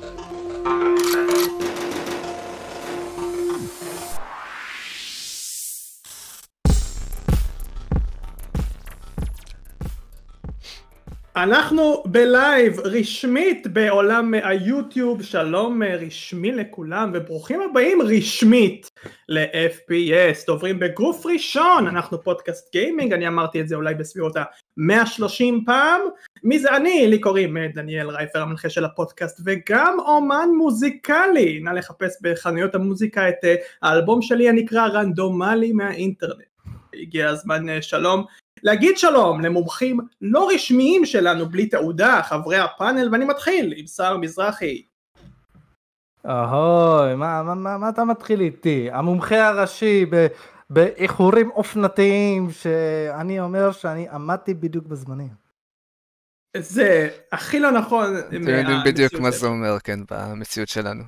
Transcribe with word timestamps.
Música 0.00 0.79
אנחנו 11.42 12.02
בלייב 12.06 12.80
רשמית 12.80 13.66
בעולם 13.66 14.34
היוטיוב, 14.34 15.22
שלום 15.22 15.82
רשמי 15.82 16.52
לכולם 16.52 17.10
וברוכים 17.14 17.60
הבאים 17.60 18.02
רשמית 18.02 18.90
ל-FPS, 19.28 20.46
דוברים 20.46 20.78
בגוף 20.78 21.26
ראשון, 21.26 21.86
אנחנו 21.86 22.22
פודקאסט 22.22 22.72
גיימינג, 22.72 23.12
אני 23.12 23.28
אמרתי 23.28 23.60
את 23.60 23.68
זה 23.68 23.76
אולי 23.76 23.94
בסביבות 23.94 24.36
ה-130 24.36 25.44
פעם, 25.66 26.00
מי 26.44 26.58
זה 26.58 26.76
אני? 26.76 27.06
לי 27.08 27.18
קוראים 27.18 27.56
דניאל 27.74 28.10
רייפר 28.10 28.42
המנחה 28.42 28.70
של 28.70 28.84
הפודקאסט 28.84 29.40
וגם 29.44 29.96
אומן 30.06 30.48
מוזיקלי, 30.56 31.60
נא 31.60 31.70
לחפש 31.70 32.16
בחנויות 32.22 32.74
המוזיקה 32.74 33.28
את 33.28 33.44
האלבום 33.82 34.22
שלי 34.22 34.48
הנקרא 34.48 34.86
רנדומלי 34.86 35.72
מהאינטרנט. 35.72 36.50
הגיע 36.94 37.28
הזמן 37.28 37.82
שלום 37.82 38.24
להגיד 38.62 38.98
שלום 38.98 39.40
למומחים 39.40 40.00
לא 40.20 40.48
רשמיים 40.54 41.04
שלנו 41.06 41.48
בלי 41.48 41.66
תעודה, 41.66 42.20
חברי 42.22 42.58
הפאנל, 42.58 43.08
ואני 43.12 43.24
מתחיל 43.24 43.74
עם 43.76 43.86
שר 43.86 44.16
מזרחי. 44.16 44.82
אהוי, 46.26 47.14
מה, 47.14 47.42
מה, 47.42 47.54
מה, 47.54 47.78
מה 47.78 47.88
אתה 47.88 48.04
מתחיל 48.04 48.40
איתי? 48.40 48.90
המומחה 48.92 49.48
הראשי 49.48 50.06
ב, 50.10 50.26
באיחורים 50.70 51.50
אופנתיים, 51.50 52.50
שאני 52.50 53.40
אומר 53.40 53.72
שאני 53.72 54.08
עמדתי 54.08 54.54
בדיוק 54.54 54.86
בזמנים. 54.86 55.40
זה 56.56 57.08
הכי 57.32 57.60
לא 57.60 57.70
נכון. 57.70 58.18
אתם 58.18 58.48
יודעים 58.48 58.78
בדיוק 58.84 59.14
מה 59.14 59.30
זה 59.30 59.46
אומר, 59.46 59.78
כן, 59.78 60.00
במציאות 60.10 60.68
שלנו. 60.68 61.04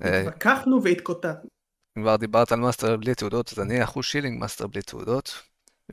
התווכחנו 0.00 0.82
והתקוטטנו. 0.82 1.50
כבר 1.98 2.16
דיברת 2.16 2.52
על 2.52 2.60
מאסטר 2.60 2.96
בלי 2.96 3.14
תעודות, 3.14 3.52
אז 3.52 3.60
אני 3.60 3.84
אחוז 3.84 4.04
שילינג 4.04 4.40
מאסטר 4.40 4.66
בלי 4.66 4.82
תעודות. 4.82 5.42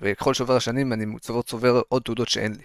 וככל 0.02 0.34
שעובר 0.34 0.56
השנים 0.56 0.94
אני 0.94 1.06
צובר 1.20 1.42
צובר 1.42 1.82
עוד 1.90 2.02
תעודות 2.02 2.30
שאין 2.30 2.52
לי. 2.52 2.64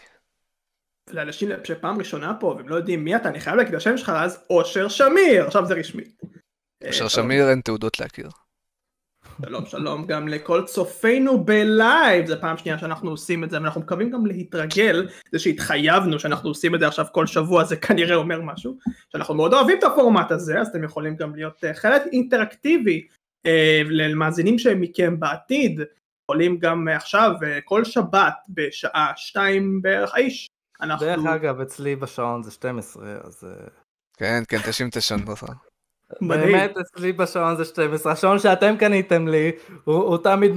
לאנשים 1.10 1.48
שפעם 1.64 1.98
ראשונה 1.98 2.36
פה 2.40 2.46
והם 2.46 2.68
לא 2.68 2.74
יודעים 2.76 3.04
מי 3.04 3.16
אתה 3.16 3.28
אני 3.28 3.40
חייב 3.40 3.56
להגיד 3.56 3.74
את 3.74 3.80
השם 3.80 3.96
שלך 3.96 4.12
אז 4.16 4.44
אושר 4.50 4.88
שמיר 4.88 5.46
עכשיו 5.46 5.66
זה 5.66 5.74
רשמי. 5.74 6.04
אושר 6.86 7.04
אה, 7.04 7.08
שמיר 7.08 7.50
אין 7.50 7.60
תעודות 7.60 8.00
להכיר. 8.00 8.28
שלום 9.46 9.66
שלום 9.66 10.06
גם 10.06 10.28
לכל 10.28 10.64
צופינו 10.64 11.44
בלייב 11.44 12.26
זה 12.26 12.36
פעם 12.36 12.56
שנייה 12.56 12.78
שאנחנו 12.78 13.10
עושים 13.10 13.44
את 13.44 13.50
זה 13.50 13.56
ואנחנו 13.56 13.80
מקווים 13.80 14.10
גם 14.10 14.26
להתרגל 14.26 15.08
זה 15.32 15.38
שהתחייבנו 15.38 16.18
שאנחנו 16.18 16.48
עושים 16.48 16.74
את 16.74 16.80
זה 16.80 16.86
עכשיו 16.86 17.06
כל 17.12 17.26
שבוע 17.26 17.64
זה 17.64 17.76
כנראה 17.76 18.16
אומר 18.16 18.42
משהו 18.42 18.76
שאנחנו 19.12 19.34
מאוד 19.34 19.54
אוהבים 19.54 19.78
את 19.78 19.84
הפורמט 19.84 20.30
הזה 20.30 20.60
אז 20.60 20.68
אתם 20.68 20.84
יכולים 20.84 21.16
גם 21.16 21.34
להיות 21.34 21.64
אה, 21.64 21.74
חלק 21.74 22.02
אינטראקטיבי 22.12 23.06
אה, 23.46 23.82
למאזינים 23.90 24.58
שהם 24.58 24.80
מכם 24.80 25.20
בעתיד 25.20 25.80
יכולים 26.30 26.58
גם 26.58 26.88
עכשיו 26.88 27.32
אה, 27.42 27.60
כל 27.64 27.84
שבת 27.84 28.34
בשעה 28.48 29.12
שתיים 29.16 29.82
בערך 29.82 30.14
האיש. 30.14 30.46
אנחנו... 30.80 31.06
דרך 31.06 31.26
אגב 31.26 31.60
אצלי 31.60 31.96
בשעון 31.96 32.42
זה 32.42 32.50
12 32.50 33.04
אז... 33.24 33.44
אה, 33.44 33.66
כן 34.16 34.42
כן 34.48 34.58
תשים 34.66 34.88
את 34.88 34.96
השעון 34.96 35.24
בסדר. 35.24 35.52
באמת 36.20 36.76
אצלי 36.76 37.12
בשעון 37.12 37.56
זה 37.56 37.64
12 37.64 38.12
השעון 38.12 38.38
שאתם 38.38 38.76
קניתם 38.76 39.28
לי 39.28 39.52
הוא, 39.84 39.96
הוא 39.96 40.18
תמיד 40.18 40.52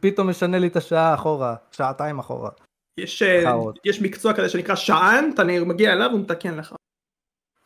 פתאום 0.00 0.30
משנה 0.30 0.58
לי 0.58 0.66
את 0.66 0.76
השעה 0.76 1.14
אחורה 1.14 1.54
שעתיים 1.72 2.18
אחורה. 2.18 2.50
יש, 2.98 3.22
אה, 3.22 3.52
יש 3.84 4.02
מקצוע 4.02 4.32
כזה 4.32 4.48
שנקרא 4.48 4.74
שען 4.74 5.30
אתה 5.34 5.44
מגיע 5.44 5.92
אליו 5.92 6.10
הוא 6.10 6.20
מתקן 6.20 6.54
לך. 6.54 6.74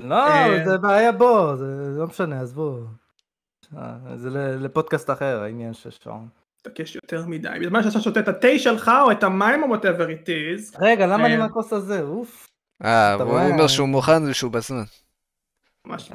לא 0.01 0.65
זה 0.65 0.79
בעיה 0.79 1.13
בו 1.13 1.57
זה 1.57 1.65
לא 1.99 2.07
משנה 2.07 2.41
עזבו. 2.41 2.79
זה 4.17 4.31
לפודקאסט 4.61 5.11
אחר 5.11 5.43
העניין 5.43 5.75
של 5.75 5.91
שעון. 5.91 6.29
מתעקש 6.67 6.95
יותר 6.95 7.27
מדי, 7.27 7.49
בזמן 7.61 7.83
שאתה 7.83 8.01
שותה 8.01 8.21
את 8.21 8.29
התה 8.29 8.59
שלך 8.59 8.91
או 9.05 9.13
את 9.13 9.23
המים 9.23 9.63
או 9.63 9.75
whatever 9.75 10.09
it 10.09 10.27
is. 10.27 10.79
רגע, 10.83 11.07
למה 11.07 11.27
אני 11.27 11.35
אה, 11.35 11.39
מהכוס 11.39 11.73
הזה? 11.73 12.03
אוף. 12.03 12.49
אה, 12.85 13.15
הוא 13.15 13.39
אומר 13.39 13.69
שהוא 13.69 13.89
מוכן 13.89 14.23
ושהוא 14.31 14.53
בזמן. 14.53 14.83
ממש. 15.87 16.11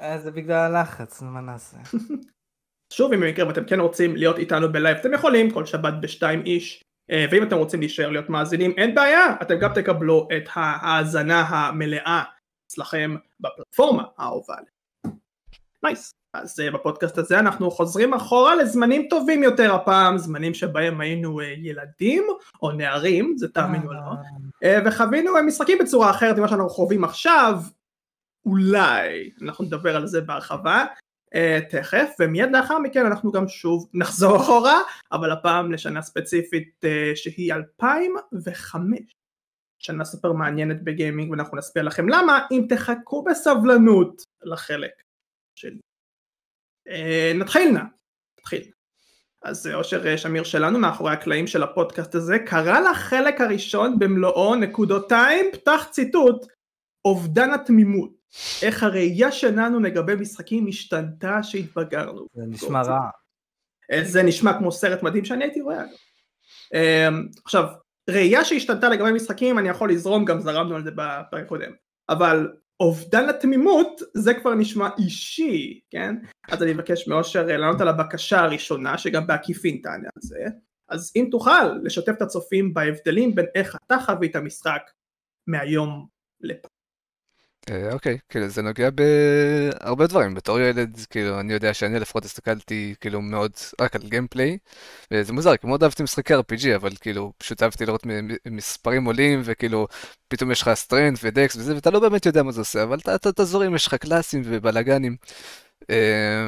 אה, 0.00 0.18
זה 0.18 0.30
בגלל 0.30 0.76
הלחץ, 0.76 1.22
מה 1.22 1.40
נעשה? 1.40 1.76
שוב, 2.94 3.12
אם 3.12 3.20
במקרה 3.20 3.46
ואתם 3.46 3.64
כן 3.64 3.80
רוצים 3.80 4.16
להיות 4.16 4.38
איתנו 4.38 4.72
בלייב, 4.72 4.96
אתם 4.96 5.14
יכולים 5.14 5.50
כל 5.50 5.66
שבת 5.66 5.94
בשתיים 6.00 6.42
ish. 6.46 6.82
אה, 7.10 7.26
ואם 7.30 7.42
אתם 7.42 7.56
רוצים 7.56 7.80
להישאר 7.80 8.10
להיות 8.10 8.30
מאזינים, 8.30 8.74
אין 8.76 8.94
בעיה, 8.94 9.36
אתם 9.42 9.58
גם 9.58 9.74
תקבלו 9.74 10.28
את 10.36 10.48
ההאזנה 10.54 11.40
המלאה 11.40 12.22
אצלכם 12.66 13.16
בפלטפורמה 13.40 14.04
האהובה. 14.18 14.54
Nice. 15.82 16.21
אז 16.32 16.60
uh, 16.60 16.74
בפודקאסט 16.74 17.18
הזה 17.18 17.38
אנחנו 17.38 17.70
חוזרים 17.70 18.14
אחורה 18.14 18.56
לזמנים 18.56 19.06
טובים 19.10 19.42
יותר 19.42 19.74
הפעם, 19.74 20.18
זמנים 20.18 20.54
שבהם 20.54 21.00
היינו 21.00 21.40
uh, 21.40 21.44
ילדים 21.44 22.26
או 22.62 22.72
נערים, 22.72 23.34
זה 23.36 23.48
תאמינו 23.48 23.86
או 23.88 23.92
לא, 23.92 24.00
uh, 24.00 24.88
וחווינו 24.88 25.32
משחקים 25.46 25.78
בצורה 25.80 26.10
אחרת 26.10 26.38
ממה 26.38 26.48
שאנחנו 26.48 26.68
חווים 26.68 27.04
עכשיו, 27.04 27.60
אולי, 28.46 29.30
אנחנו 29.42 29.64
נדבר 29.64 29.96
על 29.96 30.06
זה 30.06 30.20
בהרחבה 30.20 30.84
תכף, 31.70 32.14
ומיד 32.20 32.52
לאחר 32.52 32.78
מכן 32.78 33.06
אנחנו 33.06 33.32
גם 33.32 33.48
שוב 33.48 33.88
נחזור 33.94 34.36
אחורה, 34.36 34.80
אבל 35.12 35.32
הפעם 35.32 35.72
לשנה 35.72 36.02
ספציפית 36.02 36.84
שהיא 37.14 37.54
2005. 37.54 38.98
שנה 39.78 40.04
סופר 40.04 40.32
מעניינת 40.32 40.84
בגיימינג 40.84 41.30
ואנחנו 41.30 41.58
נסביר 41.58 41.82
לכם 41.82 42.08
למה 42.08 42.46
אם 42.50 42.66
תחכו 42.68 43.24
בסבלנות 43.24 44.22
לחלק 44.42 45.02
שלי. 45.54 45.80
אה, 46.88 47.32
נתחיל 47.34 47.70
נא, 47.70 47.82
נתחיל. 48.38 48.70
אז 49.42 49.66
אושר 49.74 50.08
אה, 50.08 50.18
שמיר 50.18 50.44
שלנו 50.44 50.78
מאחורי 50.78 51.12
הקלעים 51.12 51.46
של 51.46 51.62
הפודקאסט 51.62 52.14
הזה 52.14 52.38
קרא 52.38 52.80
לחלק 52.80 53.40
הראשון 53.40 53.98
במלואו 53.98 54.54
נקודותיים 54.54 55.46
פתח 55.52 55.86
ציטוט 55.90 56.46
אובדן 57.04 57.50
התמימות 57.50 58.10
איך 58.62 58.82
הראייה 58.82 59.32
שלנו 59.32 59.80
לגבי 59.80 60.14
משחקים 60.14 60.66
השתנתה 60.68 61.42
שהתבגרנו. 61.42 62.26
זה 62.34 62.42
נשמע 62.46 62.82
רע. 62.82 63.00
אה, 63.92 64.04
זה 64.04 64.22
נשמע 64.22 64.58
כמו 64.58 64.72
סרט 64.72 65.02
מדהים 65.02 65.24
שאני 65.24 65.44
הייתי 65.44 65.60
רואה. 65.60 65.84
עכשיו 67.44 67.64
ראייה 68.10 68.44
שהשתנתה 68.44 68.88
לגבי 68.88 69.12
משחקים 69.12 69.58
אני 69.58 69.68
יכול 69.68 69.90
לזרום 69.90 70.24
גם 70.24 70.40
זרמנו 70.40 70.76
על 70.76 70.84
זה 70.84 70.90
בפרק 70.90 71.44
הקודם 71.44 71.72
אבל 72.08 72.48
אובדן 72.82 73.28
התמימות 73.28 74.00
זה 74.14 74.34
כבר 74.34 74.54
נשמע 74.54 74.88
אישי, 74.98 75.80
כן? 75.90 76.14
אז 76.48 76.62
אני 76.62 76.72
מבקש 76.72 77.08
מאושר 77.08 77.50
אה, 77.50 77.56
לענות 77.56 77.80
על 77.80 77.88
הבקשה 77.88 78.40
הראשונה 78.40 78.98
שגם 78.98 79.26
בעקיפין 79.26 79.80
תענה 79.82 80.08
על 80.16 80.22
זה, 80.22 80.44
אז 80.88 81.12
אם 81.16 81.28
תוכל 81.30 81.72
לשתף 81.82 82.12
את 82.16 82.22
הצופים 82.22 82.74
בהבדלים 82.74 83.34
בין 83.34 83.46
איך 83.54 83.76
אתה 83.86 83.96
חווית 84.06 84.36
המשחק 84.36 84.82
מהיום 85.46 86.06
לפעם. 86.40 86.71
אה, 87.70 87.92
אוקיי, 87.92 88.18
כאילו 88.28 88.48
זה 88.48 88.62
נוגע 88.62 88.88
בהרבה 88.90 90.06
דברים. 90.06 90.34
בתור 90.34 90.60
ילד, 90.60 91.00
כאילו, 91.10 91.40
אני 91.40 91.52
יודע 91.52 91.74
שאני 91.74 91.98
לפחות 92.00 92.24
הסתכלתי 92.24 92.94
כאילו 93.00 93.20
מאוד 93.22 93.52
רק 93.80 93.96
על 93.96 94.02
gameplay, 94.02 94.58
וזה 95.10 95.32
מוזר, 95.32 95.56
כי 95.56 95.66
מאוד 95.66 95.82
אהבתי 95.82 96.02
משחקי 96.02 96.34
RPG, 96.34 96.76
אבל 96.76 96.90
כאילו, 97.00 97.32
פשוט 97.38 97.62
אהבתי 97.62 97.86
לראות 97.86 98.06
מספרים 98.46 99.04
עולים, 99.04 99.40
וכאילו, 99.44 99.86
פתאום 100.28 100.50
יש 100.50 100.62
לך 100.62 100.70
strength 100.74 101.18
ו 101.22 101.31
dex 101.31 101.56
וזה, 101.56 101.74
ואתה 101.74 101.90
לא 101.90 102.00
באמת 102.00 102.26
יודע 102.26 102.42
מה 102.42 102.52
זה 102.52 102.60
עושה, 102.60 102.82
אבל 102.82 102.98
אתה 103.28 103.44
זורם, 103.44 103.74
יש 103.74 103.86
לך 103.86 103.94
קלאסים 103.94 104.42
ובלאגנים. 104.44 105.16
אה, 105.90 106.46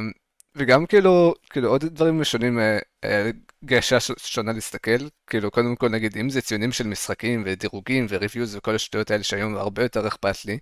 וגם 0.57 0.87
כאילו, 0.87 1.35
כאילו 1.51 1.69
עוד 1.69 1.85
דברים 1.85 2.25
שונים, 2.25 2.59
אה, 2.59 3.31
גישה 3.65 3.97
שונה 4.17 4.53
להסתכל, 4.53 5.09
כאילו 5.27 5.51
קודם 5.51 5.77
כל 5.77 5.89
נגיד 5.89 6.17
אם 6.19 6.31
זה 6.31 6.41
ציונים 6.41 6.73
של 6.73 6.87
משחקים 6.87 7.43
ודירוגים 7.47 8.07
ו 8.09 8.15
reviews 8.15 8.57
וכל 8.57 8.75
השטויות 8.75 9.11
האלה 9.11 9.23
שהיום 9.23 9.57
הרבה 9.57 9.83
יותר 9.83 10.09
אכפת 10.09 10.45
לי, 10.45 10.59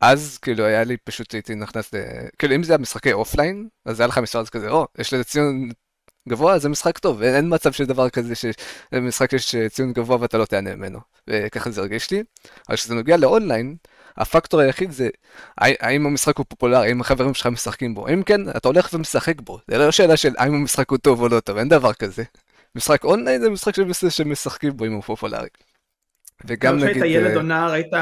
אז 0.00 0.38
כאילו 0.42 0.64
היה 0.64 0.84
לי 0.84 0.96
פשוט 0.96 1.32
הייתי 1.32 1.54
נכנס 1.54 1.94
ל... 1.94 1.98
כאילו 2.38 2.54
אם 2.54 2.62
זה 2.62 2.74
המשחקי 2.74 3.12
אופליין, 3.12 3.68
אז 3.84 4.00
היה 4.00 4.06
לך 4.06 4.18
מספר 4.18 4.46
כזה, 4.46 4.70
או, 4.70 4.86
יש 4.98 5.12
לזה 5.14 5.24
ציון 5.24 5.68
גבוה, 6.28 6.58
זה 6.58 6.68
משחק 6.68 6.98
טוב, 6.98 7.22
אין 7.22 7.54
מצב 7.54 7.72
של 7.72 7.84
דבר 7.84 8.10
כזה 8.10 8.34
שמשחק 8.34 9.32
יש 9.32 9.54
ציון 9.68 9.92
גבוה 9.92 10.16
ואתה 10.20 10.38
לא 10.38 10.44
תיהנה 10.44 10.76
ממנו, 10.76 10.98
וככה 11.28 11.70
זה 11.70 11.80
הרגיש 11.80 12.10
לי. 12.10 12.22
אבל 12.68 12.76
כשזה 12.76 12.94
נוגע 12.94 13.16
לאונליין, 13.16 13.76
הפקטור 14.16 14.60
היחיד 14.60 14.90
זה 14.90 15.08
האם 15.58 16.06
המשחק 16.06 16.36
הוא 16.36 16.46
פופולרי, 16.48 16.86
האם 16.86 17.00
החברים 17.00 17.34
שלך 17.34 17.46
משחקים 17.46 17.94
בו. 17.94 18.08
אם 18.08 18.22
כן, 18.22 18.48
אתה 18.48 18.68
הולך 18.68 18.88
ומשחק 18.92 19.40
בו. 19.40 19.58
זה 19.68 19.78
לא 19.78 19.90
שאלה 19.90 20.16
של 20.16 20.34
האם 20.38 20.54
המשחק 20.54 20.90
הוא 20.90 20.98
טוב 20.98 21.22
או 21.22 21.28
לא 21.28 21.40
טוב, 21.40 21.56
אין 21.56 21.68
דבר 21.68 21.92
כזה. 21.92 22.22
משחק 22.74 23.04
אונליין 23.04 23.40
זה 23.40 23.50
משחק 23.50 23.72
שמשחקים 24.08 24.76
בו 24.76 24.84
אם 24.84 24.92
הוא 24.92 25.02
פופולרי. 25.02 25.48
וגם 26.44 26.76
נגיד... 26.76 26.96
כשהיית 26.96 27.16
ילד 27.16 27.36
או 27.36 27.42
נער 27.42 27.72
היית, 27.72 27.92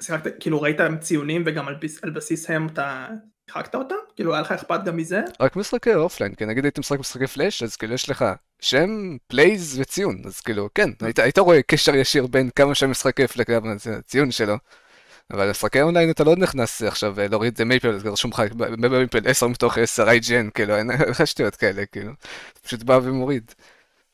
שיחקת, 0.00 0.32
כאילו 0.40 0.62
ראית 0.62 0.80
ציונים 1.00 1.42
וגם 1.46 1.68
על 2.02 2.10
בסיס 2.10 2.50
הם 2.50 2.66
אתה 2.66 3.08
שיחקת 3.50 3.74
אותם? 3.74 3.94
כאילו 4.16 4.32
היה 4.34 4.42
לך 4.42 4.52
אכפת 4.52 4.80
גם 4.84 4.96
מזה? 4.96 5.20
רק 5.40 5.56
משחקי 5.56 5.94
אופליין, 5.94 6.34
כי 6.34 6.46
נגיד 6.46 6.64
הייתי 6.64 6.80
משחק 6.80 6.98
משחקי 6.98 7.26
פלאש, 7.26 7.62
אז 7.62 7.76
כאילו 7.76 7.94
יש 7.94 8.10
לך 8.10 8.24
שם, 8.60 9.16
plays 9.26 9.78
וציון, 9.80 10.22
אז 10.24 10.40
כאילו 10.40 10.68
כן, 10.74 10.90
היית, 11.00 11.18
היית 11.18 11.38
רואה 11.38 11.62
קשר 11.62 11.94
ישיר 11.94 12.26
בין 12.26 12.50
כמה 12.56 12.74
שהמשחק 12.74 13.16
כיף 13.16 13.36
לכמה 13.36 13.72
הציון 13.98 14.30
שלו. 14.30 14.56
אבל 15.32 15.50
למשחקי 15.50 15.82
אונליין 15.82 16.10
אתה 16.10 16.24
לא 16.24 16.36
נכנס 16.36 16.82
עכשיו 16.82 17.20
אה, 17.20 17.28
להוריד 17.28 17.52
את 17.52 17.56
זה 17.56 17.64
Maple, 17.64 17.98
זה 17.98 18.08
רשום 18.08 18.30
לך 18.30 18.42
ב 18.56 18.68
Maple 18.68 19.28
10 19.28 19.46
מתוך 19.46 19.78
10 19.78 20.08
IGN, 20.08 20.50
כאילו 20.54 20.76
אין 20.78 20.90
לך 20.90 21.26
שטויות 21.26 21.56
כאלה, 21.56 21.86
כאילו, 21.86 22.12
פשוט 22.62 22.82
בא 22.82 23.00
ומוריד. 23.02 23.52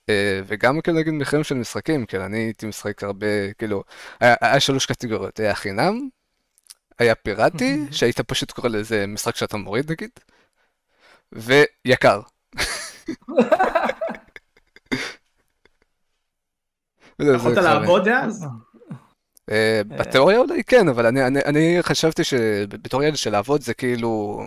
אה, 0.08 0.40
וגם 0.46 0.81
כאילו 0.81 0.99
נגיד 0.99 1.12
מחירים 1.12 1.44
של 1.44 1.54
משחקים, 1.54 2.06
כאילו 2.06 2.25
אני 2.25 2.38
הייתי 2.38 2.66
משחק 2.66 3.02
הרבה, 3.02 3.52
כאילו, 3.58 3.84
היה, 4.20 4.34
היה 4.40 4.60
שלוש 4.60 4.87
קטגוריות, 4.87 5.40
היה 5.40 5.54
חינם, 5.54 6.08
היה 6.99 7.14
פיראטי, 7.14 7.84
שהיית 7.90 8.20
פשוט 8.20 8.50
קורא 8.50 8.69
לזה 8.69 9.06
משחק 9.06 9.37
שאתה 9.37 9.56
מוריד 9.56 9.90
נגיד, 9.90 10.10
ויקר. 11.32 12.20
יכולת 17.37 17.56
לעבוד 17.56 18.08
אז? 18.08 18.46
אה, 19.50 19.82
בתיאוריה 19.88 20.38
אולי 20.38 20.64
כן, 20.64 20.88
אבל 20.88 21.06
אני, 21.06 21.26
אני, 21.26 21.40
אני 21.44 21.78
חשבתי 21.81 22.25
שבתור 22.25 23.02
ילד 23.02 23.16
של 23.16 23.31
לעבוד 23.31 23.62
זה 23.62 23.75
כאילו 23.75 24.43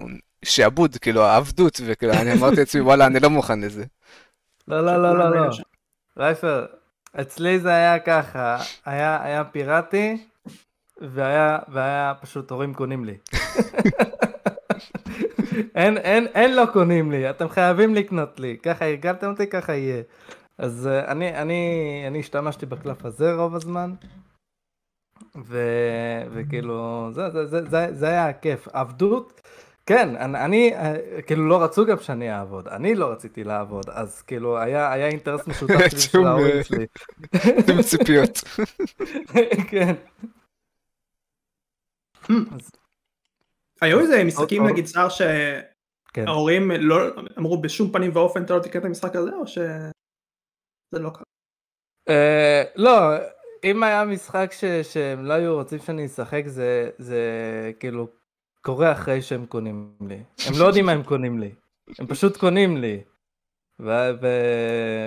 שעבוד, 0.45 0.97
כאילו 0.97 1.23
העבדות, 1.23 1.81
וכאילו 1.85 2.13
אני 2.13 2.33
אמרתי 2.33 2.55
לעצמי 2.55 2.81
וואלה 2.81 3.05
אני 3.05 3.19
לא 3.19 3.29
מוכן 3.29 3.61
לזה. 3.61 3.83
לא 4.67 4.85
לא 4.85 5.03
לא 5.03 5.17
לא 5.17 5.35
לא, 5.35 5.49
רייפר, 6.17 6.65
אצלי 7.21 7.59
זה 7.59 7.69
היה 7.69 7.99
ככה, 7.99 8.57
היה, 8.85 9.23
היה 9.23 9.43
פיראטי, 9.43 10.27
והיה, 11.01 11.59
והיה 11.67 12.13
פשוט 12.21 12.51
הורים 12.51 12.73
קונים 12.73 13.05
לי. 13.05 13.17
אין, 15.75 15.97
אין, 15.97 16.27
אין 16.27 16.55
לא 16.55 16.63
קונים 16.73 17.11
לי, 17.11 17.29
אתם 17.29 17.49
חייבים 17.49 17.95
לקנות 17.95 18.39
לי, 18.39 18.57
ככה 18.63 18.85
הרגלתם 18.85 19.29
אותי, 19.29 19.47
ככה 19.47 19.73
יהיה. 19.73 20.03
אז 20.57 20.89
uh, 20.91 21.11
אני, 21.11 21.37
אני, 21.37 22.03
אני 22.07 22.19
השתמשתי 22.19 22.65
בקלף 22.65 23.05
הזה 23.05 23.33
רוב 23.33 23.55
הזמן, 23.55 23.93
ו, 25.45 25.59
וכאילו, 26.31 27.09
זה, 27.11 27.29
זה, 27.29 27.45
זה, 27.45 27.69
זה, 27.69 27.87
זה 27.91 28.07
היה 28.07 28.29
הכיף. 28.29 28.67
עבדות, 28.73 29.41
כן, 29.85 30.15
אני, 30.15 30.75
אני, 30.75 31.01
כאילו 31.27 31.49
לא 31.49 31.63
רצו 31.63 31.85
גם 31.85 31.99
שאני 31.99 32.33
אעבוד, 32.33 32.67
אני 32.67 32.95
לא 32.95 33.11
רציתי 33.11 33.43
לעבוד, 33.43 33.89
אז 33.89 34.21
כאילו 34.21 34.57
היה, 34.57 34.91
היה 34.91 35.07
אינטרס 35.07 35.47
משותף 35.47 35.79
שלי 35.91 35.99
של 35.99 36.25
ההורים 36.25 36.63
שלי. 36.63 36.85
עם 37.73 37.81
ציפיות. 37.81 38.39
כן. 39.71 39.95
היו 43.81 43.99
איזה 43.99 44.23
משחקים 44.23 44.67
נגיד 44.67 44.87
שר 44.87 45.07
שההורים 45.09 46.71
לא 46.71 46.95
אמרו 47.37 47.61
בשום 47.61 47.91
פנים 47.91 48.11
ואופן 48.13 48.43
אתה 48.43 48.53
לא 48.53 48.59
תקרא 48.59 48.79
את 48.79 48.85
המשחק 48.85 49.15
הזה 49.15 49.31
או 49.35 49.47
שזה 49.47 49.91
לא 50.93 51.09
קרה? 51.09 51.23
לא, 52.75 52.91
אם 53.63 53.83
היה 53.83 54.05
משחק 54.05 54.51
שהם 54.83 55.25
לא 55.25 55.33
היו 55.33 55.55
רוצים 55.55 55.79
שאני 55.79 56.05
אשחק 56.05 56.43
זה 56.97 57.71
כאילו 57.79 58.24
קורה 58.65 58.91
אחרי 58.91 59.21
שהם 59.21 59.45
קונים 59.45 59.95
לי. 60.07 60.23
הם 60.47 60.53
לא 60.59 60.65
יודעים 60.65 60.85
מה 60.85 60.91
הם 60.91 61.03
קונים 61.03 61.39
לי, 61.39 61.51
הם 61.99 62.07
פשוט 62.07 62.37
קונים 62.37 62.77
לי. 62.77 63.03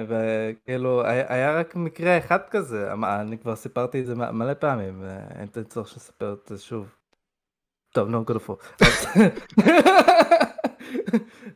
וכאילו 0.09 1.05
היה 1.05 1.59
רק 1.59 1.77
מקרה 1.77 2.19
אחד 2.19 2.39
כזה, 2.51 2.93
אני 2.93 3.39
כבר 3.39 3.57
סיפרתי 3.57 4.01
את 4.01 4.07
זה 4.07 4.15
מלא 4.15 4.55
פעמים, 4.55 5.03
אין 5.39 5.49
צורך 5.69 5.89
שספר 5.89 6.33
את 6.33 6.49
זה 6.49 6.59
שוב. 6.59 6.95
טוב, 7.93 8.09
no 8.09 8.31
good 8.31 8.39
for. 8.49 8.55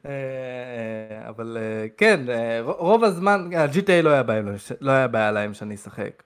אבל 1.29 1.59
כן, 1.97 2.21
רוב 2.63 3.05
הזמן, 3.05 3.51
GTA 3.75 4.03
לא 4.03 4.23
בעיה, 4.23 4.43
לא 4.81 4.91
היה 4.91 5.09
בעיה 5.09 5.31
להם 5.31 5.55
שאני 5.55 5.75
אשחק. 5.75 6.23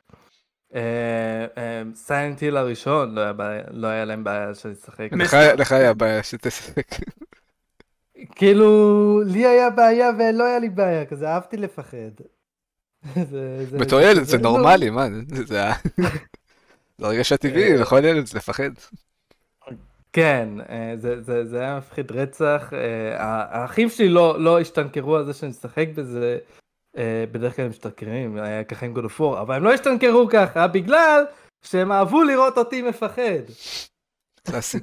סיינט 1.95 2.41
היל 2.41 2.57
הראשון 2.57 3.15
לא 3.71 3.87
היה 3.87 4.05
להם 4.05 4.25
בעיה 4.25 4.55
שאני 4.55 4.75
אשחק. 4.75 5.09
לך 5.59 5.73
היה 5.73 5.95
בעיה 5.95 6.23
שתשחק. 6.23 6.87
כאילו, 8.35 9.21
לי 9.27 9.47
היה 9.47 9.71
בעיה 9.71 10.11
ולא 10.19 10.45
היה 10.45 10.59
לי 10.59 10.69
בעיה, 10.69 11.07
כזה 11.07 11.29
אהבתי 11.29 11.57
לפחד. 11.57 12.11
בתור 13.79 14.01
ילד 14.11 14.23
זה 14.23 14.39
נורמלי, 14.39 14.91
מה, 14.91 15.07
זה 15.47 15.63
הרגשה 16.99 17.37
טבעי 17.37 17.79
לכל 17.79 18.05
ילד 18.05 18.27
זה 18.27 18.39
לפחד. 18.39 18.71
כן, 20.13 20.49
זה 21.43 21.61
היה 21.61 21.79
מפחיד 21.79 22.13
רצח. 22.13 22.73
האחים 23.19 23.89
שלי 23.89 24.09
לא, 24.09 24.41
לא 24.41 24.61
השתנקרו 24.61 25.17
על 25.17 25.25
זה 25.25 25.33
שאני 25.35 25.51
אשחק 25.51 25.87
בזה, 25.95 26.39
בדרך 27.33 27.57
כלל 27.57 27.65
הם 27.65 27.71
משתכרים, 27.71 28.37
היה 28.37 28.65
ככה 28.65 28.87
עם 28.87 28.97
God 28.97 29.01
of 29.01 29.21
War, 29.21 29.41
אבל 29.41 29.55
הם 29.55 29.65
לא 29.65 29.73
השתנקרו 29.73 30.29
ככה 30.33 30.67
בגלל 30.67 31.25
שהם 31.63 31.93
אהבו 31.93 32.23
לראות 32.23 32.59
אותי 32.59 32.83
מפחד. 32.83 33.43
קלאסי. 34.43 34.79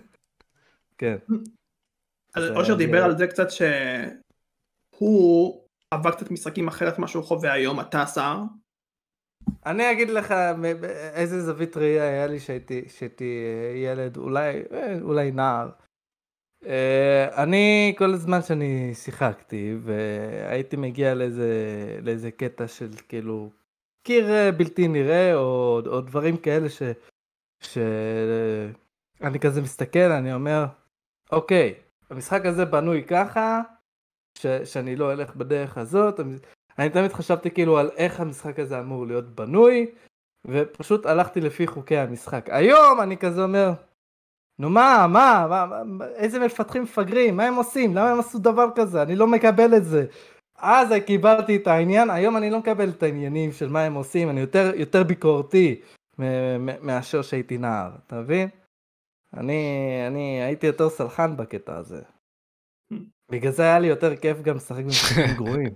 כן. 0.98 1.18
אז 2.36 2.44
אושר 2.50 2.76
דיבר 2.76 3.04
על 3.04 3.18
זה 3.18 3.28
קצת 3.28 3.48
שהוא 4.92 5.64
עבר 5.92 6.12
קצת 6.12 6.32
משחקים 6.32 6.68
אחרת 6.68 6.98
ממה 7.00 7.08
שהוא 7.08 7.24
חווה 7.24 7.54
היום, 7.54 7.80
אתה 7.80 8.06
שר? 8.06 8.38
אני 9.66 9.92
אגיד 9.92 10.10
לך 10.10 10.34
איזה 11.14 11.42
זווית 11.42 11.78
ראייה 11.78 12.04
היה 12.04 12.28
לי 12.28 12.40
שהייתי 12.40 12.86
ילד, 13.76 14.18
אולי, 14.18 14.64
אולי 15.02 15.32
נער. 15.32 15.70
אני 17.38 17.96
כל 17.98 18.14
הזמן 18.14 18.42
שאני 18.42 18.96
שיחקתי 18.96 19.76
והייתי 19.84 20.76
מגיע 20.76 21.14
לאיזה, 21.14 21.50
לאיזה 22.02 22.32
קטע 22.32 22.68
של 22.68 22.90
כאילו 23.10 23.50
קיר 24.04 24.28
בלתי 24.58 24.88
נראה 24.88 25.36
או, 25.36 25.82
או 25.86 26.02
דברים 26.02 26.38
כאלה 26.38 26.70
ש, 26.70 26.82
שאני 27.62 29.40
כזה 29.42 29.62
מסתכל 29.62 30.00
אני 30.00 30.34
אומר 30.34 30.66
אוקיי 31.32 31.74
המשחק 32.10 32.46
הזה 32.46 32.66
בנוי 32.66 33.04
ככה 33.04 33.62
ש, 34.38 34.46
שאני 34.48 34.96
לא 34.96 35.14
אלך 35.14 35.36
בדרך 35.36 35.78
הזאת 35.78 36.20
אני 36.80 36.90
תמיד 36.90 37.14
חשבתי 37.14 37.52
כאילו 37.52 37.78
על 37.78 37.90
איך 37.96 38.20
המשחק 38.20 38.60
הזה 38.60 38.80
אמור 38.80 39.08
להיות 39.08 39.36
בנוי 39.36 39.92
ופשוט 40.46 41.06
הלכתי 41.06 41.42
לפי 41.42 41.68
חוקי 41.68 41.98
המשחק. 41.98 42.50
היום 42.50 43.02
אני 43.02 43.18
כזה 43.18 43.44
אומר 43.44 43.72
נו 44.60 44.70
מה, 44.70 45.08
מה, 45.10 45.46
מה, 45.50 46.06
איזה 46.06 46.40
מפתחים 46.40 46.84
מפגרים, 46.84 47.38
מה 47.38 47.44
הם 47.44 47.56
עושים, 47.56 47.96
למה 47.96 48.12
הם 48.12 48.20
עשו 48.20 48.40
דבר 48.40 48.68
כזה, 48.76 49.02
אני 49.02 49.16
לא 49.16 49.28
מקבל 49.28 49.78
את 49.78 49.86
זה. 49.86 50.06
אז 50.58 50.88
קיבלתי 51.06 51.56
את 51.56 51.68
העניין, 51.68 52.10
היום 52.10 52.38
אני 52.38 52.50
לא 52.50 52.60
מקבל 52.60 52.90
את 52.90 53.04
העניינים 53.04 53.52
של 53.52 53.70
מה 53.70 53.82
הם 53.82 53.94
עושים, 53.94 54.30
אני 54.30 54.40
יותר, 54.40 54.72
יותר 54.76 55.04
ביקורתי 55.04 55.82
מאשר 56.82 57.22
שהייתי 57.22 57.58
נער, 57.58 57.92
אתה 58.08 58.16
מבין? 58.16 58.50
אני, 59.34 59.64
אני 60.08 60.44
הייתי 60.44 60.68
יותר 60.68 60.90
סלחן 60.90 61.38
בקטע 61.38 61.78
הזה. 61.78 62.02
בגלל 63.32 63.52
זה 63.52 63.64
היה 63.64 63.80
לי 63.80 63.88
יותר 63.88 64.16
כיף 64.16 64.42
גם 64.42 64.56
לשחק 64.56 64.84
במשחקים 64.84 65.36
גרועים. 65.38 65.74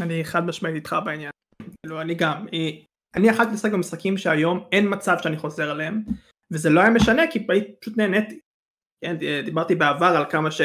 אני 0.00 0.24
חד 0.24 0.46
משמעית 0.46 0.74
איתך 0.74 0.96
בעניין. 1.04 1.30
כאילו 1.82 2.00
אני 2.00 2.14
גם, 2.14 2.46
אני 3.16 3.28
יכלתי 3.28 3.52
לשחק 3.52 3.72
במשחקים 3.72 4.18
שהיום 4.18 4.64
אין 4.72 4.94
מצב 4.94 5.16
שאני 5.22 5.36
חוזר 5.36 5.70
עליהם. 5.70 6.02
וזה 6.52 6.70
לא 6.70 6.80
היה 6.80 6.90
משנה 6.90 7.22
כי 7.30 7.46
פשוט 7.80 7.96
נהניתי. 7.96 8.40
כן, 9.04 9.16
דיברתי 9.44 9.74
בעבר 9.74 10.06
על 10.06 10.24
כמה 10.30 10.50
ש... 10.50 10.60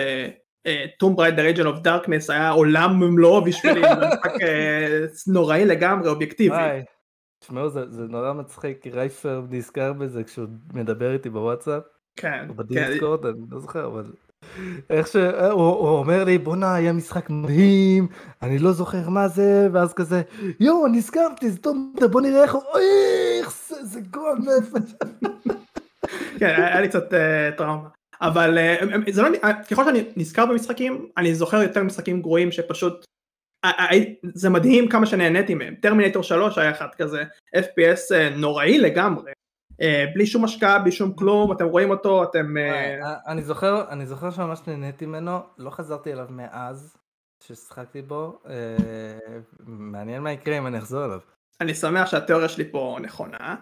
Tomb 0.99 1.15
Raider 1.15 1.49
Angel 1.49 1.67
of 1.67 1.79
Darkness 1.79 2.29
היה 2.29 2.49
עולם 2.49 3.01
ומלואו 3.01 3.43
בשבילי, 3.43 3.81
משחק 4.13 4.33
נוראי 5.27 5.65
לגמרי, 5.65 6.09
אובייקטיבי. 6.09 6.55
תשמעו, 7.39 7.69
זה, 7.69 7.89
זה 7.89 8.01
נורא 8.01 8.33
מצחיק, 8.33 8.81
כי 8.81 8.89
רייפר 8.89 9.41
נזכר 9.49 9.93
בזה 9.93 10.23
כשהוא 10.23 10.47
מדבר 10.73 11.13
איתי 11.13 11.29
בוואטסאפ. 11.29 11.83
כן. 12.15 12.45
או 12.49 12.53
בדיסקורד, 12.53 13.21
כן. 13.21 13.27
אני 13.27 13.37
לא 13.51 13.59
זוכר, 13.59 13.85
אבל... 13.85 14.11
איך 14.89 15.07
שהוא 15.07 15.87
אומר 15.87 16.23
לי 16.23 16.37
בואנה 16.37 16.75
היה 16.75 16.93
משחק 16.93 17.29
מדהים 17.29 18.07
אני 18.41 18.59
לא 18.59 18.71
זוכר 18.71 19.09
מה 19.09 19.27
זה 19.27 19.67
ואז 19.71 19.93
כזה 19.93 20.21
יואו 20.59 20.87
נזכרתי 20.87 21.49
זה 21.49 21.57
טוב 21.57 21.77
בוא 22.11 22.21
נראה 22.21 22.43
איך 22.43 22.53
הוא 22.53 22.63
איך 23.39 23.53
זה, 23.67 23.75
זה 23.83 24.01
גועל 24.01 24.37
נפש. 24.39 24.93
כן 26.39 26.45
היה 26.45 26.81
לי 26.81 26.87
קצת 26.89 27.13
uh, 27.13 27.57
טראומה 27.57 27.89
אבל 28.21 28.57
uh, 28.57 29.11
זה 29.11 29.21
לא 29.21 29.29
ככל 29.71 29.83
שאני 29.85 30.03
נזכר 30.15 30.45
במשחקים 30.45 31.07
אני 31.17 31.35
זוכר 31.35 31.61
יותר 31.61 31.83
משחקים 31.83 32.21
גרועים 32.21 32.51
שפשוט 32.51 33.05
זה 34.33 34.49
מדהים 34.49 34.89
כמה 34.89 35.05
שנהניתי 35.05 35.55
מהם 35.55 35.75
טרמינטור 35.81 36.23
3 36.23 36.57
היה 36.57 36.71
אחד 36.71 36.87
כזה 36.97 37.23
FPS 37.55 38.35
נוראי 38.35 38.77
לגמרי 38.77 39.31
אה, 39.81 40.05
בלי 40.13 40.25
שום 40.25 40.43
השקעה, 40.43 40.79
בלי 40.79 40.91
שום 40.91 41.13
כלום, 41.13 41.51
אתם 41.51 41.65
רואים 41.65 41.89
אותו, 41.89 42.23
אתם... 42.23 42.57
אה, 42.57 43.01
אה, 43.03 43.15
אני 43.27 43.41
זוכר, 43.41 43.89
אני 43.89 44.05
זוכר 44.05 44.31
שממש 44.31 44.59
נהניתי 44.67 45.05
ממנו, 45.05 45.39
לא 45.57 45.69
חזרתי 45.69 46.13
אליו 46.13 46.27
מאז 46.29 46.97
ששחקתי 47.43 48.01
בו, 48.01 48.39
מעניין 49.67 50.23
מה 50.23 50.31
יקרה 50.31 50.57
אם 50.57 50.67
אני 50.67 50.77
אחזור 50.77 51.05
אליו. 51.05 51.19
אני 51.61 51.73
שמח 51.73 52.07
שהתיאוריה 52.07 52.49
שלי 52.49 52.71
פה 52.71 52.97
נכונה. 53.01 53.55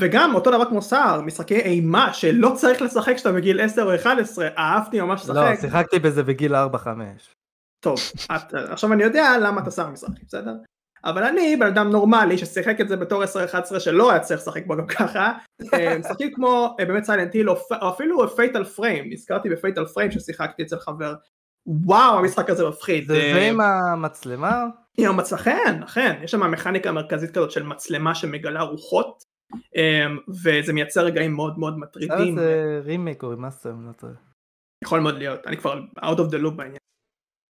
וגם 0.00 0.34
אותו 0.34 0.50
דבר 0.50 0.64
כמו 0.64 0.82
סער, 0.82 1.20
משחקי 1.20 1.60
אימה 1.60 2.14
שלא 2.14 2.52
צריך 2.56 2.82
לשחק 2.82 3.14
כשאתה 3.14 3.32
בגיל 3.32 3.60
10 3.60 3.82
או 3.82 3.94
11, 3.94 4.48
אהבתי 4.58 5.00
ממש 5.00 5.22
לשחק. 5.22 5.34
לא, 5.36 5.56
שיחקתי 5.56 5.98
בזה 5.98 6.22
בגיל 6.22 6.54
4-5. 6.54 6.58
טוב, 7.80 7.98
עכשיו 8.68 8.92
אני 8.92 9.02
יודע 9.02 9.38
למה 9.40 9.60
אתה 9.60 9.70
שר 9.70 9.90
משחק, 9.90 10.22
בסדר? 10.26 10.52
אבל 11.04 11.24
אני 11.24 11.56
בן 11.56 11.66
אדם 11.66 11.90
נורמלי 11.90 12.38
ששיחק 12.38 12.80
את 12.80 12.88
זה 12.88 12.96
בתור 12.96 13.24
10-11 13.24 13.80
שלא 13.80 14.10
היה 14.10 14.20
צריך 14.20 14.40
לשחק 14.40 14.66
בו 14.66 14.76
גם 14.76 14.86
ככה, 14.86 15.32
אה, 15.74 15.98
משחקים 15.98 16.32
כמו 16.34 16.76
אה, 16.80 16.84
באמת 16.84 17.04
Silent 17.04 17.34
Hill 17.34 17.50
או 17.50 17.56
אפילו 17.88 18.28
Fatal 18.36 18.64
Frame, 18.64 19.04
נזכרתי 19.10 19.48
ב 19.48 19.54
Fatal 19.54 19.86
Frame 19.86 20.10
ששיחקתי 20.10 20.62
אצל 20.62 20.78
חבר, 20.78 21.14
וואו 21.66 22.18
המשחק 22.18 22.50
הזה 22.50 22.68
מפחיד. 22.68 23.06
זה 23.06 23.14
זה 23.14 23.48
עם 23.48 23.60
המצלמה? 23.60 24.64
עם 24.98 25.10
המצלמה, 25.10 25.42
אכן, 25.42 25.82
אכן, 25.82 26.20
יש 26.24 26.30
שם 26.30 26.50
מכניקה 26.50 26.92
מרכזית 26.92 27.30
כזאת 27.30 27.50
של 27.50 27.62
מצלמה 27.62 28.14
שמגלה 28.14 28.62
רוחות, 28.62 29.24
וזה 30.44 30.72
מייצר 30.72 31.04
רגעים 31.04 31.34
מאוד 31.34 31.58
מאוד 31.58 31.78
מטרידים. 31.78 32.38
זה 32.38 32.80
רימייק 32.84 33.22
או 33.22 33.28
remaster, 33.28 33.70
אני 33.70 33.86
לא 33.86 33.92
טועה. 33.92 34.12
יכול 34.84 35.00
מאוד 35.00 35.18
להיות, 35.18 35.46
אני 35.46 35.56
כבר 35.56 35.80
out 35.98 36.18
of 36.18 36.30
the 36.30 36.44
loop 36.44 36.50
בעניין. 36.56 36.76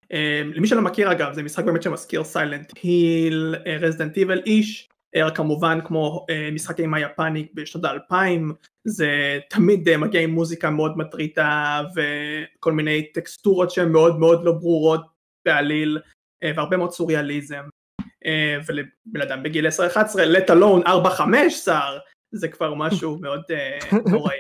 Um, 0.05 0.57
למי 0.57 0.67
שלא 0.67 0.83
מכיר 0.83 1.13
אגב 1.13 1.33
זה 1.33 1.43
משחק 1.43 1.65
באמת 1.65 1.83
שמזכיר 1.83 2.25
Silent 2.25 2.73
Hill, 2.83 3.55
Resident 3.81 4.17
Evil 4.17 4.39
ish, 4.47 4.89
כמובן 5.35 5.79
כמו 5.85 6.27
uh, 6.31 6.55
משחקים 6.55 6.95
היפני 6.95 7.49
בשנות 7.55 7.85
האלפיים, 7.85 8.53
זה 8.85 9.39
תמיד 9.51 9.89
uh, 9.89 9.97
מגיע 9.97 10.21
עם 10.21 10.31
מוזיקה 10.31 10.71
מאוד 10.71 10.99
מטרידה 10.99 11.83
וכל 11.95 12.73
מיני 12.73 13.13
טקסטורות 13.13 13.71
שהן 13.71 13.93
מאוד 13.93 14.19
מאוד 14.19 14.45
לא 14.45 14.53
ברורות 14.53 15.07
בעליל 15.47 15.99
uh, 16.45 16.57
והרבה 16.57 16.77
מאוד 16.77 16.93
סוריאליזם. 16.93 17.63
ולבן 18.67 19.21
אדם 19.23 19.43
בגיל 19.43 19.67
10-11 19.67 19.71
let 20.15 20.51
alone 20.51 20.87
4-5 20.87 21.51
שר 21.51 21.99
זה 22.33 22.49
כבר 22.49 22.75
משהו 22.75 23.19
מאוד 23.23 23.43
נוראי. 24.07 24.37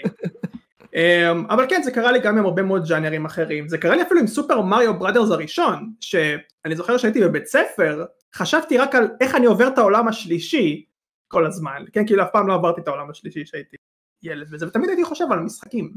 אבל 1.51 1.65
כן 1.69 1.83
זה 1.83 1.91
קרה 1.91 2.13
לי 2.13 2.21
גם 2.21 2.39
עם 2.39 2.45
הרבה 2.45 2.63
מאוד 2.63 2.89
ג'אנרים 2.89 3.25
אחרים. 3.25 3.69
זה 3.69 3.79
קרה 3.79 3.97
לי 3.97 4.03
אפילו 4.03 4.21
עם 4.21 4.27
סופר 4.27 4.61
מריו 4.61 4.99
בראדרס 4.99 5.31
הראשון 5.31 5.93
שאני 6.01 6.77
זוכר 6.77 6.97
שהייתי 6.97 7.21
בבית 7.21 7.47
ספר 7.47 8.05
חשבתי 8.35 8.78
רק 8.78 8.94
על 8.94 9.08
איך 9.20 9.35
אני 9.35 9.47
עובר 9.47 9.68
את 9.68 9.78
העולם 9.78 10.08
השלישי 10.08 10.85
כל 11.28 11.47
הזמן. 11.47 11.85
כן 11.92 12.06
כאילו 12.06 12.23
אף 12.23 12.28
פעם 12.32 12.49
לא 12.49 12.54
עברתי 12.54 12.80
את 12.80 12.88
העולם 12.88 13.11
השלישי 13.11 13.47
שהייתי 13.47 13.76
ילד 14.23 14.47
וזה 14.50 14.66
ותמיד 14.68 14.88
הייתי 14.88 15.04
חושב 15.04 15.25
על 15.30 15.38
משחקים. 15.38 15.92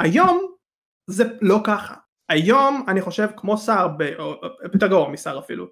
היום 0.00 0.54
זה 1.06 1.24
לא 1.40 1.60
ככה. 1.64 1.94
היום 2.28 2.84
אני 2.88 3.00
חושב 3.00 3.28
כמו 3.36 3.58
שר 3.58 3.86
או 4.18 4.34
יותר 4.72 4.86
גרוע 4.86 5.08
משר 5.08 5.38
אפילו 5.38 5.66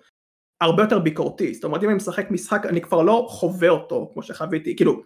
הרבה 0.61 0.83
יותר 0.83 0.99
ביקורתי. 0.99 1.55
זאת 1.55 1.65
אומרת 1.65 1.83
אם 1.83 1.89
אני 1.89 1.97
משחק 1.97 2.31
משחק 2.31 2.67
אני 2.67 2.81
כבר 2.81 3.03
לא 3.03 3.27
חווה 3.31 3.69
אותו 3.69 4.11
כמו 4.13 4.23
שחוויתי. 4.23 4.77
כאילו 4.77 5.03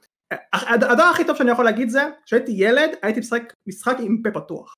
הדבר 0.52 1.02
הכי 1.02 1.24
טוב 1.24 1.36
שאני 1.36 1.50
יכול 1.50 1.64
להגיד 1.64 1.88
זה 1.88 2.10
כשהייתי 2.26 2.52
ילד 2.54 2.90
הייתי 3.02 3.20
משחק 3.20 3.52
משחק 3.66 3.96
עם 4.00 4.22
פה 4.22 4.30
פתוח. 4.40 4.74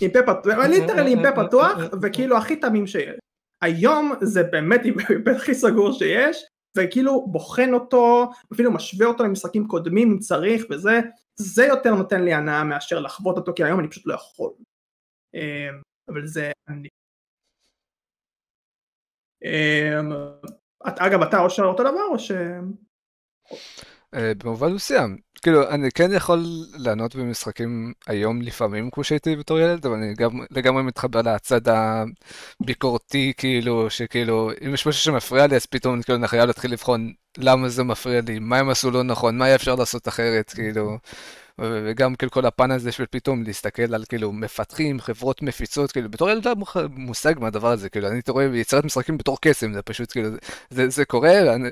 עם 0.00 0.10
פה 0.10 0.22
פתוח, 0.22 0.58
ליטרלי 0.70 1.12
עם 1.12 1.18
פה 1.22 1.46
פתוח 1.46 1.78
וכאילו 2.02 2.36
הכי 2.36 2.56
תמים 2.56 2.86
שיש 2.86 3.16
היום 3.62 4.12
זה 4.20 4.42
באמת 4.42 4.80
פה 5.24 5.30
הכי 5.30 5.54
סגור 5.54 5.92
שיש 5.92 6.44
וכאילו 6.78 7.26
בוחן 7.26 7.74
אותו 7.74 8.30
אפילו 8.52 8.72
משווה 8.72 9.06
אותו 9.06 9.24
למשחקים 9.24 9.68
קודמים 9.68 10.12
אם 10.12 10.18
צריך 10.18 10.64
וזה 10.70 11.00
זה 11.34 11.64
יותר 11.64 11.94
נותן 11.94 12.22
לי 12.24 12.34
הנאה 12.34 12.64
מאשר 12.64 13.00
לחוות 13.00 13.36
אותו 13.36 13.52
כי 13.56 13.64
היום 13.64 13.80
אני 13.80 13.88
פשוט 13.88 14.06
לא 14.06 14.14
יכול. 14.14 14.52
אמ, 15.34 15.82
אבל 16.08 16.26
זה 16.26 16.52
אני 16.68 16.88
אמ, 19.44 20.12
אגב 20.82 21.22
אתה 21.22 21.38
או 21.38 21.64
אותו 21.64 21.82
דבר 21.82 22.04
או 22.10 22.18
ש... 22.18 22.32
אה, 24.14 24.32
במובן 24.34 24.72
מסוים. 24.72 25.16
כאילו, 25.42 25.68
אני 25.70 25.90
כן 25.90 26.12
יכול 26.12 26.44
לענות 26.78 27.16
במשחקים 27.16 27.92
היום 28.06 28.42
לפעמים 28.42 28.90
כמו 28.90 29.04
שהייתי 29.04 29.36
בתור 29.36 29.58
ילד, 29.58 29.86
אבל 29.86 29.96
אני 29.96 30.14
גם 30.14 30.30
לגמרי 30.50 30.82
מתחבר 30.82 31.22
לצד 31.22 31.60
הביקורתי, 32.60 33.32
כאילו, 33.36 33.90
שכאילו, 33.90 34.50
אם 34.66 34.74
יש 34.74 34.86
משהו 34.86 35.02
שמפריע 35.02 35.46
לי, 35.46 35.56
אז 35.56 35.66
פתאום 35.66 36.02
כאילו, 36.02 36.18
אני 36.18 36.28
חייב 36.28 36.46
להתחיל 36.46 36.72
לבחון 36.72 37.12
למה 37.38 37.68
זה 37.68 37.84
מפריע 37.84 38.20
לי, 38.26 38.38
מה 38.38 38.58
הם 38.58 38.68
עשו 38.70 38.90
לא 38.90 39.02
נכון, 39.02 39.38
מה 39.38 39.44
היה 39.44 39.54
אפשר 39.54 39.74
לעשות 39.74 40.08
אחרת, 40.08 40.50
כאילו. 40.50 40.98
וגם 41.60 42.14
כאילו 42.14 42.30
כל 42.30 42.46
הפן 42.46 42.70
הזה 42.70 42.92
של 42.92 43.04
פתאום 43.10 43.42
להסתכל 43.42 43.94
על 43.94 44.04
כאילו 44.08 44.32
מפתחים, 44.32 45.00
חברות 45.00 45.42
מפיצות, 45.42 45.92
כאילו 45.92 46.10
בתור 46.10 46.30
ילד 46.30 46.44
לא 46.44 46.54
מושג 46.90 47.34
מהדבר 47.38 47.68
הזה, 47.68 47.88
כאילו 47.88 48.08
אני 48.08 48.20
רואה 48.28 48.44
יצירת 48.44 48.84
משחקים 48.84 49.18
בתור 49.18 49.38
קסם, 49.40 49.72
זה 49.72 49.82
פשוט 49.82 50.12
כאילו, 50.12 50.28
זה, 50.70 50.88
זה 50.88 51.04
קורה, 51.04 51.54
אני, 51.54 51.68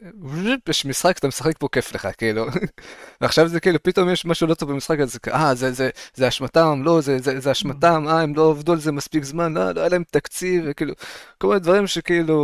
יש 0.69 0.87
משחק, 0.87 1.19
אתה 1.19 1.29
משחק 1.29 1.59
פה 1.59 1.69
כיף 1.73 1.95
לך, 1.95 2.09
כאילו. 2.19 2.47
ועכשיו 3.21 3.49
זה 3.49 3.61
כאילו 3.61 3.83
פתאום 3.83 4.11
יש 4.11 4.25
משהו 4.25 4.47
לא 4.47 4.55
טוב 4.55 4.73
במשחק 4.73 5.01
הזה, 5.01 5.19
אה 5.33 5.55
זה, 5.55 5.73
זה, 5.73 5.91
זה 6.15 6.29
אשמתם, 6.29 6.83
לא, 6.85 7.01
זה, 7.01 7.19
זה, 7.19 7.41
זה 7.41 7.53
אשמתם, 7.53 8.05
אה 8.09 8.21
הם 8.21 8.35
לא 8.35 8.51
עבדו 8.51 8.73
על 8.73 8.81
זה 8.81 8.93
מספיק 8.93 9.25
זמן, 9.25 9.55
לא, 9.55 9.73
לא 9.73 9.81
היה 9.81 9.89
להם 9.89 10.05
תקציב, 10.11 10.65
וכאילו, 10.67 10.95
כל 11.39 11.49
מיני 11.49 11.61
דברים 11.61 11.87
שכאילו, 11.87 12.37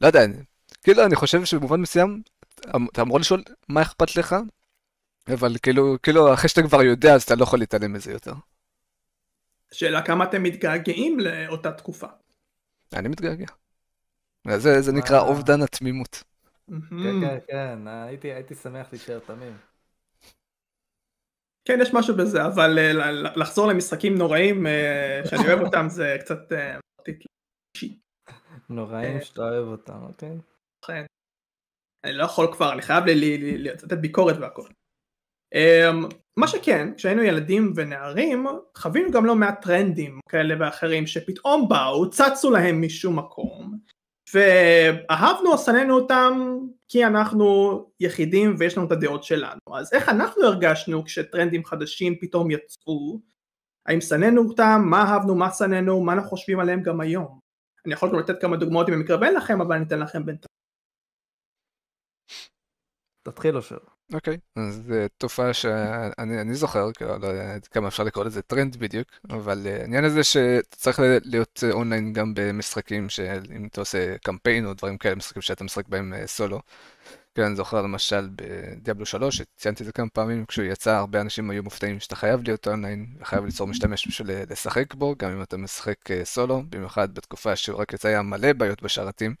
לא 0.00 0.06
יודע, 0.06 0.24
כאילו 0.84 1.04
אני 1.04 1.16
חושב 1.16 1.44
שבמובן 1.44 1.80
מסוים, 1.80 2.22
אתה 2.92 3.02
אמור 3.02 3.20
לשאול 3.20 3.42
מה 3.68 3.82
אכפת 3.82 4.16
לך 4.16 4.36
אבל 5.34 5.52
כאילו, 5.62 5.96
כאילו 6.02 6.34
אחרי 6.34 6.48
שאתה 6.48 6.62
כבר 6.62 6.82
יודע 6.82 7.14
אז 7.14 7.22
אתה 7.22 7.34
לא 7.34 7.42
יכול 7.42 7.58
להתעלם 7.58 7.92
מזה 7.92 8.12
יותר. 8.12 8.32
שאלה 9.72 10.02
כמה 10.02 10.24
אתם 10.24 10.42
מתגעגעים 10.42 11.20
לאותה 11.20 11.72
תקופה. 11.72 12.06
אני 12.92 13.08
מתגעגע. 13.08 13.46
זה, 14.56 14.82
זה 14.82 14.92
נקרא 14.92 15.20
אובדן 15.20 15.62
התמימות. 15.62 16.24
כן, 16.68 17.20
כן, 17.20 17.38
כן, 17.48 17.88
הייתי, 17.88 18.32
הייתי 18.32 18.54
שמח 18.54 18.86
להישאר 18.92 19.18
תמים. 19.18 19.56
כן, 21.64 21.78
יש 21.82 21.94
משהו 21.94 22.16
בזה, 22.16 22.46
אבל 22.46 22.78
אה, 22.78 23.12
לחזור 23.12 23.66
למשחקים 23.66 24.14
נוראים 24.14 24.66
אה, 24.66 25.20
שאני 25.24 25.48
אוהב 25.48 25.60
אותם 25.60 25.86
זה 25.88 26.16
קצת 26.20 26.52
אה, 26.52 26.78
אישי. 27.76 27.98
נוראים 28.68 29.20
שאתה 29.20 29.42
אוהב 29.42 29.66
אותם, 29.66 30.02
אוקיי? 30.02 30.38
כן. 30.86 31.04
אני 32.04 32.12
לא 32.12 32.24
יכול 32.24 32.52
כבר, 32.52 32.72
אני 32.72 32.82
חייב 32.82 33.04
לתת 33.06 33.98
ביקורת 33.98 34.36
והכל. 34.40 34.68
Um, 35.56 36.14
מה 36.36 36.48
שכן, 36.48 36.94
כשהיינו 36.96 37.22
ילדים 37.22 37.72
ונערים, 37.76 38.46
חווינו 38.76 39.10
גם 39.10 39.26
לא 39.26 39.34
מעט 39.36 39.62
טרנדים 39.62 40.20
כאלה 40.28 40.54
ואחרים 40.60 41.06
שפתאום 41.06 41.68
באו, 41.68 42.10
צצו 42.10 42.50
להם 42.50 42.82
משום 42.82 43.18
מקום, 43.18 43.78
ואהבנו 44.34 45.52
או 45.52 45.58
שנאנו 45.58 45.94
אותם 45.94 46.58
כי 46.88 47.04
אנחנו 47.04 47.46
יחידים 48.00 48.54
ויש 48.58 48.76
לנו 48.76 48.86
את 48.86 48.92
הדעות 48.92 49.24
שלנו. 49.24 49.60
אז 49.72 49.92
איך 49.92 50.08
אנחנו 50.08 50.42
הרגשנו 50.42 51.04
כשטרנדים 51.04 51.64
חדשים 51.64 52.18
פתאום 52.20 52.50
יצאו? 52.50 53.20
האם 53.86 54.00
שנאנו 54.00 54.48
אותם? 54.48 54.82
מה 54.84 55.02
אהבנו? 55.02 55.34
מה 55.34 55.50
שנאנו? 55.50 56.00
מה 56.00 56.12
אנחנו 56.12 56.30
חושבים 56.30 56.60
עליהם 56.60 56.82
גם 56.82 57.00
היום? 57.00 57.38
אני 57.86 57.94
יכול 57.94 58.12
גם 58.12 58.18
לתת 58.18 58.40
כמה 58.40 58.56
דוגמאות 58.56 58.88
אם 58.88 58.94
במקרה 58.94 59.16
בא 59.16 59.34
לכם, 59.34 59.60
אבל 59.60 59.76
אני 59.76 59.84
אתן 59.84 59.98
לכם 59.98 60.26
בינתיים. 60.26 60.56
תתחיל 63.22 63.56
אושר. 63.56 63.95
אוקיי, 64.12 64.38
אז 64.56 64.82
זו 64.88 64.94
תופעה 65.18 65.54
שאני 65.54 66.54
זוכר, 66.54 66.92
כאילו, 66.92 67.18
לא 67.18 67.26
יודע 67.26 67.58
כמה 67.70 67.88
אפשר 67.88 68.02
לקרוא 68.02 68.24
לזה 68.24 68.42
טרנד 68.42 68.76
בדיוק, 68.76 69.08
אבל 69.30 69.66
אה, 69.66 69.80
העניין 69.80 70.04
הזה 70.04 70.24
שצריך 70.24 71.00
להיות 71.24 71.64
אונליין 71.72 72.12
גם 72.12 72.34
במשחקים 72.34 73.08
שאם 73.08 73.66
אתה 73.66 73.80
עושה 73.80 74.18
קמפיין 74.18 74.66
או 74.66 74.74
דברים 74.74 74.98
כאלה, 74.98 75.14
משחקים 75.14 75.42
שאתה 75.42 75.64
משחק 75.64 75.88
בהם 75.88 76.14
אה, 76.14 76.26
סולו. 76.26 76.60
כן, 77.34 77.42
אני 77.42 77.56
זוכר 77.56 77.82
למשל 77.82 78.28
ב 78.36 78.46
Diablo 78.46 79.06
3, 79.06 79.36
שציינתי 79.36 79.82
את 79.82 79.86
זה 79.86 79.92
כמה 79.92 80.08
פעמים, 80.08 80.44
כשהוא 80.46 80.64
יצא, 80.64 80.96
הרבה 80.96 81.20
אנשים 81.20 81.50
היו 81.50 81.62
מופתעים 81.62 82.00
שאתה 82.00 82.16
חייב 82.16 82.42
להיות 82.44 82.68
אונליין, 82.68 83.06
וחייב 83.20 83.44
ליצור 83.44 83.66
משתמש 83.66 84.08
בשביל 84.08 84.30
אה, 84.30 84.42
לשחק 84.50 84.94
בו, 84.94 85.14
גם 85.18 85.30
אם 85.32 85.42
אתה 85.42 85.56
משחק 85.56 85.98
סולו, 86.24 86.62
במיוחד 86.70 87.14
בתקופה 87.14 87.56
שהוא 87.56 87.80
רק 87.80 87.92
יצא 87.92 88.08
היה 88.08 88.22
מלא 88.22 88.52
בעיות 88.52 88.82
בשרתים, 88.82 89.34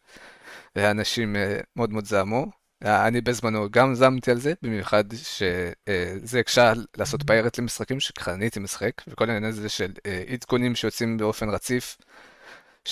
ואנשים 0.76 1.36
מאוד 1.76 1.90
מאוד 1.90 2.04
זעמו. 2.04 2.65
אני 2.84 3.20
בזמנו 3.20 3.70
גם 3.70 3.94
זמתי 3.94 4.30
על 4.30 4.38
זה, 4.38 4.52
במיוחד 4.62 5.04
שזה 5.12 6.40
הקשה 6.40 6.72
לעשות 6.96 7.22
פיירט 7.26 7.58
למשחקים 7.58 7.98
הייתי 8.40 8.60
משחק, 8.60 8.92
וכל 9.08 9.24
העניין 9.30 9.44
הזה 9.44 9.68
של 9.68 9.92
אה, 10.06 10.24
עדכונים 10.28 10.74
שיוצאים 10.74 11.16
באופן 11.16 11.48
רציף, 11.50 11.98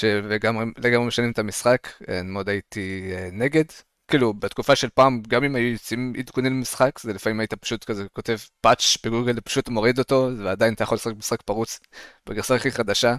ולגמרי 0.03 1.07
משנים 1.07 1.31
את 1.31 1.39
המשחק, 1.39 1.89
אני 2.09 2.23
מאוד 2.23 2.49
הייתי 2.49 3.13
אה, 3.15 3.29
נגד. 3.33 3.65
כאילו, 4.09 4.35
בתקופה 4.35 4.77
של 4.77 4.89
פעם, 4.95 5.23
גם 5.29 5.45
אם 5.45 5.57
היו 5.57 5.73
יוצאים 5.73 6.13
עדכונים 6.19 6.53
למשחק, 6.53 6.99
זה 6.99 7.13
לפעמים 7.13 7.41
היית 7.41 7.55
פשוט 7.55 7.85
כזה 7.85 8.05
כותב 8.13 8.37
פאץ' 8.61 8.97
בגוגל, 9.07 9.41
פשוט 9.41 9.69
מוריד 9.69 9.99
אותו, 9.99 10.31
ועדיין 10.39 10.75
אתה 10.75 10.83
יכול 10.83 10.97
לשחק 10.97 11.17
משחק 11.17 11.43
פרוץ 11.43 11.81
בגרסה 12.29 12.55
הכי 12.55 12.71
חדשה. 12.71 13.17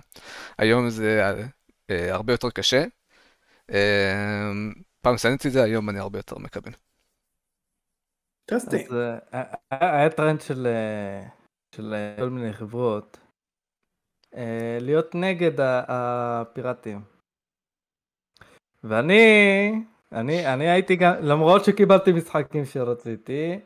היום 0.58 0.90
זה 0.90 1.32
אה, 1.90 2.14
הרבה 2.14 2.34
יותר 2.34 2.50
קשה. 2.50 2.84
פעם 5.06 5.18
שנאתי 5.18 5.48
את 5.48 5.54
זה, 5.54 5.64
היום 5.64 5.90
אני 5.90 6.00
הרבה 6.00 6.20
יותר 6.20 6.38
מקבל. 6.38 6.72
טסטי. 8.46 8.88
אה, 9.34 9.56
היה 9.72 10.10
טרנד 10.10 10.42
של, 10.42 10.68
אה, 10.68 11.28
אה, 11.94 12.16
כל 12.20 12.30
מיני 12.30 12.54
חברות 12.54 13.18
להיות 14.82 15.16
נגד 15.16 15.52
הפיראטים. 15.88 17.02
ואני, 18.84 19.72
אני, 20.12 20.54
אני 20.54 20.70
הייתי 20.70 20.96
גם, 20.96 21.14
למרות 21.22 21.66
שקיבלתי 21.66 22.12
משחקים 22.12 22.66
שרציתי, 22.66 23.60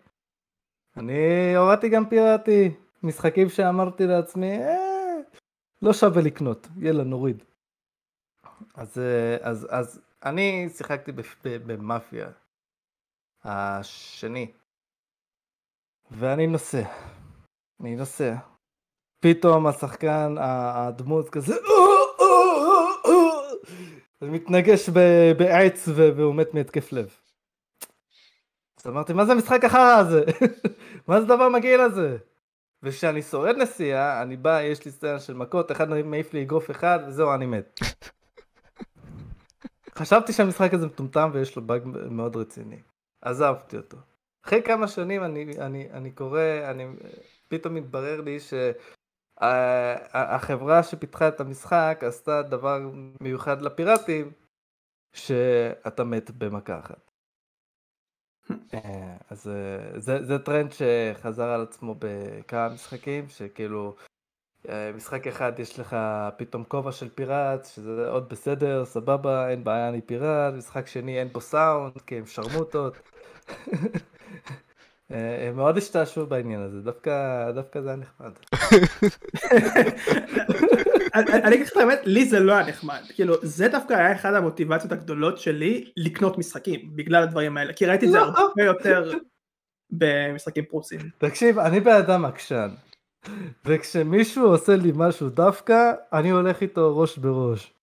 אני 0.97 1.55
הורדתי 1.55 1.89
גם 1.89 2.09
פיראטי. 2.09 2.71
משחקים 3.03 3.49
שאמרתי 3.49 4.07
לעצמי, 4.07 4.57
אה, 4.57 5.17
לא 5.81 5.93
שווה 5.93 6.21
לקנות, 6.21 6.67
יאללה 6.77 7.03
נוריד. 7.03 7.43
אז, 8.75 9.01
אז, 9.41 9.67
אז 9.69 10.08
אני 10.25 10.69
שיחקתי 10.77 11.11
במאפיה 11.43 12.29
השני, 13.43 14.51
ואני 16.11 16.47
נוסע. 16.47 16.83
אני 17.81 17.95
נוסע. 17.95 18.35
פתאום 19.19 19.67
השחקן, 19.67 20.35
הדמות 20.39 21.29
כזה, 21.29 21.55
מתנגש 24.21 24.89
בעץ 25.37 25.87
והוא 25.95 26.35
מת 26.35 26.53
מהתקף 26.53 26.91
לב. 26.91 27.15
אז 28.77 28.87
אמרתי, 28.87 29.13
מה 29.13 29.25
זה 29.25 29.31
המשחק 29.31 29.63
החרא 29.63 29.97
הזה? 29.99 30.23
מה 31.07 31.21
זה 31.21 31.27
דבר 31.27 31.49
מגעיל 31.49 31.81
הזה? 31.81 32.17
וכשאני 32.83 33.21
שורד 33.21 33.55
נסיעה, 33.55 34.21
אני 34.21 34.37
בא, 34.37 34.61
יש 34.61 34.85
לי 34.85 34.91
סצנה 34.91 35.19
של 35.19 35.33
מכות, 35.33 35.71
אחד 35.71 35.89
מעיף 35.89 36.33
לי 36.33 36.41
אגרוף 36.41 36.71
אחד, 36.71 36.99
וזהו, 37.07 37.33
אני 37.33 37.45
מת. 37.45 37.79
חשבתי 39.99 40.33
שהמשחק 40.33 40.73
הזה 40.73 40.85
מטומטם 40.85 41.29
ויש 41.33 41.55
לו 41.55 41.61
באג 41.61 41.81
מאוד 42.11 42.35
רציני. 42.35 42.81
עזבתי 43.21 43.77
אותו. 43.77 43.97
אחרי 44.45 44.63
כמה 44.63 44.87
שנים 44.87 45.23
אני, 45.23 45.59
אני, 45.59 45.91
אני 45.91 46.11
קורא, 46.11 46.41
אני, 46.71 46.87
פתאום 47.47 47.73
מתברר 47.73 48.21
לי 48.21 48.37
שהחברה 49.39 50.83
שפיתחה 50.83 51.27
את 51.27 51.39
המשחק 51.39 51.99
עשתה 52.07 52.41
דבר 52.41 52.79
מיוחד 53.21 53.61
לפיראטים, 53.61 54.31
שאתה 55.13 56.03
מת 56.03 56.31
במכה 56.31 56.79
אחת. 56.79 57.11
אה, 58.73 59.17
אז 59.29 59.47
אה, 59.47 59.99
זה, 59.99 60.23
זה 60.23 60.39
טרנד 60.39 60.71
שחזר 60.71 61.47
על 61.47 61.61
עצמו 61.61 61.95
בכמה 61.99 62.69
משחקים, 62.69 63.29
שכאילו 63.29 63.95
אה, 63.97 64.03
משחק 64.95 65.27
אחד 65.27 65.59
יש 65.59 65.79
לך 65.79 65.97
פתאום 66.37 66.63
כובע 66.63 66.91
של 66.91 67.09
פיראט, 67.09 67.65
שזה 67.65 68.09
עוד 68.09 68.29
בסדר, 68.29 68.85
סבבה, 68.85 69.49
אין 69.49 69.63
בעיה, 69.63 69.89
אני 69.89 70.01
פיראט, 70.01 70.53
משחק 70.53 70.87
שני 70.87 71.19
אין 71.19 71.27
בו 71.27 71.41
סאונד, 71.41 71.93
כי 72.07 72.17
הם 72.17 72.25
שרמוטות. 72.25 72.93
הם 75.47 75.55
מאוד 75.55 75.77
השתעשעו 75.77 76.25
בעניין 76.25 76.61
הזה, 76.61 76.81
דווקא, 76.81 77.51
דווקא 77.51 77.81
זה 77.81 77.89
היה 77.89 77.97
נחמד. 77.97 78.31
אני 81.15 81.55
אגיד 81.55 81.65
לך 81.65 81.71
את 81.71 81.77
האמת, 81.77 81.99
לי 82.03 82.25
זה 82.25 82.39
לא 82.39 82.53
היה 82.53 82.67
נחמד, 82.67 83.01
כאילו 83.15 83.35
זה 83.41 83.67
דווקא 83.67 83.93
היה 83.93 84.13
אחת 84.13 84.33
המוטיבציות 84.33 84.91
הגדולות 84.91 85.37
שלי 85.37 85.91
לקנות 85.97 86.37
משחקים, 86.37 86.91
בגלל 86.95 87.23
הדברים 87.23 87.57
האלה, 87.57 87.73
כי 87.73 87.85
ראיתי 87.85 88.05
את 88.05 88.11
זה 88.11 88.17
לא. 88.17 88.23
הרבה 88.23 88.63
יותר 88.63 89.11
במשחקים 89.91 90.65
פרוסים. 90.65 90.99
תקשיב, 91.17 91.59
אני 91.59 91.79
בן 91.79 91.95
אדם 91.95 92.25
עקשן, 92.25 92.69
וכשמישהו 93.65 94.47
עושה 94.47 94.75
לי 94.75 94.91
משהו 94.95 95.29
דווקא, 95.29 95.91
אני 96.13 96.29
הולך 96.29 96.61
איתו 96.61 96.97
ראש 96.97 97.17
בראש. 97.17 97.73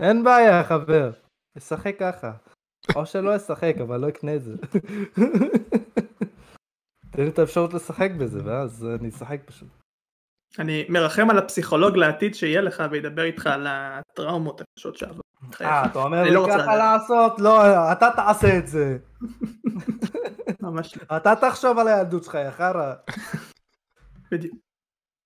אין 0.00 0.24
בעיה 0.24 0.64
חבר, 0.64 1.10
אשחק 1.58 1.96
ככה. 1.98 2.32
או 2.94 3.06
שלא 3.06 3.36
אשחק, 3.36 3.74
אבל 3.82 4.00
לא 4.00 4.08
אקנה 4.08 4.34
את 4.34 4.42
זה. 4.42 4.54
תן 7.10 7.22
לי 7.22 7.28
את 7.28 7.38
האפשרות 7.38 7.74
לשחק 7.74 8.10
בזה, 8.18 8.40
ואז 8.44 8.86
אני 9.00 9.08
אשחק 9.08 9.40
פשוט. 9.44 9.68
אני 10.58 10.86
מרחם 10.88 11.30
על 11.30 11.38
הפסיכולוג 11.38 11.96
לעתיד 11.96 12.34
שיהיה 12.34 12.60
לך 12.60 12.82
וידבר 12.90 13.22
איתך 13.22 13.46
על 13.46 13.66
הטראומות 13.68 14.60
הקשות 14.60 14.96
שעברו. 14.96 15.20
אה, 15.60 15.86
אתה 15.86 15.98
אומר 15.98 16.22
לי 16.22 16.30
לא 16.30 16.46
ככה 16.50 16.76
לעשות? 16.76 17.40
לא, 17.40 17.62
אתה 17.92 18.08
תעשה 18.16 18.58
את 18.58 18.66
זה. 18.66 18.98
ממש 20.62 20.96
לא. 20.96 21.16
אתה 21.16 21.34
תחשוב 21.40 21.78
על 21.78 21.88
הילדות 21.88 22.24
שלך, 22.24 22.34
יא 22.34 22.50
חרא. 22.50 22.94
בדיוק. 24.30 24.65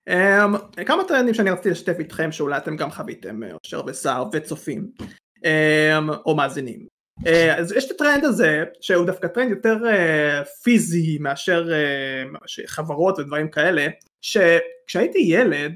Um, 0.09 0.83
כמה 0.85 1.03
טרנדים 1.07 1.33
שאני 1.33 1.49
רציתי 1.49 1.69
לשתף 1.69 1.95
איתכם 1.99 2.31
שאולי 2.31 2.57
אתם 2.57 2.75
גם 2.75 2.91
חוויתם, 2.91 3.43
אה, 3.43 3.53
אושר 3.63 3.81
וסער 3.87 4.25
וצופים, 4.33 4.91
um, 5.37 6.15
או 6.25 6.35
מאזינים. 6.35 6.87
Uh, 7.19 7.29
אז 7.57 7.71
יש 7.71 7.85
את 7.85 7.91
הטרנד 7.91 8.25
הזה 8.25 8.63
שהוא 8.81 9.05
דווקא 9.05 9.27
טרנד 9.27 9.49
יותר 9.49 9.77
uh, 9.83 10.45
פיזי 10.63 11.17
מאשר 11.19 11.69
uh, 11.69 12.61
חברות 12.67 13.19
ודברים 13.19 13.49
כאלה 13.49 13.87
שכשהייתי 14.21 15.19
ילד 15.19 15.75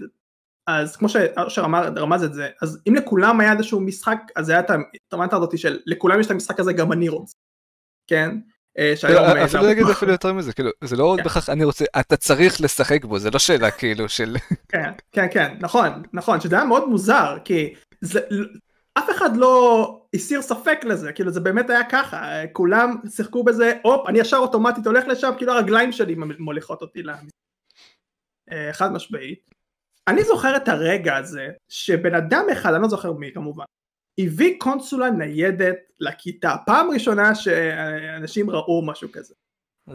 אז 0.68 0.96
כמו 0.96 1.10
שאושר 1.10 1.66
רמז 1.98 2.24
את 2.24 2.34
זה 2.34 2.50
אז 2.62 2.82
אם 2.88 2.96
לכולם 2.96 3.40
היה 3.40 3.54
איזשהו 3.54 3.82
משחק 3.82 4.20
אז 4.36 4.50
היה 4.50 4.60
את 4.60 4.70
המנטרה 5.14 5.40
הזאת 5.40 5.58
של 5.58 5.80
לכולם 5.86 6.20
יש 6.20 6.26
את 6.26 6.32
המשחק 6.32 6.60
הזה 6.60 6.74
גם 6.74 6.92
אני 6.92 7.10
רוצה 7.10 7.38
כן 8.08 8.38
אפילו 9.46 9.64
להגיד 9.64 9.86
אפילו 9.92 10.12
יותר 10.12 10.34
מזה 10.34 10.54
כאילו 10.54 10.70
זה 10.84 10.96
לא 10.96 11.16
כן. 11.18 11.24
בכך 11.24 11.50
אני 11.50 11.64
רוצה 11.64 11.86
אתה 12.00 12.18
צריך 12.18 12.62
לשחק 12.62 13.06
בו 13.06 13.20
זה 13.20 13.32
לא 13.32 13.40
שאלה 13.40 13.72
כאילו 13.72 14.10
של 14.10 14.36
כן 14.70 14.92
כן 15.12 15.28
כן 15.32 15.56
נכון 15.60 16.04
נכון 16.14 16.42
שזה 16.42 16.56
היה 16.56 16.66
מאוד 16.66 16.90
מוזר 16.90 17.38
כי 17.44 17.74
אף 18.98 19.10
אחד 19.10 19.38
לא 19.38 20.02
הסיר 20.14 20.42
ספק 20.42 20.80
לזה, 20.84 21.14
כאילו 21.14 21.32
זה 21.32 21.40
באמת 21.40 21.70
היה 21.70 21.90
ככה, 21.90 22.48
כולם 22.54 22.96
שיחקו 23.10 23.44
בזה, 23.44 23.74
הופ, 23.84 24.08
אני 24.08 24.20
ישר 24.20 24.38
אוטומטית 24.38 24.88
הולך 24.88 25.08
לשם, 25.08 25.32
כאילו 25.38 25.54
הרגליים 25.54 25.92
שלי 25.92 26.16
מוליכות 26.40 26.82
אותי 26.82 27.04
למשחק. 27.04 27.30
אה, 28.52 28.70
חד 28.74 28.92
משמעית. 28.92 29.52
אני 30.08 30.24
זוכר 30.24 30.56
את 30.56 30.68
הרגע 30.68 31.18
הזה, 31.18 31.48
שבן 31.70 32.16
אדם 32.16 32.46
אחד, 32.52 32.74
אני 32.74 32.82
לא 32.82 32.88
זוכר 32.88 33.14
מי 33.14 33.32
כמובן, 33.34 33.64
הביא 34.20 34.56
קונסולה 34.60 35.10
ניידת 35.10 35.78
לכיתה, 36.00 36.56
פעם 36.66 36.92
ראשונה 36.92 37.36
שאנשים 37.36 38.50
ראו 38.50 38.86
משהו 38.86 39.12
כזה. 39.12 39.34
Um, 39.90 39.94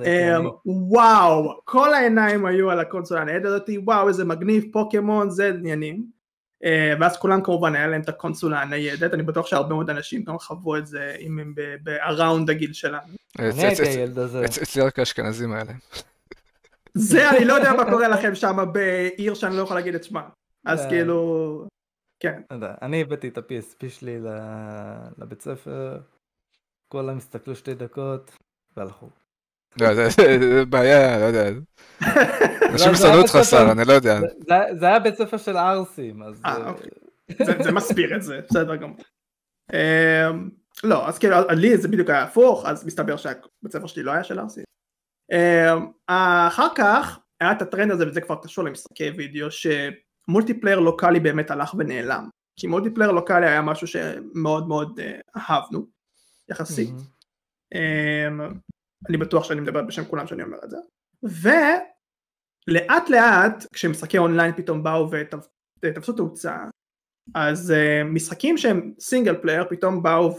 וואו, 0.67 1.61
כל 1.65 1.95
העיניים 1.95 2.47
היו 2.47 2.71
על 2.71 2.81
הקונסולה 2.81 3.21
הניידת 3.21 3.45
הזאתי, 3.45 3.79
וואו 3.79 4.09
איזה 4.09 4.25
מגניב, 4.25 4.65
פוקימון, 4.73 5.31
זה 5.31 5.49
עניינים. 5.49 6.21
אה, 6.65 6.95
ואז 7.01 7.17
כולם 7.17 7.43
כמובן 7.43 7.75
היה 7.75 7.87
להם 7.87 8.01
את 8.01 8.09
הקונסולה 8.09 8.63
הניידת, 8.63 9.15
אני 9.15 9.23
בטוח 9.23 9.47
שהרבה 9.47 9.75
מאוד 9.75 9.91
אנשים 9.91 10.25
גם 10.25 10.39
חוו 10.39 10.77
את 10.77 10.87
זה 10.87 11.17
אם 11.21 11.39
הם 11.39 11.55
באראונד 11.83 12.51
הגיל 12.51 12.73
שלנו. 12.73 13.13
אני 13.39 13.67
הייתי 13.67 13.83
הילד 13.83 14.19
הזה. 14.19 14.45
אצלי 14.45 14.83
רק 14.83 14.99
האשכנזים 14.99 15.53
האלה. 15.53 15.73
זה 16.95 17.31
אני 17.31 17.45
לא 17.45 17.55
יודע 17.55 17.73
מה 17.73 17.85
קורה 17.93 18.09
לכם 18.09 18.35
שם 18.35 18.65
בעיר 18.73 19.35
שאני 19.35 19.57
לא 19.57 19.63
יכול 19.63 19.77
להגיד 19.77 19.95
את 19.95 20.05
שמה, 20.05 20.23
אז 20.67 20.87
כאילו, 20.89 21.67
כן. 22.21 22.43
אני 22.83 23.01
הבאתי 23.01 23.29
את 23.29 23.39
ה-PSP 23.39 23.89
שלי 23.89 24.19
לבית 25.19 25.43
ספר, 25.43 26.01
כולם 26.89 27.17
הסתכלו 27.17 27.57
שתי 27.57 27.75
דקות 27.75 28.31
והלכו. 28.77 29.09
לא, 29.81 29.95
זה 29.95 30.65
בעיה, 30.69 31.19
לא 31.19 31.25
יודע. 31.25 31.61
אנשים 32.73 32.95
שנאו 32.95 33.21
אותך 33.23 33.39
שר, 33.51 33.73
אני 33.73 33.83
לא 33.87 33.93
יודע. 33.93 34.21
זה 34.79 34.87
היה 34.87 34.99
בית 34.99 35.15
ספר 35.15 35.37
של 35.37 35.57
ערסים, 35.57 36.23
אז... 36.23 36.43
אה, 36.47 36.57
אה, 36.57 36.69
אוקיי. 36.71 36.91
זה 37.65 37.73
מסביר 37.73 38.17
את 38.17 38.23
זה, 38.23 38.41
בסדר 38.49 38.77
גמור. 38.77 38.97
אמ, 39.73 40.51
לא, 40.85 41.09
אז 41.09 41.19
כאילו, 41.19 41.37
לי 41.49 41.79
זה 41.79 41.89
בדיוק 41.89 42.11
היה 42.11 42.23
הפוך, 42.23 42.67
אז 42.67 42.87
מסתבר 42.87 43.17
שהבית 43.17 43.73
ספר 43.73 43.87
שלי 43.87 44.03
לא 44.03 44.13
היה 44.13 44.25
של 44.25 44.39
ערסים. 44.39 44.65
אמ, 45.33 45.87
אחר 46.47 46.69
כך 46.75 47.19
היה 47.41 47.53
את 47.53 47.63
הטרנד 47.63 47.91
הזה, 47.91 48.09
וזה 48.09 48.21
כבר 48.21 48.37
קשור 48.43 48.65
למשחקי 48.65 49.11
וידאו, 49.11 49.51
ש 50.27 50.35
multiplayer 50.35 50.79
לוקאלי 50.79 51.21
באמת 51.21 51.51
הלך 51.51 51.75
ונעלם. 51.79 52.29
כי 52.57 52.67
multiplayer 52.67 53.11
לוקאלי 53.11 53.47
היה 53.47 53.63
משהו 53.63 53.87
שמאוד 53.87 54.69
מאוד 54.69 55.01
אה, 55.01 55.21
אהבנו, 55.37 55.87
יחסית. 56.51 56.95
אני 59.09 59.17
בטוח 59.17 59.45
שאני 59.45 59.61
מדבר 59.61 59.83
בשם 59.83 60.05
כולם 60.05 60.27
שאני 60.27 60.43
אומר 60.43 60.59
את 60.65 60.71
זה. 60.71 60.77
ולאט 61.23 63.11
לאט 63.11 63.67
כשמשחקי 63.73 64.19
אונליין 64.19 64.53
פתאום 64.57 64.83
באו 64.83 65.09
ותפסו 65.83 66.13
תאוצה 66.13 66.57
אז 67.35 67.71
uh, 67.71 68.05
משחקים 68.05 68.59
שהם 68.59 68.93
single 69.01 69.37
player 69.43 69.65
פתאום 69.71 70.03
באו 70.03 70.37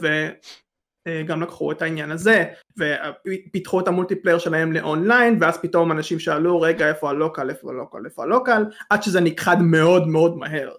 וגם 1.08 1.42
uh, 1.42 1.46
לקחו 1.46 1.72
את 1.72 1.82
העניין 1.82 2.10
הזה 2.10 2.44
ופיתחו 2.78 3.80
את 3.80 3.88
ה 3.88 3.92
multiplayer 3.92 4.38
שלהם 4.38 4.72
לאונליין 4.72 5.38
ואז 5.40 5.58
פתאום 5.58 5.92
אנשים 5.92 6.18
שאלו 6.18 6.60
רגע 6.60 6.88
איפה 6.88 7.10
ה 7.10 7.17
local 7.17 7.50
איפה 7.50 7.70
ה 7.70 7.76
local 7.76 8.04
איפה 8.04 8.22
ה 8.22 8.29
local 8.29 8.64
עד 8.90 9.02
שזה 9.02 9.20
נכחד 9.20 9.56
מאוד 9.60 10.08
מאוד 10.08 10.36
מהר. 10.36 10.72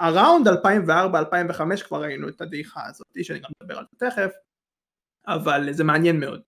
around 0.00 0.48
2004-2005 0.48 1.84
כבר 1.84 2.02
ראינו 2.02 2.28
את 2.28 2.40
הדעיכה 2.40 2.80
הזאת 2.86 3.06
שאני 3.22 3.38
גם 3.38 3.50
מדבר 3.60 3.78
על 3.78 3.84
זה 3.90 4.10
תכף 4.10 4.30
אבל 5.26 5.72
זה 5.72 5.84
מעניין 5.84 6.20
מאוד. 6.20 6.42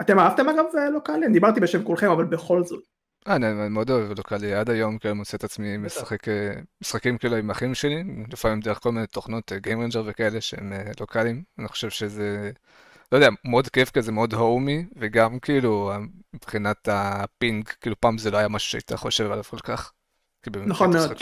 אתם 0.00 0.18
אהבתם 0.18 0.48
אגב 0.48 0.64
אה, 0.78 0.90
לוקאלי? 0.90 1.28
דיברתי 1.32 1.60
בשם 1.60 1.84
כולכם 1.84 2.10
אבל 2.10 2.24
בכל 2.24 2.64
זאת. 2.64 2.97
אה, 3.26 3.36
אני 3.36 3.68
מאוד 3.68 3.90
אוהב 3.90 4.18
לוקאלי, 4.18 4.54
עד 4.54 4.70
היום 4.70 4.98
כאילו 4.98 5.14
מוצא 5.14 5.36
את 5.36 5.44
עצמי 5.44 5.76
משחק 5.76 6.28
אה, 6.28 6.52
משחקים 6.80 7.18
כאילו 7.18 7.36
עם 7.36 7.50
אחים 7.50 7.74
שלי, 7.74 8.04
לפעמים 8.32 8.60
דרך 8.60 8.82
כל 8.82 8.92
מיני 8.92 9.06
תוכנות 9.06 9.52
GameRanger 9.52 10.02
וכאלה 10.06 10.40
שהם 10.40 10.72
לוקאליים, 11.00 11.42
אני 11.58 11.68
חושב 11.68 11.90
שזה, 11.90 12.50
לא 13.12 13.16
יודע, 13.16 13.28
מאוד 13.44 13.68
כיף 13.68 13.90
כזה, 13.90 14.12
מאוד 14.12 14.34
homey, 14.34 14.86
וגם 14.96 15.38
כאילו 15.38 15.92
מבחינת 16.34 16.88
ה 16.92 17.05
ping, 17.05 17.68
כאילו 17.68 18.00
פעם 18.00 18.18
זה 18.18 18.30
לא 18.30 18.36
היה 18.36 18.48
משהו 18.48 18.70
שהיית 18.70 18.92
חושב 18.92 19.30
עליו 19.30 19.44
כל 19.44 19.58
כך, 19.58 19.92
כי 20.42 20.50
באמת 20.50 20.68
נכון 20.68 20.92
מאוד. 20.92 21.12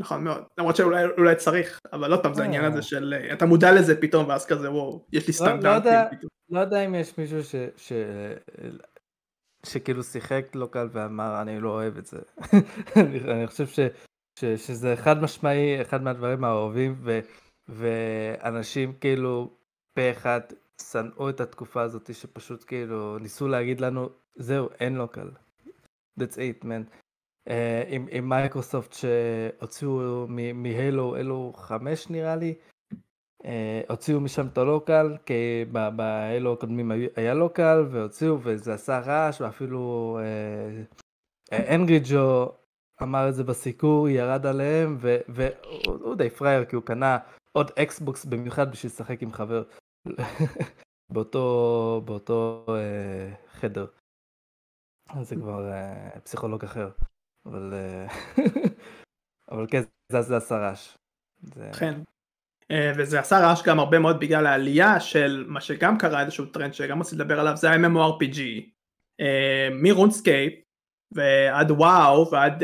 נכון 0.00 0.24
מאוד, 0.24 0.44
למרות 0.58 0.76
שאולי 0.76 1.36
צריך, 1.36 1.80
אבל 1.92 2.12
עוד 2.12 2.22
פעם 2.22 2.34
זה 2.34 2.42
העניין 2.42 2.64
הזה 2.64 2.82
של 2.82 3.14
אתה 3.32 3.46
מודע 3.46 3.72
לזה 3.72 4.00
פתאום 4.00 4.28
ואז 4.28 4.46
כזה 4.46 4.70
וואו, 4.70 5.06
יש 5.12 5.26
לי 5.26 5.32
סטנדרטים 5.32 5.92
פתאום. 6.10 6.30
לא 6.50 6.60
יודע 6.60 6.84
אם 6.84 6.94
יש 6.94 7.18
מישהו 7.18 7.44
ש... 7.44 7.54
ש... 7.76 7.92
שכאילו 9.66 10.02
שיחק 10.02 10.46
לוקל 10.54 10.88
ואמר 10.92 11.42
אני 11.42 11.60
לא 11.60 11.68
אוהב 11.68 11.98
את 11.98 12.06
זה. 12.06 12.18
אני, 12.96 13.20
אני 13.20 13.46
חושב 13.46 13.66
ש, 13.66 13.80
ש, 14.38 14.44
שזה 14.44 14.96
חד 14.96 15.22
משמעי 15.22 15.82
אחד 15.82 16.02
מהדברים 16.02 16.44
האהובים 16.44 16.96
ו, 16.98 17.20
ואנשים 17.68 18.92
כאילו 19.00 19.50
פה 19.94 20.10
אחד 20.10 20.40
שנאו 20.90 21.28
את 21.28 21.40
התקופה 21.40 21.82
הזאת 21.82 22.14
שפשוט 22.14 22.64
כאילו 22.66 23.18
ניסו 23.18 23.48
להגיד 23.48 23.80
לנו 23.80 24.08
זהו 24.36 24.68
אין 24.80 24.94
לוקל. 24.94 25.30
That's 26.20 26.34
it 26.34 26.64
man. 26.64 26.96
Uh, 27.48 27.52
עם, 27.88 28.06
עם 28.10 28.28
מייקרוסופט 28.28 28.92
שהוציאו 28.92 30.26
מהלו, 30.54 31.16
אלו 31.16 31.52
חמש 31.56 32.10
נראה 32.10 32.36
לי, 32.36 32.54
הוציאו 33.88 34.20
משם 34.20 34.46
את 34.46 34.58
הלוקל, 34.58 35.16
כי 35.26 35.64
בהלו 35.72 36.52
הקודמים 36.52 36.92
היה 37.16 37.34
לוקל, 37.34 37.86
והוציאו 37.90 38.38
וזה 38.42 38.74
עשה 38.74 38.98
רעש, 38.98 39.40
ואפילו 39.40 40.18
אנגרי 41.52 42.00
uh, 42.04 42.08
ג'ו 42.10 42.52
אמר 43.02 43.28
את 43.28 43.34
זה 43.34 43.44
בסיקור, 43.44 44.08
ירד 44.08 44.46
עליהם, 44.46 44.98
והוא 45.28 46.14
די 46.14 46.30
פראייר 46.30 46.64
כי 46.64 46.76
הוא 46.76 46.84
קנה 46.84 47.18
עוד 47.52 47.70
אקסבוקס 47.78 48.24
במיוחד 48.24 48.72
בשביל 48.72 48.92
לשחק 48.92 49.22
עם 49.22 49.32
חבר 49.32 49.62
באותו, 51.12 52.02
באותו 52.04 52.66
חדר. 53.50 53.86
זה 55.22 55.36
כבר 55.36 55.70
פסיכולוג 56.24 56.64
אחר. 56.64 56.90
אבל, 57.46 57.74
אה, 57.74 58.06
אבל 59.50 59.66
כן, 59.70 59.82
זה, 60.12 60.36
עשה 60.36 60.56
רעש. 60.58 60.96
כן. 61.78 62.00
אה, 62.72 62.92
וזה 62.96 63.20
עשה 63.20 63.38
רעש 63.38 63.62
גם 63.62 63.78
הרבה 63.78 63.98
מאוד 63.98 64.20
בגלל 64.20 64.46
העלייה 64.46 65.00
של 65.00 65.44
מה 65.48 65.60
שגם 65.60 65.98
קרה 65.98 66.22
איזשהו 66.22 66.46
טרנד 66.46 66.74
שגם 66.74 67.00
רציתי 67.00 67.16
לדבר 67.16 67.40
עליו 67.40 67.56
זה 67.56 67.70
ה-MMORPG 67.70 68.40
אה, 69.20 69.68
מ 69.72 69.80
RuneScape 69.80 70.52
ועד 71.14 71.70
וואו 71.70 72.30
ועד 72.30 72.62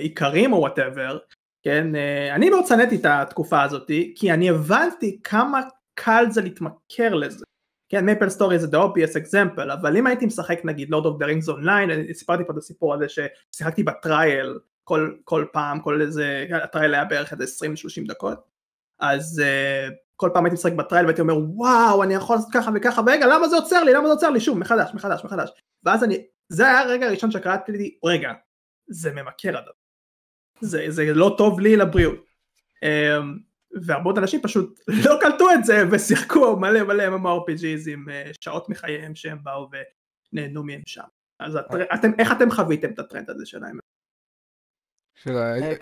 Ikariam 0.00 0.52
או 0.52 0.58
whatever 0.58 1.18
כן 1.62 1.86
אני 2.34 2.50
מאוד 2.50 2.66
שנאתי 2.66 2.96
את 2.96 3.04
התקופה 3.04 3.62
הזאת 3.62 3.90
כי 4.14 4.32
אני 4.32 4.50
הבנתי 4.50 5.20
כמה 5.24 5.60
קל 5.94 6.24
זה 6.30 6.42
להתמכר 6.42 7.14
לזה. 7.14 7.44
כן 7.88 8.04
MapleStory 8.04 8.58
זה 8.58 8.66
the 8.66 8.80
obvious 8.80 9.14
example 9.14 9.72
אבל 9.72 9.96
אם 9.96 10.06
הייתי 10.06 10.26
משחק 10.26 10.58
נגיד 10.64 10.90
Lord 10.90 11.06
of 11.06 11.18
the 11.18 11.26
Rings 11.26 11.48
Online 11.48 12.12
סיפרתי 12.12 12.44
פה 12.46 12.52
את 12.52 12.58
הסיפור 12.58 12.94
הזה 12.94 13.06
ששיחקתי 13.08 13.82
ב 13.82 13.95
trial 13.95 14.58
כל, 14.84 15.14
כל 15.24 15.44
פעם 15.52 15.80
כל 15.80 16.00
איזה 16.00 16.46
הטרייל 16.62 16.94
היה 16.94 17.04
בערך 17.04 17.32
איזה 17.32 17.66
20-30 18.04 18.08
דקות 18.08 18.53
אז 19.12 19.42
uh, 19.42 19.92
כל 20.16 20.30
פעם 20.34 20.44
הייתי 20.44 20.54
משחק 20.54 20.72
בטרייל 20.72 21.04
והייתי 21.04 21.20
אומר 21.20 21.38
וואו 21.38 22.02
אני 22.02 22.14
יכול 22.14 22.36
לעשות 22.36 22.50
ככה 22.52 22.70
וככה. 22.74 23.02
ורגע 23.06 23.26
למה 23.26 23.48
זה 23.48 23.56
עוצר 23.56 23.84
לי? 23.84 23.92
למה 23.92 24.06
זה 24.06 24.12
עוצר 24.12 24.30
לי? 24.30 24.40
שוב 24.40 24.58
מחדש 24.58 24.94
מחדש 24.94 25.24
מחדש. 25.24 25.50
ואז 25.84 26.04
אני 26.04 26.26
זה 26.48 26.66
היה 26.66 26.80
הרגע 26.80 27.06
הראשון 27.06 27.30
שקראתי 27.30 27.72
לי 27.72 27.98
רגע 28.04 28.32
זה 28.88 29.12
ממכר 29.12 29.58
הדבר 29.58 29.72
זה, 30.60 30.86
זה 30.88 31.14
לא 31.14 31.34
טוב 31.38 31.60
לי 31.60 31.76
לבריאות. 31.76 32.24
um, 32.84 33.54
והרבה 33.82 34.02
מאוד 34.02 34.18
אנשים 34.18 34.42
פשוט 34.42 34.80
לא 35.06 35.18
קלטו 35.20 35.50
את 35.50 35.64
זה 35.64 35.82
ושיחקו 35.92 36.56
מלא 36.56 36.82
מלא 36.82 37.04
MMORPGs 37.16 37.90
עם 37.90 38.08
אה, 38.08 38.30
שעות 38.40 38.68
מחייהם 38.68 39.14
שהם 39.14 39.38
באו 39.42 39.68
ונהנו 40.32 40.64
מהם 40.64 40.80
שם. 40.86 41.04
אז 41.40 41.56
אתם, 41.94 42.10
איך 42.18 42.32
אתם 42.32 42.50
חוויתם 42.50 42.92
את 42.92 42.98
הטרנד 42.98 43.30
הזה 43.30 43.46
שלהם? 43.46 43.78
שאלה, 45.14 45.56
אה, 45.56 45.74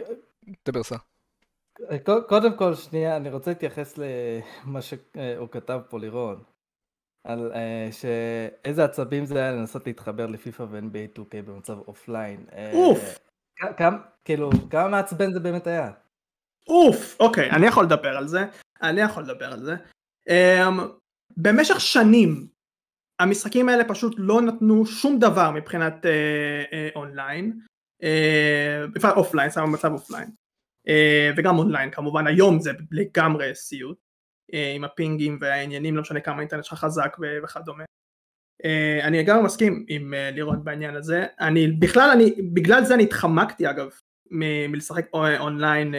דבר 0.68 0.82
סער. 0.82 0.96
אה, 1.90 2.22
קודם 2.28 2.56
כל 2.56 2.74
שנייה 2.74 3.16
אני 3.16 3.30
רוצה 3.30 3.50
להתייחס 3.50 3.98
למה 3.98 4.82
שהוא 4.82 5.48
כתב 5.50 5.80
פה 5.88 5.98
לירון. 5.98 6.42
על 7.26 7.52
שאיזה 7.90 8.84
עצבים 8.84 9.24
זה 9.24 9.38
היה 9.38 9.52
לנסות 9.52 9.86
להתחבר 9.86 10.26
לפיפא 10.26 10.62
ו-NBA 10.70 11.18
2K 11.18 11.42
במצב 11.46 11.78
אופליין. 11.78 12.46
אוף! 12.72 13.18
כאילו 14.24 14.50
כמה 14.70 14.88
מעצבן 14.88 15.32
זה 15.32 15.40
באמת 15.40 15.66
היה. 15.66 15.92
אוף, 16.68 17.16
אוקיי, 17.20 17.50
אני 17.50 17.66
יכול 17.66 17.84
לדבר 17.84 18.16
על 18.16 18.28
זה, 18.28 18.44
אני 18.82 19.00
יכול 19.00 19.22
לדבר 19.22 19.52
על 19.52 19.64
זה. 19.64 19.74
Um, 20.28 20.82
במשך 21.36 21.80
שנים 21.80 22.46
המשחקים 23.20 23.68
האלה 23.68 23.84
פשוט 23.88 24.14
לא 24.18 24.40
נתנו 24.42 24.86
שום 24.86 25.18
דבר 25.18 25.50
מבחינת 25.50 26.06
אונליין, 26.96 27.60
uh, 28.02 29.02
uh, 29.02 29.16
אופליין, 29.16 29.50
סתם 29.50 29.62
במצב 29.62 29.92
אופליין, 29.92 30.30
וגם 31.36 31.58
אונליין 31.58 31.90
כמובן, 31.90 32.26
היום 32.26 32.60
זה 32.60 32.70
לגמרי 32.90 33.54
סיוט, 33.54 33.98
uh, 34.52 34.56
עם 34.74 34.84
הפינגים 34.84 35.38
והעניינים, 35.40 35.96
לא 35.96 36.02
משנה 36.02 36.20
כמה 36.20 36.36
האינטרנט 36.36 36.64
שלך 36.64 36.78
חזק 36.78 37.16
וכדומה. 37.44 37.84
Uh, 38.62 39.04
אני 39.04 39.22
גם 39.22 39.44
מסכים 39.44 39.84
עם 39.88 40.14
לירון 40.32 40.64
בעניין 40.64 40.96
הזה, 40.96 41.26
אני 41.40 41.66
בכלל, 41.68 42.10
אני, 42.10 42.32
בגלל 42.52 42.84
זה 42.84 42.94
אני 42.94 43.02
התחמקתי 43.02 43.70
אגב 43.70 43.90
מלשחק 44.30 45.06
אונליין 45.14 45.94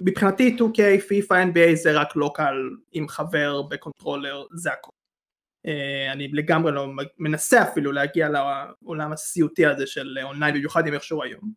מבחינתי 0.00 0.56
2K, 0.58 0.78
FIFA, 0.78 1.52
NBA 1.52 1.74
זה 1.74 1.92
רק 1.92 2.16
local 2.16 2.70
עם 2.92 3.08
חבר 3.08 3.62
ב 3.62 3.69
controller, 3.69 4.44
זה 4.54 4.72
הכל. 4.72 4.90
אה, 5.66 6.12
אני 6.12 6.28
לגמרי 6.28 6.72
לא 6.72 6.88
מנסה 7.18 7.62
אפילו 7.62 7.92
להגיע 7.92 8.28
לעולם 8.28 9.12
הסיוטי 9.12 9.66
הזה 9.66 9.86
של 9.86 10.18
אונליין, 10.22 10.54
במיוחד 10.54 10.86
עם 10.86 10.94
איך 10.94 11.02
שהוא 11.02 11.24
היום. 11.24 11.52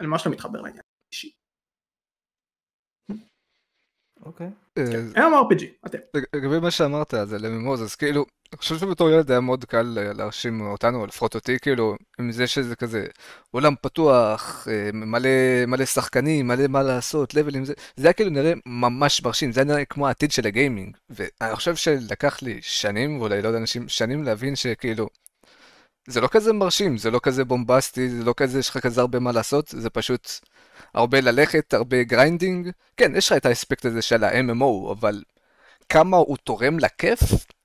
אני 0.00 0.08
ממש 0.08 0.26
לא 0.26 0.32
מתחבר 0.32 0.60
לעניין 0.60 0.93
אישי. 1.14 1.30
אוקיי. 4.22 4.46
אה, 4.78 4.84
כן, 4.92 5.20
MMORPG, 5.20 5.64
אתם. 5.86 5.98
לגבי 6.34 6.60
מה 6.60 6.70
שאמרת 6.70 7.14
על 7.14 7.44
MMOs, 7.44 7.82
אז 7.82 7.94
כאילו, 7.94 8.26
אני 8.52 8.58
חושב 8.58 8.78
שבתור 8.78 9.10
ילד 9.10 9.30
היה 9.30 9.40
מאוד 9.40 9.64
קל 9.64 9.82
להרשים 10.14 10.60
אותנו, 10.60 11.00
או 11.00 11.06
לפחות 11.06 11.34
אותי, 11.34 11.58
כאילו, 11.58 11.96
עם 12.18 12.32
זה 12.32 12.46
שזה 12.46 12.76
כזה 12.76 13.06
עולם 13.50 13.74
פתוח, 13.82 14.68
אה, 14.70 14.90
מלא, 14.92 15.30
מלא 15.66 15.84
שחקנים, 15.84 16.46
מלא 16.46 16.66
מה 16.66 16.82
לעשות, 16.82 17.34
לבלים, 17.34 17.64
זה, 17.64 17.74
זה 17.96 18.06
היה 18.06 18.12
כאילו 18.12 18.30
נראה 18.30 18.52
ממש 18.66 19.22
מרשים, 19.22 19.52
זה 19.52 19.60
היה 19.60 19.64
נראה 19.64 19.84
כמו 19.84 20.06
העתיד 20.08 20.32
של 20.32 20.46
הגיימינג. 20.46 20.96
ואני 21.10 21.56
חושב 21.56 21.76
שלקח 21.76 22.42
לי 22.42 22.58
שנים, 22.62 23.20
ואולי 23.20 23.42
לא 23.42 23.48
יודע 23.48 23.58
אנשים, 23.58 23.88
שנים 23.88 24.24
להבין 24.24 24.56
שכאילו, 24.56 25.08
זה 26.08 26.20
לא 26.20 26.28
כזה 26.28 26.52
מרשים, 26.52 26.98
זה 26.98 27.10
לא 27.10 27.20
כזה 27.22 27.44
בומבסטי, 27.44 28.08
זה 28.08 28.24
לא 28.24 28.34
כזה, 28.36 28.58
יש 28.58 28.70
לך 28.70 28.78
כזה 28.78 29.00
הרבה 29.00 29.18
מה 29.18 29.32
לעשות, 29.32 29.68
זה 29.68 29.90
פשוט 29.90 30.28
הרבה 30.94 31.20
ללכת, 31.20 31.74
הרבה 31.74 32.02
grinding. 32.02 32.70
כן, 32.96 33.16
יש 33.16 33.32
לך 33.32 33.36
את 33.36 33.46
האספקט 33.46 33.84
הזה 33.84 34.02
של 34.02 34.24
ה-MMO, 34.24 34.92
אבל 34.92 35.22
כמה 35.88 36.16
הוא 36.16 36.36
תורם 36.36 36.78
לכיף? 36.78 37.20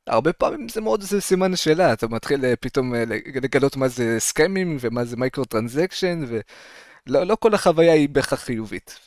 הרבה 0.07 0.33
פעמים 0.33 0.69
זה 0.69 0.81
מאוד 0.81 1.01
זה 1.01 1.21
סימן 1.21 1.55
שאלה, 1.55 1.93
אתה 1.93 2.07
מתחיל 2.07 2.45
אה, 2.45 2.55
פתאום 2.55 2.95
אה, 2.95 3.03
לגלות 3.41 3.77
מה 3.77 3.87
זה 3.87 4.15
סקמים 4.19 4.77
ומה 4.79 5.05
זה 5.05 5.17
microtransaction, 5.17 6.23
ולא 6.27 7.23
לא 7.23 7.37
כל 7.39 7.53
החוויה 7.53 7.93
היא 7.93 8.09
בהכרח 8.09 8.39
חיובית. 8.39 8.99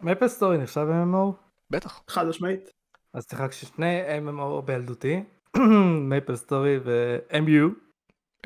MapleStory 0.00 0.58
נחשב 0.58 0.86
MMO? 1.04 1.32
בטח. 1.70 2.02
חד 2.08 2.26
משמעית. 2.26 2.70
אז 3.14 3.26
שיחק 3.30 3.52
שני 3.52 4.00
MMO 4.26 4.60
בילדותי, 4.64 5.22
MapleStory 6.08 6.78
ו-MU. 6.84 7.68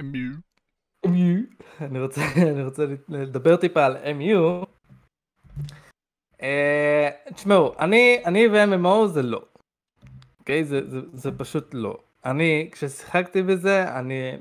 MU. 0.01 0.52
MU. 1.07 1.65
אני 1.81 2.01
רוצה, 2.01 2.21
אני 2.53 2.63
רוצה 2.65 2.85
לדבר 3.09 3.57
טיפה 3.57 3.85
על 3.85 3.97
MU. 3.97 4.67
אה, 6.43 7.11
תשמעו, 7.35 7.75
אני, 7.79 8.23
אני 8.25 8.49
ו-MMO 8.49 9.07
זה 9.07 9.23
לא. 9.23 9.43
אוקיי? 10.41 10.65
זה, 10.65 10.91
זה, 10.91 11.01
זה 11.13 11.39
פשוט 11.39 11.75
לא. 11.75 11.99
אני, 12.25 12.69
כששיחקתי 12.73 13.43
בזה, 13.43 13.99
אני... 13.99 14.37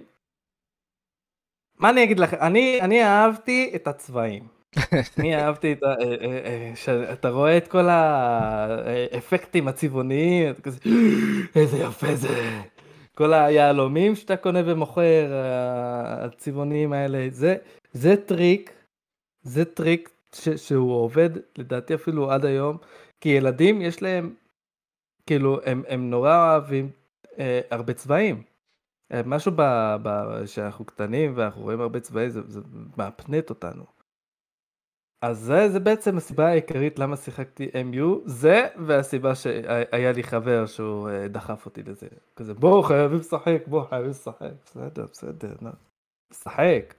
מה 1.79 1.89
אני 1.89 2.03
אגיד 2.03 2.19
לכם? 2.19 2.37
אני, 2.41 2.81
אני 2.81 3.03
אהבתי 3.03 3.71
את 3.75 3.87
הצבעים. 3.87 4.47
אני 5.17 5.35
אהבתי 5.35 5.73
את 5.73 5.83
ה... 5.83 5.85
אה, 5.85 6.39
אה, 6.45 6.71
שאתה 6.75 7.29
רואה 7.29 7.57
את 7.57 7.67
כל 7.67 7.89
האפקטים 7.89 9.67
הצבעוניים, 9.67 10.53
כזה, 10.53 10.79
איזה 11.55 11.77
יפה 11.77 12.15
זה. 12.15 12.61
כל 13.17 13.33
היהלומים 13.33 14.15
שאתה 14.15 14.37
קונה 14.37 14.59
ומוכר, 14.65 15.31
הצבעוניים 16.23 16.93
האלה, 16.93 17.27
זה, 17.29 17.57
זה 17.93 18.15
טריק, 18.25 18.73
זה 19.41 19.65
טריק 19.65 20.09
ש, 20.35 20.49
שהוא 20.49 20.93
עובד 20.93 21.29
לדעתי 21.57 21.95
אפילו 21.95 22.31
עד 22.31 22.45
היום, 22.45 22.77
כי 23.21 23.29
ילדים 23.29 23.81
יש 23.81 24.01
להם, 24.01 24.35
כאילו 25.25 25.59
הם, 25.65 25.83
הם 25.87 26.09
נורא 26.09 26.35
אוהבים 26.35 26.89
אה, 27.39 27.61
הרבה 27.71 27.93
צבעים. 27.93 28.43
אה, 29.13 29.21
משהו 29.25 29.51
ב, 29.55 29.61
ב, 30.03 30.45
שאנחנו 30.45 30.85
קטנים 30.85 31.33
ואנחנו 31.35 31.61
רואים 31.61 31.81
הרבה 31.81 31.99
צבעים 31.99 32.29
זה, 32.29 32.41
זה 32.47 32.59
מאפנט 32.97 33.49
אותנו. 33.49 34.00
אז 35.21 35.39
זה, 35.39 35.69
זה 35.69 35.79
בעצם 35.79 36.17
הסיבה 36.17 36.47
העיקרית 36.47 36.99
למה 36.99 37.17
שיחקתי 37.17 37.69
MU, 37.73 38.05
זה 38.25 38.67
והסיבה 38.87 39.35
שהיה 39.35 40.11
לי 40.11 40.23
חבר 40.23 40.65
שהוא 40.65 41.09
אה, 41.09 41.27
דחף 41.27 41.65
אותי 41.65 41.83
לזה. 41.83 42.07
כזה 42.35 42.53
בואו 42.53 42.83
חייבים 42.83 43.19
לשחק, 43.19 43.63
בואו 43.67 43.85
חייבים 43.85 44.09
לשחק, 44.09 44.51
בסדר, 44.65 45.05
בסדר, 45.11 45.55
נשחק. 46.31 46.93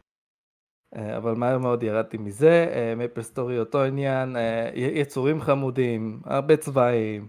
אה, 0.96 1.16
אבל 1.16 1.34
מהר 1.34 1.58
מאוד 1.58 1.82
ירדתי 1.82 2.18
מזה, 2.18 2.66
מייפל 2.96 3.22
סטורי 3.22 3.58
אותו 3.58 3.82
עניין, 3.82 4.36
אה, 4.36 4.70
יצורים 4.74 5.40
חמודים, 5.40 6.20
הרבה 6.24 6.56
צבעים, 6.56 7.28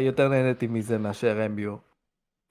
יותר 0.00 0.28
נהניתי 0.28 0.66
מזה 0.66 0.98
מאשר 0.98 1.46
MU. 1.56 1.85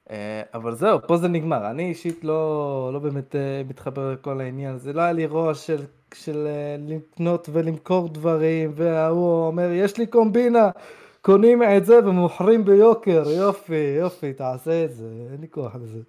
אה, 0.10 0.42
אבל 0.54 0.76
זהו, 0.76 1.00
פה 1.08 1.18
זה 1.18 1.28
נגמר. 1.28 1.70
אני 1.70 1.90
אישית 1.90 2.24
לא, 2.24 2.90
לא 2.94 3.00
באמת 3.00 3.36
אה, 3.36 3.62
מתחבר 3.68 4.14
לכל 4.14 4.42
העניין. 4.42 4.78
זה 4.78 4.94
לא 4.94 5.02
היה 5.02 5.12
לי 5.12 5.26
ראש 5.30 5.68
של, 5.68 5.86
של 6.14 6.48
אה, 6.48 6.76
לקנות 6.80 7.50
ולמכור 7.52 8.10
דברים, 8.10 8.72
וההוא 8.76 9.48
אומר, 9.48 9.72
יש 9.72 9.98
לי 9.98 10.08
קומבינה, 10.08 10.70
קונים 11.22 11.64
את 11.64 11.86
זה 11.86 12.00
ומוכרים 12.08 12.66
ביוקר, 12.66 13.24
יופי, 13.30 13.96
יופי, 14.00 14.34
תעשה 14.34 14.86
את 14.86 14.94
זה, 14.94 15.06
אין 15.32 15.42
לי 15.42 15.50
כוח 15.50 15.76
לזה. 15.76 16.00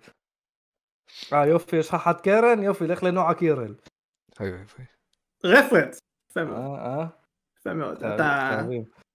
אה, 1.32 1.46
יופי, 1.46 1.76
יש 1.76 1.88
לך 1.88 1.94
חד 1.94 2.20
קרן? 2.20 2.62
יופי, 2.62 2.86
לך 2.86 3.02
לנועה 3.02 3.34
קירל. 3.34 3.74
רפרנס. 5.44 5.98
יפה 6.30 6.44
מאוד. 6.44 6.78
יפה 7.60 7.74
מאוד. 7.74 8.04
אתה. 8.04 8.62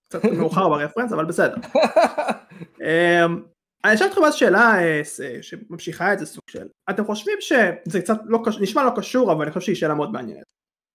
קצת 0.08 0.24
מאוחר 0.24 0.68
ברפרנס, 0.68 1.12
אבל 1.12 1.24
בסדר. 1.24 1.56
אני 3.84 3.94
אשאל 3.94 4.06
אתכם 4.06 4.24
אז 4.24 4.34
שאלה 4.34 4.82
אה, 4.82 5.02
שממשיכה 5.42 6.12
את 6.12 6.18
זה 6.18 6.26
סוג 6.26 6.42
של, 6.50 6.68
אתם 6.90 7.04
חושבים 7.04 7.38
שזה 7.40 8.00
קצת 8.00 8.18
לא 8.24 8.38
קשור, 8.44 8.62
נשמע 8.62 8.84
לא 8.84 8.90
קשור, 8.96 9.32
אבל 9.32 9.42
אני 9.42 9.50
חושב 9.52 9.64
שהיא 9.64 9.76
שאלה 9.76 9.94
מאוד 9.94 10.12
מעניינת. 10.12 10.52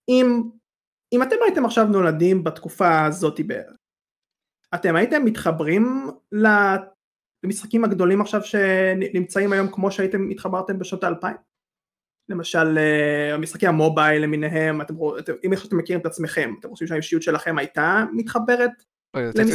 אם, 0.09 0.41
אם 1.13 1.23
אתם 1.23 1.35
הייתם 1.45 1.65
עכשיו 1.65 1.85
נולדים 1.85 2.43
בתקופה 2.43 3.05
הזאתי 3.05 3.43
בערך, 3.43 3.75
אתם 4.75 4.95
הייתם 4.95 5.25
מתחברים 5.25 6.07
למשחקים 7.43 7.83
הגדולים 7.83 8.21
עכשיו 8.21 8.43
שנמצאים 8.43 9.53
היום 9.53 9.71
כמו 9.71 9.91
שהייתם 9.91 10.29
התחברתם 10.29 10.79
בשנות 10.79 11.03
האלפיים? 11.03 11.37
למשל 12.29 12.77
אה, 12.77 13.37
משחקי 13.37 13.67
המובייל 13.67 14.23
למיניהם, 14.23 14.81
אתם, 14.81 14.93
אתם, 15.19 15.33
אם 15.43 15.53
אתם 15.53 15.77
מכירים 15.77 16.01
את 16.01 16.05
עצמכם, 16.05 16.53
אתם 16.59 16.69
חושבים 16.69 16.87
שהאישיות 16.87 17.23
שלכם 17.23 17.57
הייתה 17.57 18.05
מתחברת 18.13 18.71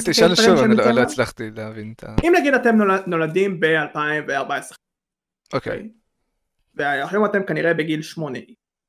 תשאל 0.04 0.34
שוב, 0.34 0.58
אני 0.58 0.76
לא- 0.76 0.90
לא? 0.90 1.00
הצלחתי 1.00 1.50
להבין 1.56 1.92
את 1.96 2.04
ה... 2.04 2.16
אם 2.24 2.32
נגיד 2.38 2.54
אתם 2.54 2.76
נולד- 2.76 3.02
נולדים 3.06 3.60
ב-2014, 3.60 4.74
אוקיי. 5.52 5.88
והיום 6.74 7.24
אתם 7.24 7.42
כנראה 7.42 7.74
בגיל 7.74 8.02
שמונה, 8.02 8.38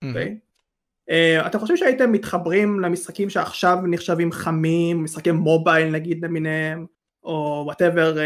מהמם. 0.01 0.15
אוקיי? 0.15 0.37
אה, 1.09 1.47
אתם 1.47 1.59
חושבים 1.59 1.77
שהייתם 1.77 2.11
מתחברים 2.11 2.79
למשחקים 2.79 3.29
שעכשיו 3.29 3.77
נחשבים 3.87 4.31
חמים, 4.31 5.03
משחקי 5.03 5.31
מובייל 5.31 5.89
נגיד 5.91 6.25
למיניהם, 6.25 6.85
או 7.23 7.61
whatever 7.65 8.17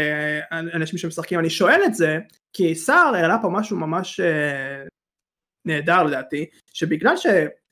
אנשים 0.52 0.98
שמשחקים, 0.98 1.38
אני 1.38 1.50
שואל 1.50 1.80
את 1.86 1.94
זה, 1.94 2.18
כי 2.52 2.74
סער 2.74 3.14
העלה 3.14 3.36
פה 3.42 3.48
משהו 3.48 3.76
ממש 3.76 4.20
אה, 4.20 4.82
נהדר 5.64 6.02
לדעתי, 6.02 6.46
שבגלל 6.72 7.14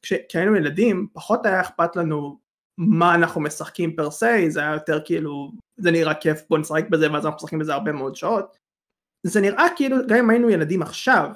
שכשהיינו 0.02 0.56
ילדים 0.56 1.06
פחות 1.12 1.46
היה 1.46 1.60
אכפת 1.60 1.96
לנו 1.96 2.38
מה 2.78 3.14
אנחנו 3.14 3.40
משחקים 3.40 3.96
per 3.96 4.10
se, 4.10 4.50
זה 4.50 4.60
היה 4.60 4.74
יותר 4.74 5.00
כאילו, 5.04 5.52
זה 5.76 5.90
נראה 5.90 6.14
כיף 6.14 6.42
בוא 6.50 6.58
נשחק 6.58 6.88
בזה 6.90 7.12
ואז 7.12 7.24
אנחנו 7.26 7.36
משחקים 7.36 7.58
בזה 7.58 7.74
הרבה 7.74 7.92
מאוד 7.92 8.16
שעות, 8.16 8.56
זה 9.26 9.40
נראה 9.40 9.64
כאילו 9.76 9.96
גם 10.08 10.18
אם 10.18 10.30
היינו 10.30 10.50
ילדים 10.50 10.82
עכשיו, 10.82 11.30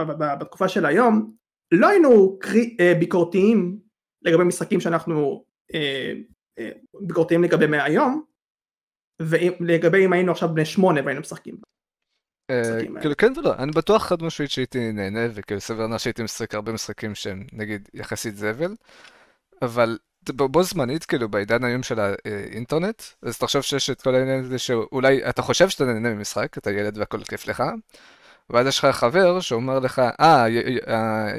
בתקופה 0.00 0.68
של 0.68 0.86
היום, 0.86 1.32
לא 1.72 1.88
היינו 1.88 2.38
קרי, 2.40 2.76
אה, 2.80 2.92
ביקורתיים 2.98 3.78
לגבי 4.22 4.44
משחקים 4.44 4.80
שאנחנו 4.80 5.44
אה, 5.74 6.12
אה, 6.58 6.70
ביקורתיים 7.00 7.44
לגבי 7.44 7.66
מהיום, 7.66 8.24
ולגבי 9.22 10.04
אם 10.04 10.12
היינו 10.12 10.32
עכשיו 10.32 10.48
בני 10.54 10.64
שמונה 10.64 11.00
והיינו 11.04 11.20
משחקים. 11.20 11.56
אה, 12.50 12.74
האלה. 12.74 13.00
כאילו 13.00 13.16
כן 13.16 13.32
ולא, 13.36 13.54
אני 13.54 13.72
בטוח 13.72 14.06
חד 14.06 14.22
משמעית 14.22 14.50
שהייתי 14.50 14.92
נהנה, 14.92 15.20
וכאילו 15.34 15.60
סביר 15.60 15.80
להניח 15.80 15.98
שהייתי 15.98 16.22
משחק 16.22 16.54
הרבה 16.54 16.72
משחקים 16.72 17.14
שהם 17.14 17.46
נגיד 17.52 17.88
יחסית 17.94 18.36
זבל, 18.36 18.74
אבל 19.62 19.98
בו 20.28 20.48
בו 20.48 20.62
זמנית, 20.62 21.04
כאילו 21.04 21.28
בעידן 21.28 21.64
היום 21.64 21.82
של 21.82 22.00
האינטרנט, 22.00 23.02
אז 23.22 23.38
תחשוב 23.38 23.62
שיש 23.62 23.90
את 23.90 24.02
כל 24.02 24.14
העניין 24.14 24.44
הזה 24.44 24.58
שאולי 24.58 25.28
אתה 25.28 25.42
חושב 25.42 25.68
שאתה 25.68 25.84
נהנה 25.84 26.14
ממשחק, 26.14 26.58
אתה 26.58 26.70
ילד 26.70 26.98
והכל 26.98 27.24
כיף 27.24 27.46
לך, 27.48 27.62
ואז 28.50 28.66
יש 28.66 28.78
לך 28.78 28.86
חבר 28.96 29.40
שאומר 29.40 29.78
לך, 29.78 30.02
אה, 30.20 30.48
י- 30.48 30.78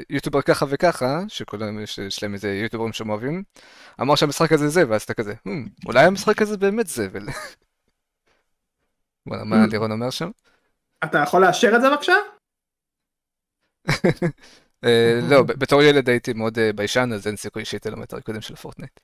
היוטיובר 0.08 0.42
ככה 0.42 0.66
וככה, 0.68 1.20
שכולם, 1.28 1.80
יש 1.80 2.22
להם 2.22 2.34
איזה 2.34 2.54
יוטיוברים 2.54 2.92
שהם 2.92 3.10
אוהבים, 3.10 3.42
אמר 4.00 4.14
שהמשחק 4.14 4.52
הזה 4.52 4.68
זה, 4.68 4.88
ואז 4.88 5.02
אתה 5.02 5.14
כזה, 5.14 5.32
"Hmm, 5.48 5.50
אולי 5.86 6.04
המשחק 6.04 6.42
הזה 6.42 6.56
באמת 6.56 6.86
זבל. 6.86 7.26
וואלה, 9.26 9.44
מה 9.44 9.64
Hmm. 9.64 9.70
לירון 9.70 9.92
אומר 9.92 10.10
שם? 10.10 10.30
אתה 11.04 11.18
יכול 11.18 11.40
לאשר 11.46 11.76
את 11.76 11.80
זה 11.80 11.90
בבקשה? 11.90 12.12
אה, 14.84 15.18
לא, 15.30 15.42
בתור 15.42 15.82
ילד 15.82 16.08
הייתי 16.08 16.32
מאוד 16.32 16.58
אה, 16.58 16.72
ביישן, 16.72 17.10
אז 17.14 17.26
אין 17.26 17.36
סיכוי 17.36 17.64
שהייתי 17.64 17.90
לומד 17.90 18.02
את 18.02 18.12
הריקודים 18.12 18.40
של 18.40 18.56
פורטנייט. 18.56 19.00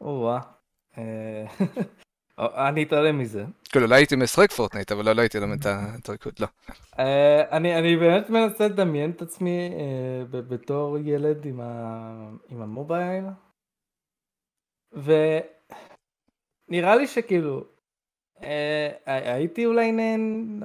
או-אה. 0.00 0.40
אה, 0.98 1.44
אני 2.68 2.82
אתעלם 2.82 3.18
מזה. 3.18 3.44
כאילו, 3.64 3.86
לא 3.86 3.94
הייתי 3.94 4.16
משחק 4.16 4.52
פורטנייט, 4.52 4.92
אבל 4.92 5.04
לא 5.04 5.12
לא 5.12 5.20
הייתי 5.20 5.40
לומד 5.40 5.66
את 5.98 6.08
הריקוד, 6.08 6.32
לא. 6.40 6.46
אני 7.50 7.96
באמת 7.96 8.30
מנסה 8.30 8.68
לדמיין 8.68 9.10
את 9.10 9.22
עצמי 9.22 9.70
בתור 10.30 10.98
ילד 10.98 11.46
עם 11.46 11.60
המובייל, 12.60 13.24
ונראה 14.92 15.40
לי 16.96 17.06
שכאילו, 17.06 17.64
הי- 18.40 19.30
הייתי 19.32 19.66
אולי 19.66 19.92
נהן... 19.92 20.60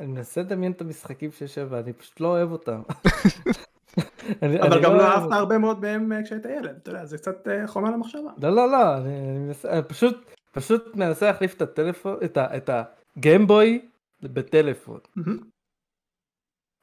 אני 0.00 0.06
מנסה 0.06 0.40
לדמיין 0.40 0.72
את 0.72 0.80
המשחקים 0.80 1.32
שיש 1.32 1.54
שם 1.54 1.66
ואני 1.70 1.92
פשוט 1.92 2.20
לא 2.20 2.26
אוהב 2.28 2.52
אותם. 2.52 2.82
אני- 4.42 4.60
אבל 4.60 4.72
אני 4.72 4.82
גם 4.82 4.92
לא 4.94 5.02
אוהב 5.02 5.22
אהבת 5.22 5.32
הרבה 5.32 5.58
מאוד 5.58 5.80
מהם 5.80 6.12
אה, 6.12 6.22
כשהיית 6.24 6.44
ילד, 6.44 6.76
אתה 6.76 6.90
יודע, 6.90 7.04
זה 7.04 7.18
קצת 7.18 7.48
אה, 7.48 7.66
חומר 7.66 7.90
למחשבה. 7.90 8.30
לא, 8.42 8.50
לא, 8.50 8.68
לא, 8.70 8.96
אני, 8.96 9.18
אני 9.30 9.38
מנסה, 9.38 9.72
אני 9.72 9.82
פשוט, 9.82 10.30
פשוט 10.52 10.96
מנסה 10.96 11.26
להחליף 11.26 11.54
את 11.56 11.62
הטלפון, 11.62 12.16
את, 12.24 12.36
ה, 12.36 12.56
את 12.56 12.70
הגיימבוי 13.16 13.88
בטלפון. 14.22 15.00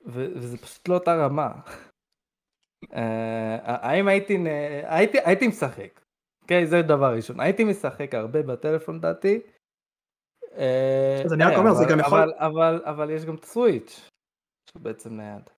ו, 0.06 0.25
וזה 0.36 0.58
פשוט 0.58 0.88
לא 0.89 0.93
אותה 0.93 1.15
רמה. 1.15 1.51
אה, 2.93 3.58
האם 3.63 4.08
הייתי, 4.08 4.38
הייתי, 4.84 5.17
הייתי 5.25 5.47
משחק, 5.47 6.01
אוקיי, 6.41 6.67
זה 6.67 6.82
דבר 6.82 7.13
ראשון, 7.15 7.39
הייתי 7.39 7.63
משחק 7.63 8.15
הרבה 8.15 8.41
בטלפון 8.41 8.95
לדעתי. 8.95 9.39
אה, 10.57 11.21
אז 11.25 11.33
אני 11.33 11.43
רק 11.43 11.53
אה, 11.53 11.57
אומר, 11.57 11.73
זה 11.73 11.86
גם 11.86 11.99
יכול- 11.99 12.19
אבל, 12.19 12.33
אבל, 12.38 12.81
אבל 12.86 13.10
יש 13.10 13.25
גם 13.25 13.36
את 13.36 13.45
סוויץ', 13.45 14.10
שהוא 14.69 14.81
בעצם 14.81 15.17
נייד. 15.17 15.49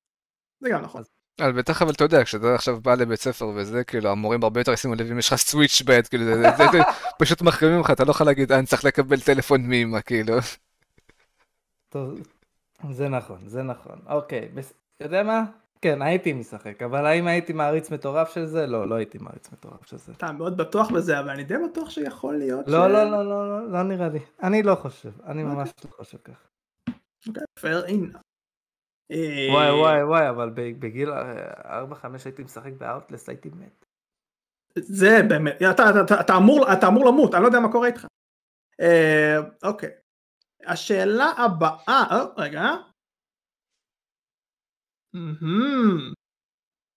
זה 0.64 0.70
גם 0.70 0.82
נכון. 0.82 1.04
אבל 1.42 1.52
בטח, 1.52 1.82
אבל 1.82 1.92
אתה 1.92 2.04
יודע, 2.04 2.24
כשאתה 2.24 2.56
עכשיו 2.56 2.82
בא 2.82 2.96
לבית 2.96 3.20
ספר 3.20 3.48
וזה, 3.56 3.84
כאילו, 3.84 4.10
המורים 4.10 4.44
הרבה 4.44 4.62
יותר 4.62 4.74
ישימו 4.74 4.96
לב 4.96 5.12
אם 5.12 5.20
יש 5.20 5.28
לך 5.28 5.36
סוויץ' 5.36 5.82
ביד, 5.82 6.08
כאילו, 6.08 6.26
זה, 6.26 6.34
זה, 6.36 6.50
זה, 6.58 6.64
זה 6.72 6.80
פשוט 7.20 7.42
מחרימים 7.42 7.80
לך, 7.80 7.92
אתה 7.92 8.04
לא 8.04 8.12
יכול 8.12 8.26
להגיד, 8.26 8.52
אני 8.52 8.66
צריך 8.66 8.86
לקבל 8.86 9.20
טלפון 9.20 9.70
מאמא, 9.70 10.02
כאילו. 10.02 10.34
טוב, 11.90 12.20
זה 12.92 13.10
נכון, 13.10 13.48
זה 13.48 13.64
נכון. 13.64 14.00
אוקיי, 14.10 14.48
בס... 14.54 14.74
יודע 15.02 15.24
מה? 15.24 15.44
כן, 15.82 16.02
הייתי 16.02 16.34
משחק, 16.34 16.82
אבל 16.82 17.06
האם 17.06 17.28
הייתי 17.28 17.54
מעריץ 17.54 17.92
מטורף 17.92 18.34
של 18.34 18.46
זה? 18.46 18.68
לא, 18.68 18.90
לא 18.90 18.96
הייתי 18.96 19.18
מעריץ 19.18 19.52
מטורף 19.52 19.86
של 19.86 19.98
זה. 19.98 20.12
אתה 20.12 20.32
מאוד 20.32 20.58
בטוח 20.58 20.92
בזה, 20.92 21.20
אבל 21.20 21.30
אני 21.30 21.44
די 21.44 21.56
בטוח 21.72 21.90
שיכול 21.90 22.38
להיות 22.38 22.66
ש... 22.66 22.70
לא, 22.70 22.88
לא, 22.88 23.04
לא, 23.04 23.30
לא, 23.30 23.50
לא, 23.50 23.72
לא 23.72 23.84
נראה 23.84 24.10
לי. 24.10 24.20
אני 24.44 24.64
לא 24.64 24.76
חושב, 24.76 25.12
אני 25.26 25.44
ממש 25.44 25.70
לא 25.86 25.90
חושב 25.92 26.18
כך. 26.18 26.48
אוקיי, 27.28 27.44
fair 27.60 27.90
enough. 27.90 28.20
אה, 29.12 29.48
וואי, 29.52 29.72
וואי, 29.72 30.04
וואי, 30.04 30.30
אבל 30.30 30.50
בגיל 30.56 31.10
4-5 31.12 31.14
הייתי 32.26 32.44
משחק 32.44 32.72
באאוטלס, 32.78 33.30
הייתי 33.30 33.50
מת. 33.50 33.86
זה 34.76 35.22
באמת, 35.30 35.56
אתה, 35.56 35.72
אתה, 35.90 36.02
אתה, 36.02 36.20
אתה, 36.20 36.38
אמור, 36.38 36.74
אתה 36.74 36.88
אמור 36.88 37.06
למות, 37.06 37.34
אני 37.36 37.42
לא 37.42 37.48
יודע 37.48 37.60
מה 37.60 37.72
קורה 37.72 37.88
איתך. 37.88 38.06
אה, 38.82 39.38
אוקיי. 39.64 39.90
השאלה 40.66 41.32
הבאה, 41.38 41.78
אה, 41.90 42.26
רגע. 42.38 42.76
מהמם. 45.14 46.14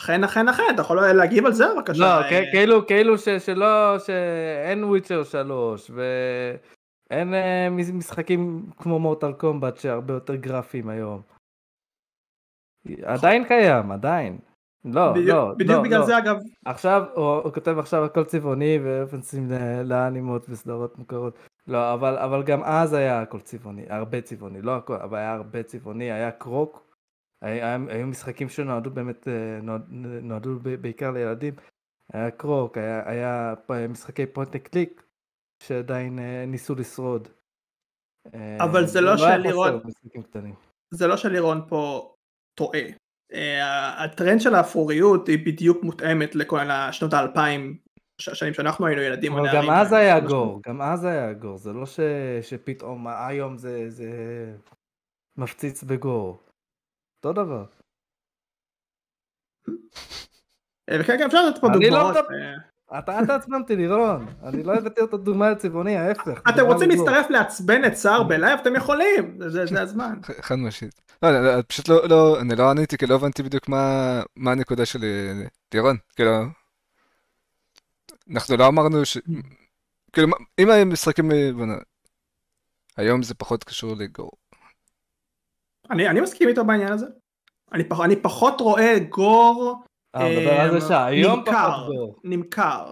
אכן, 0.02 0.24
אכן, 0.24 0.48
אכן, 0.48 0.62
אתה 0.74 0.80
יכול 0.82 1.12
להגיב 1.12 1.46
על 1.46 1.52
זה 1.52 1.64
בבקשה. 1.76 2.00
לא, 2.00 2.20
אה, 2.22 2.50
כאילו, 2.52 2.86
כאילו 2.86 3.14
שלא, 3.18 3.98
שאין 3.98 4.84
וויצ'ר 4.84 5.24
3, 5.24 5.90
ואין 5.90 7.34
אה, 7.34 7.68
מש- 7.70 7.90
משחקים 7.90 8.66
כמו 8.76 8.98
מורטל 8.98 9.32
קומבט 9.32 9.76
שהרבה 9.76 10.14
יותר 10.14 10.34
גרפיים 10.34 10.88
היום. 10.88 11.22
עדיין 13.02 13.44
קיים, 13.48 13.92
עדיין. 13.92 14.38
לא, 14.84 15.12
בדיוק- 15.12 15.28
לא, 15.28 15.54
בדיוק 15.54 15.70
לא, 15.76 15.82
בגלל 15.82 16.00
לא. 16.00 16.06
זה 16.06 16.18
אגב, 16.18 16.36
עכשיו, 16.64 17.02
הוא, 17.14 17.24
הוא 17.34 17.52
כותב 17.52 17.78
עכשיו 17.78 18.04
הכל 18.04 18.24
צבעוני 18.24 18.78
ורפרנסים 18.82 19.50
ל- 19.50 19.82
לאנימות 19.82 20.46
וסדרות 20.48 20.98
מוכרות. 20.98 21.34
לא, 21.66 21.92
אבל, 21.94 22.16
אבל 22.18 22.42
גם 22.42 22.60
אז 22.64 22.92
היה 22.92 23.20
הכל 23.22 23.40
צבעוני, 23.40 23.84
הרבה 23.88 24.20
צבעוני, 24.20 24.62
לא 24.62 24.76
הכל, 24.76 24.96
אבל 24.96 25.18
היה 25.18 25.32
הרבה 25.32 25.62
צבעוני, 25.62 26.12
היה 26.12 26.30
קרוק, 26.30 26.91
היו 27.42 28.06
משחקים 28.06 28.48
שנועדו 28.48 28.90
באמת, 28.90 29.28
אה, 29.28 29.58
נועד, 29.62 29.82
נועדו 30.22 30.58
בעיקר 30.80 31.10
לילדים, 31.10 31.54
היה 32.12 32.30
קרוק, 32.30 32.78
היה, 32.78 33.10
היה 33.10 33.54
משחקי 33.88 34.26
point 34.26 34.56
click, 34.56 35.02
שעדיין 35.62 36.18
אה, 36.18 36.44
ניסו 36.46 36.74
לשרוד. 36.74 37.28
אה, 38.34 38.64
אבל 38.64 38.86
זה 38.86 39.00
לא 39.00 39.08
היה 39.10 39.18
של 39.18 39.24
חסר 39.24 39.38
לראות- 39.38 39.84
משחקים 39.84 40.22
קטנים. 40.22 40.54
זה 40.94 41.06
לא 41.06 41.16
שלירון 41.16 41.60
פה 41.68 42.14
טועה. 42.54 42.80
הטרנד 44.04 44.40
של 44.40 44.54
האפרוריות 44.54 45.28
היא 45.28 45.46
בדיוק 45.46 45.84
מותאמת 45.84 46.34
לכל 46.34 46.70
השנות 46.70 47.12
האלפיים 47.12 47.78
השנים 48.28 48.54
שאנחנו 48.54 48.86
היינו 48.86 49.02
ילדים. 49.02 49.32
אבל 49.32 49.48
גם 49.54 49.70
אז 49.70 49.92
היה. 49.92 50.20
גור, 50.20 50.60
גם 50.66 50.82
אז 50.82 51.04
היה 51.04 51.32
גור, 51.32 51.58
זה 51.58 51.72
לא 51.72 51.86
ש... 51.86 52.00
שפתאום 52.42 53.06
היום 53.08 53.58
זה, 53.58 53.90
זה 53.90 54.10
מפציץ 55.36 55.82
בגור. 55.82 56.42
אותו 57.24 57.32
דבר. 57.44 57.64
אה, 60.90 60.96
וכן, 61.00 61.18
כן, 61.18 61.26
אפשר 61.26 61.46
לתת 61.48 61.60
פה 61.60 61.66
אני 61.66 61.90
לא 61.90 61.98
דוגמאות. 61.98 62.16
אה, 62.92 62.98
אתה 62.98 63.18
אל 63.18 63.26
תעצבן 63.26 63.60
אותי 63.60 63.76
לירון, 63.76 64.26
אני 64.42 64.62
לא 64.62 64.72
הבאתי 64.74 65.00
אותו 65.00 65.16
דוגמה 65.16 65.50
לצבעוני, 65.50 65.96
ההפך. 65.96 66.40
אתם 66.48 66.64
רוצים 66.66 66.90
לגור. 66.90 67.06
להצטרף 67.10 67.30
לעצבן 67.30 67.84
את 67.84 67.94
סער 67.94 68.22
בלייב? 68.22 68.58
אתם 68.60 68.76
יכולים, 68.76 69.38
זה- 69.48 69.66
זה 69.66 69.82
הזמן. 69.82 70.20
חד 70.46 70.54
משמעית. 70.54 71.00
לא, 71.22 71.30
לא, 71.30 71.56
לא, 71.56 71.62
פשוט 71.68 71.88
לא, 71.88 72.08
לא, 72.08 72.40
אני 72.40 72.56
לא 72.56 72.70
עניתי, 72.70 72.98
כי 72.98 73.06
לא 73.06 73.14
הבנתי 73.14 73.42
בדיוק 73.42 73.68
מה, 73.68 73.86
מה 74.36 74.52
הנקודה 74.52 74.86
של 74.86 75.04
אה, 75.04 75.32
לירון. 75.74 75.96
כאילו, 76.16 76.30
אנחנו 78.30 78.56
לא 78.56 78.66
אמרנו 78.68 79.04
ש... 79.04 79.18
כאילו, 80.12 80.28
מה- 80.28 80.36
אם 80.58 80.70
הם 80.70 80.92
משחקים, 80.92 81.32
אה, 81.32 81.50
בוא 81.56 81.66
נראה. 81.66 81.78
היום 82.96 83.22
זה 83.22 83.34
פחות 83.34 83.64
קשור 83.64 83.94
לגו. 83.96 84.30
אני 85.90 86.08
אני 86.08 86.20
מסכים 86.20 86.48
איתו 86.48 86.64
בעניין 86.64 86.92
הזה. 86.92 87.06
אני 87.72 87.84
פח- 87.84 88.00
אני 88.00 88.16
פחות 88.16 88.60
רואה 88.60 88.98
גור 89.08 89.82
אה, 90.16 90.28
מדבר 90.28 90.60
על 90.60 90.80
זה 90.80 90.88
שהיום 90.88 91.38
נמכר. 91.38 91.86
גור. 91.86 92.16
נמכר. 92.24 92.90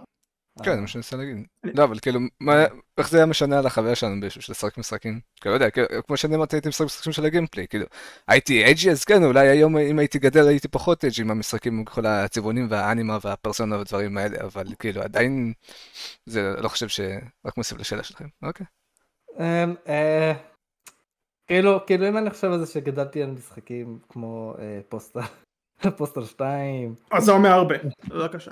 כן, 0.63 0.75
זה 0.75 0.81
מה 0.81 0.87
שאני 0.87 0.99
מנסה 0.99 1.17
להגיד. 1.17 1.45
לא, 1.63 1.83
אבל 1.83 1.99
כאילו, 1.99 2.19
מה- 2.39 2.65
איך 2.97 3.09
זה 3.09 3.17
היה 3.17 3.25
משנה 3.25 3.59
על 3.59 3.65
החוויה 3.65 3.95
שלנו 3.95 4.21
בשביל 4.21 4.43
לשחק 4.49 4.77
משחקים? 4.77 5.19
כאילו, 5.41 5.51
לא 5.51 5.55
יודע, 5.55 5.69
כאילו, 5.69 5.87
כמו 6.07 6.17
שאני 6.17 6.35
אמרתי, 6.35 6.55
הייתי 6.55 6.69
משחק 6.69 6.85
משחקים 6.85 7.11
של 7.13 7.25
הגיימפליי, 7.25 7.67
כאילו, 7.67 7.85
הייתי 8.27 8.71
edgy, 8.71 8.91
אז 8.91 9.03
כן, 9.03 9.23
אולי 9.23 9.47
היום 9.47 9.77
אם 9.77 9.99
הייתי 9.99 10.19
גדל 10.19 10.47
הייתי 10.47 10.67
פחות 10.67 11.05
edgy 11.05 11.21
עם 11.21 11.31
המשחקים, 11.31 11.77
עם 11.79 11.85
כל 11.85 12.05
הצבעונים 12.05 12.67
והאנימה 12.69 13.17
והפרסונה 13.21 13.77
והדברים 13.77 14.17
האלה, 14.17 14.37
אבל 14.41 14.65
כאילו, 14.79 15.01
עדיין, 15.01 15.53
זה 16.25 16.53
לא 16.57 16.67
חושב 16.69 16.87
שרק 16.87 17.57
מוסיף 17.57 17.77
לשאלה 17.79 18.03
שלכם. 18.03 18.25
אוקיי. 18.43 18.65
אמ, 19.39 19.75
אה, 19.87 20.33
כאילו, 21.51 21.85
כאילו 21.85 22.07
אם 22.09 22.17
אני 22.17 22.29
חושב 22.29 22.51
על 22.51 22.59
זה 22.59 22.65
שגדלתי 22.65 23.23
על 23.23 23.31
משחקים 23.31 23.99
כמו 24.09 24.53
אה, 24.59 24.79
Postal, 24.89 25.19
Postal 25.97 26.23
2, 26.25 26.95
אז 27.11 27.23
זה 27.23 27.31
אומר 27.31 27.49
הרבה. 27.49 27.75
בבקשה. 28.09 28.51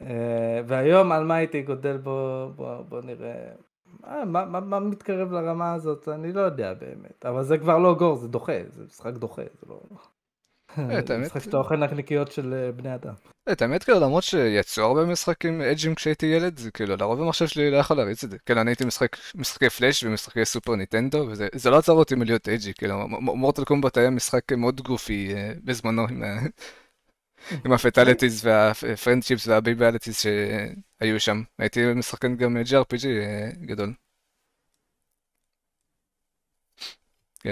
אה, 0.00 0.60
והיום 0.66 1.12
על 1.12 1.24
מה 1.24 1.34
הייתי 1.34 1.62
גודל 1.62 1.96
בו, 1.96 2.48
בוא, 2.56 2.82
בוא 2.82 3.00
נראה, 3.00 3.52
אה, 4.04 4.24
מה, 4.24 4.44
מה, 4.44 4.60
מה 4.60 4.80
מתקרב 4.80 5.32
לרמה 5.32 5.74
הזאת, 5.74 6.08
אני 6.08 6.32
לא 6.32 6.40
יודע 6.40 6.74
באמת, 6.74 7.26
אבל 7.26 7.42
זה 7.42 7.58
כבר 7.58 7.78
לא 7.78 7.94
gore, 7.94 8.16
זה 8.16 8.28
דוחה, 8.28 8.58
זה 8.70 8.84
משחק 8.84 9.12
דוחה, 9.14 9.42
זה 9.42 9.66
לא... 9.68 9.74
אה, 9.74 9.84
את 9.84 9.90
זה 9.90 9.94
האמת- 9.94 10.65
משחק 11.20 11.42
שאתה 11.42 11.56
אוכל 11.56 11.76
נקניקיות 11.76 12.32
של 12.32 12.54
אה, 12.54 12.72
בני 12.72 12.94
אדם. 12.94 13.14
את 13.52 13.62
האמת, 13.62 13.84
כאילו, 13.84 14.00
למרות 14.00 14.22
שיצאו 14.22 14.84
הרבה 14.84 15.04
משחקים 15.04 15.62
אג'ים 15.62 15.94
כשהייתי 15.94 16.26
ילד, 16.26 16.58
זה 16.58 16.70
כאילו, 16.70 16.96
לרוב 16.96 17.20
המחשב 17.20 17.46
שלי 17.46 17.70
לא 17.70 17.76
יכול 17.76 17.96
להריץ 17.96 18.24
את 18.24 18.30
זה. 18.30 18.38
כאילו, 18.46 18.60
אני 18.60 18.70
הייתי 18.70 18.84
משחק 18.84 19.16
משחקי 19.34 19.70
פלאש 19.70 20.04
ומשחקי 20.04 20.44
סופר 20.44 20.74
ניטנדו, 20.74 21.26
וזה 21.28 21.48
זה 21.54 21.70
לא 21.70 21.78
עצר 21.78 21.92
אותי 21.92 22.14
מלהיות 22.14 22.48
edgy, 22.48 22.74
כאילו, 22.74 23.08
Mortal 23.20 23.64
Kombat 23.64 23.96
היה 23.96 24.10
משחק 24.10 24.52
מאוד 24.52 24.80
goofy 24.80 25.34
אה, 25.34 25.52
בזמנו, 25.64 26.06
עם 27.64 27.72
ה 27.72 27.79
fatalities 27.79 28.46
וה 28.46 28.62
friendships 28.62 29.48
וה 29.48 29.59
babalities 29.59 30.16
שהיו 30.16 31.20
שם. 31.20 31.42
הייתי 31.58 31.92
משחק 31.94 32.24
גם 32.24 32.56
JRPG 32.56 33.06
אה, 33.06 33.50
גדול. 33.60 33.92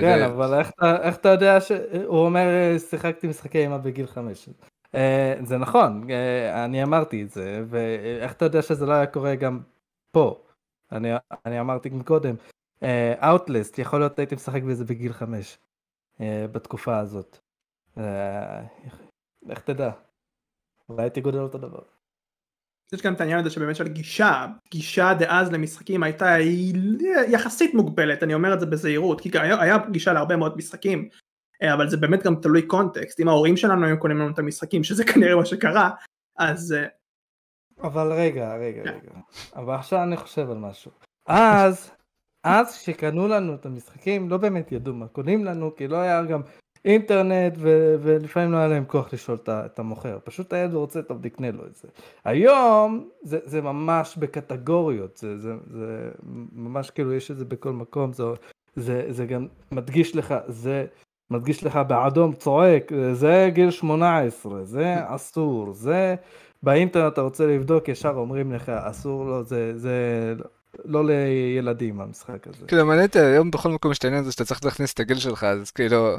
כן, 0.00 0.18
זה- 0.18 0.26
אבל 0.26 0.54
איך 0.54 0.70
אתה- 0.70 1.02
איך 1.02 1.16
אתה 1.16 1.28
יודע 1.28 1.60
ש... 1.60 1.72
הוא 2.06 2.18
אומר, 2.18 2.40
אה, 2.46 2.78
שיחקתי 2.78 3.26
משחקי 3.28 3.58
אימה 3.58 3.78
בגיל 3.78 4.06
חמש. 4.06 4.48
אה, 4.94 5.34
זה 5.42 5.58
נכון, 5.58 6.10
אה, 6.10 6.64
אני 6.64 6.82
אמרתי 6.82 7.22
את 7.22 7.30
זה, 7.30 7.64
ואיך 7.68 8.32
אתה 8.32 8.44
יודע 8.44 8.62
שזה 8.62 8.86
לא 8.86 8.92
היה 8.92 9.06
קורה 9.06 9.34
גם 9.34 9.60
פה? 10.10 10.40
אני 10.92 11.08
אני 11.46 11.60
אמרתי 11.60 11.88
מקודם, 11.90 12.34
אאוטלסט, 13.22 13.78
יכול 13.78 13.98
להיות 14.00 14.18
הייתי 14.18 14.34
משחק 14.34 14.62
בזה 14.62 14.84
בגיל 14.84 15.12
חמש, 15.12 15.58
אה, 16.20 16.46
בתקופה 16.52 16.98
הזאת. 16.98 17.38
אה, 17.98 18.60
איך 19.50 19.60
תדע? 19.60 19.90
אולי 20.88 21.02
הייתי 21.02 21.20
גודל 21.20 21.38
אותו 21.38 21.58
דבר. 21.58 21.82
יש 22.94 23.02
גם 23.02 23.14
את 23.14 23.20
העניין 23.20 23.38
הזה 23.38 23.50
שבאמת 23.50 23.76
של 23.76 23.88
גישה, 23.88 24.46
גישה 24.70 25.14
דאז 25.14 25.52
למשחקים 25.52 26.02
הייתה 26.02 26.36
יחסית 27.28 27.74
מוגבלת, 27.74 28.22
אני 28.22 28.34
אומר 28.34 28.54
את 28.54 28.60
זה 28.60 28.66
בזהירות, 28.66 29.20
כי 29.20 29.30
היה, 29.34 29.60
היה 29.60 29.76
גישה 29.90 30.12
להרבה 30.12 30.36
מאוד 30.36 30.56
משחקים, 30.56 31.08
אה, 31.62 31.74
אבל 31.74 31.88
זה 31.88 31.96
באמת 31.96 32.22
גם 32.22 32.34
תלוי 32.34 32.62
קונטקסט, 32.62 33.20
אם 33.20 33.28
ההורים 33.28 33.56
שלנו 33.56 33.86
היו 33.86 34.00
קונים 34.00 34.18
לנו 34.18 34.30
את 34.30 34.38
המשחקים, 34.38 34.84
שזה 34.84 35.04
כנראה 35.14 35.36
מה 35.36 35.46
שקרה, 35.46 35.90
אז 36.38 36.72
אה, 36.72 36.86
אבל 37.82 38.12
רגע, 38.12 38.56
רגע, 38.56 38.82
רגע. 38.82 39.20
אבל 39.56 39.74
עכשיו 39.74 40.02
אני 40.02 40.16
חושב 40.16 40.50
על 40.50 40.58
משהו. 40.58 40.90
אז, 41.26 41.90
אז 42.44 42.78
כשקנו 42.78 43.28
לנו 43.28 43.54
את 43.54 43.66
המשחקים, 43.66 44.30
לא 44.30 44.36
באמת 44.36 44.72
ידעו 44.72 44.94
מה 44.94 45.08
קונים 45.08 45.44
לנו, 45.44 45.76
כי 45.76 45.88
לא 45.88 45.96
היה 45.96 46.24
גם 46.24 46.40
אינטרנט, 46.84 47.54
ו- 47.58 47.96
ולפעמים 48.02 48.52
לא 48.52 48.56
היה 48.56 48.68
להם 48.68 48.84
כוח 48.84 49.12
לשאול 49.12 49.38
את 49.48 49.78
המוכר. 49.78 50.18
פשוט 50.24 50.52
הילד 50.52 50.74
רוצה, 50.74 51.02
טוב, 51.02 51.18
תקנה 51.22 51.50
לו 51.50 51.66
את 51.66 51.74
זה. 51.74 51.88
היום, 52.24 53.08
זה, 53.22 53.38
זה 53.44 53.60
ממש 53.60 54.16
בקטגוריות, 54.18 55.16
זה, 55.16 55.38
זה, 55.38 55.52
זה 55.70 56.10
ממש 56.52 56.90
כאילו 56.90 57.14
יש 57.14 57.30
את 57.30 57.38
זה 57.38 57.44
בכל 57.44 57.72
מקום, 57.72 58.12
זה, 58.12 58.24
זה, 58.76 59.04
זה 59.08 59.26
גם 59.26 59.46
מדגיש 59.72 60.16
לך, 60.16 60.34
זה 60.48 60.86
מדגיש 61.30 61.64
לך 61.64 61.76
באדום 61.76 62.34
צועק, 62.34 62.92
זה 63.12 63.50
גיל 63.52 63.70
18, 63.70 64.64
זה 64.64 64.94
אסור, 65.06 65.72
זה 65.72 66.14
באינטרנט 66.62 67.12
אתה 67.12 67.20
רוצה 67.20 67.46
לבדוק, 67.46 67.88
ישר 67.88 68.14
אומרים 68.16 68.52
לך, 68.52 68.68
אסור 68.68 69.24
לו, 69.24 69.44
זה, 69.44 69.78
זה 69.78 70.34
לא 70.84 71.04
לילדים 71.04 72.00
המשחק 72.00 72.48
הזה. 72.48 72.66
כאילו, 72.66 72.86
מעניין 72.86 73.06
אותי 73.06 73.18
היום 73.18 73.50
בכל 73.50 73.68
מקום 73.68 73.92
יש 73.92 73.98
את 73.98 74.04
העניין 74.04 74.22
הזה 74.22 74.32
שאתה 74.32 74.44
צריך 74.44 74.64
להכניס 74.64 74.92
את 74.92 75.00
הגיל 75.00 75.16
שלך, 75.16 75.44
אז 75.44 75.70
כאילו, 75.70 76.16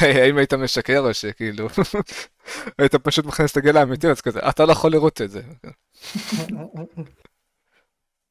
האם 0.00 0.36
היית 0.36 0.54
משקר 0.54 0.98
או 0.98 1.14
שכאילו, 1.14 1.68
היית 2.78 2.94
פשוט 2.94 3.24
מכניס 3.24 3.52
את 3.52 3.56
הגיל 3.56 3.76
האמיתי, 3.76 4.08
אז 4.08 4.20
כזה, 4.20 4.40
אתה 4.48 4.64
לא 4.64 4.72
יכול 4.72 4.92
לראות 4.92 5.22
את 5.22 5.30
זה. 5.30 5.42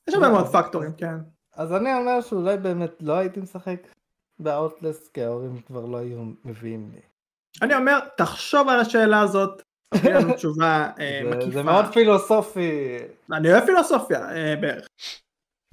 יש 0.07 0.13
הרבה 0.13 0.29
מאוד 0.29 0.47
פקטורים, 0.47 0.91
כן. 0.97 1.15
אז 1.55 1.73
אני 1.73 1.93
אומר 1.93 2.21
שאולי 2.21 2.57
באמת 2.57 2.91
לא 2.99 3.13
הייתי 3.13 3.39
משחק 3.39 3.87
באוטלסט, 4.39 5.13
כי 5.13 5.23
ההורים 5.23 5.61
כבר 5.67 5.85
לא 5.85 5.97
היו 5.97 6.23
מביאים 6.45 6.89
לי. 6.93 7.01
אני 7.61 7.75
אומר, 7.75 7.99
תחשוב 8.17 8.69
על 8.69 8.79
השאלה 8.79 9.21
הזאת, 9.21 9.61
תביא 9.93 10.13
לנו 10.13 10.33
תשובה 10.37 10.89
אה, 10.99 11.21
זה, 11.23 11.29
מקיפה. 11.29 11.51
זה 11.51 11.63
מאוד 11.63 11.85
פילוסופי. 11.93 12.97
אני 13.31 13.51
אוהב 13.51 13.65
פילוסופיה 13.65 14.35
אה, 14.35 14.55
בערך. 14.61 14.87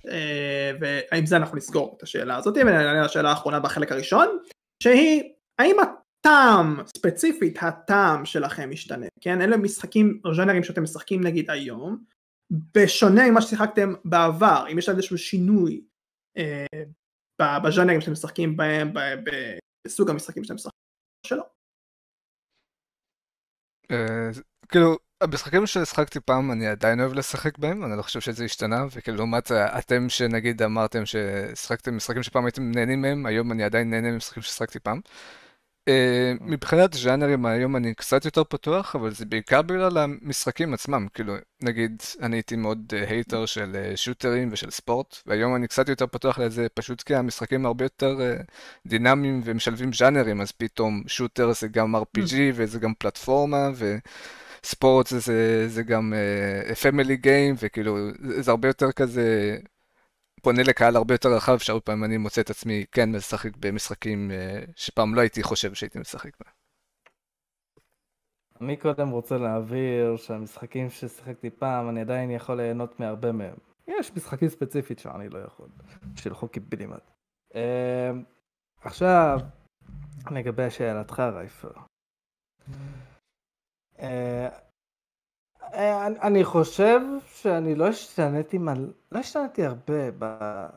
אה, 0.09 0.73
ועם 0.81 1.27
זה 1.27 1.37
אנחנו 1.37 1.57
נסגור 1.57 1.95
את 1.97 2.03
השאלה 2.03 2.37
הזאת, 2.37 2.57
ונענה 2.57 3.03
לשאלה 3.03 3.31
האחרונה 3.31 3.61
בחלק 3.61 3.93
הראשון, 3.93 4.39
שהיא, 4.83 5.23
האם 5.59 5.77
הטעם, 5.81 6.77
ספציפית 6.97 7.59
הטעם 7.63 8.25
שלכם 8.25 8.71
משתנה, 8.71 9.07
כן? 9.21 9.41
אלה 9.41 9.57
משחקים 9.57 10.21
או 10.25 10.35
ז'אנרים 10.35 10.65
שאתם 10.65 10.83
משחקים 10.83 11.25
נגיד 11.25 11.51
היום, 11.51 12.05
בשונה 12.75 13.31
ממה 13.31 13.41
ששיחקתם 13.41 13.95
בעבר, 14.05 14.65
אם 14.73 14.79
יש 14.79 14.89
איזשהו 14.89 15.19
שינוי 15.19 15.85
אה, 16.37 16.67
בז'אנרים 17.65 18.01
שאתם 18.01 18.13
משחקים 18.13 18.57
בהם, 18.57 18.93
בסוג 19.85 20.11
המשחקים 20.11 20.45
שאתם 20.45 20.55
משחקים, 20.55 20.79
שלא. 21.27 21.43
אה, 23.91 24.31
כאילו, 24.69 24.97
המשחקים 25.21 25.67
ששחקתי 25.67 26.21
פעם, 26.21 26.53
אני 26.53 26.67
עדיין 26.67 27.01
אוהב 27.01 27.13
לשחק 27.13 27.59
בהם, 27.59 27.85
אני 27.85 27.97
לא 27.97 28.03
חושב 28.03 28.21
שזה 28.21 28.45
השתנה, 28.45 28.85
וכאילו, 28.93 29.17
לעומת 29.17 29.53
אתם 29.53 30.09
שנגיד 30.09 30.63
אמרתם 30.63 31.03
ששחקתם 31.07 31.97
משחקים 31.97 32.23
שפעם 32.23 32.45
הייתם 32.45 32.71
נהנים 32.71 33.03
מהם, 33.03 33.27
היום 33.27 33.53
אני 33.53 33.65
עדיין 33.65 33.91
נהנה 33.91 34.11
ממשחקים 34.11 34.43
ששחקתי 34.43 34.81
פעם. 34.81 35.01
אה, 35.89 36.33
מבחינת 36.41 36.95
ז'אנרים 36.95 37.47
היום 37.47 37.77
אני 37.77 37.95
קצת 37.95 38.25
יותר 38.25 38.45
פתוח, 38.45 38.97
אבל 38.97 39.15
זה 39.15 39.27
בעיקר 39.27 39.63
בגלל 39.63 39.99
המשחקים 39.99 40.75
עצמם, 40.75 41.07
כאילו, 41.15 41.35
נגיד, 41.63 42.03
אני 42.23 42.37
הייתי 42.37 42.57
מאוד 42.57 42.93
אה, 42.97 43.09
hater 43.09 43.47
של 43.47 43.77
אה, 43.77 43.97
שוטרים 43.97 44.49
ושל 44.53 44.71
ספורט, 44.71 45.17
והיום 45.27 45.57
אני 45.57 45.69
קצת 45.69 45.89
יותר 45.89 46.07
פתוח 46.07 46.39
לזה, 46.39 46.67
פשוט 46.75 47.03
כי 47.03 47.15
המשחקים 47.15 47.67
הרבה 47.67 47.85
יותר 47.85 48.21
אה, 48.21 48.37
דינמיים 48.87 49.41
ומשלבים 49.45 49.93
ז'אנרים, 49.93 50.41
אז 50.41 50.53
פתאום 50.53 51.03
shooter 51.07 51.53
זה 51.53 51.69
גם 51.69 51.97
RPG 51.97 52.35
וזה 52.55 52.79
גם 52.79 52.93
פלטפורמה, 52.99 53.71
וספורט 54.65 55.07
זה, 55.07 55.19
זה, 55.19 55.69
זה 55.69 55.83
גם 55.83 56.13
family 56.83 57.15
uh, 57.15 57.17
game, 57.17 57.55
וכאילו, 57.59 57.99
זה 58.21 58.51
הרבה 58.51 58.69
יותר 58.69 58.93
כזה, 58.93 59.57
פונה 60.49 60.63
לקהל 60.63 60.97
הרבה 60.97 61.15
יותר 61.15 61.29
רחב, 61.37 61.59
שהרבה 61.59 61.81
פעמים 61.81 62.05
אני 62.05 62.17
מוצא 62.17 62.41
את 62.41 62.51
עצמי 62.51 62.85
כן 62.93 63.13
משחק 63.13 63.57
במשחקים 63.57 64.31
uh, 64.31 64.71
שפעם 64.77 65.15
לא 65.15 65.21
הייתי 65.21 65.43
חושב 65.43 65.75
שהייתי 65.75 65.99
משחק 65.99 66.31
בהם. 66.41 66.53
אני 68.61 68.77
קודם 68.77 69.09
רוצה 69.09 69.39
להבהיר 69.39 70.17
שהמשחקים 70.17 70.91
ששיחקתי 70.91 71.51
פעם, 71.51 71.89
אני 71.89 72.01
עדיין 72.01 72.31
יכול 72.31 72.57
ליהנות 72.57 73.01
מהרבה 73.01 73.33
מהם. 73.33 73.55
יש 73.89 74.13
משחקים 74.17 74.49
ספציפית 74.49 74.99
שאני 74.99 75.29
לא 75.29 75.39
יכול, 75.39 75.69
של 76.17 76.35
חוקי 76.35 76.61
בלימד. 76.61 76.99
אמ, 77.55 77.61
עכשיו, 78.81 79.39
לגבי 80.31 80.71
שאלתך 80.71 81.21
רייפר. 81.21 81.73
אה, 85.75 86.07
אני- 86.07 86.45
חושב 86.45 87.01
שאני 87.27 87.75
לא 87.75 87.89
השתניתי, 87.89 88.59
מל- 88.59 88.93
לא 89.13 89.19
השתניתי 89.19 89.65
הרבה 89.65 90.11
ב- 90.19 90.69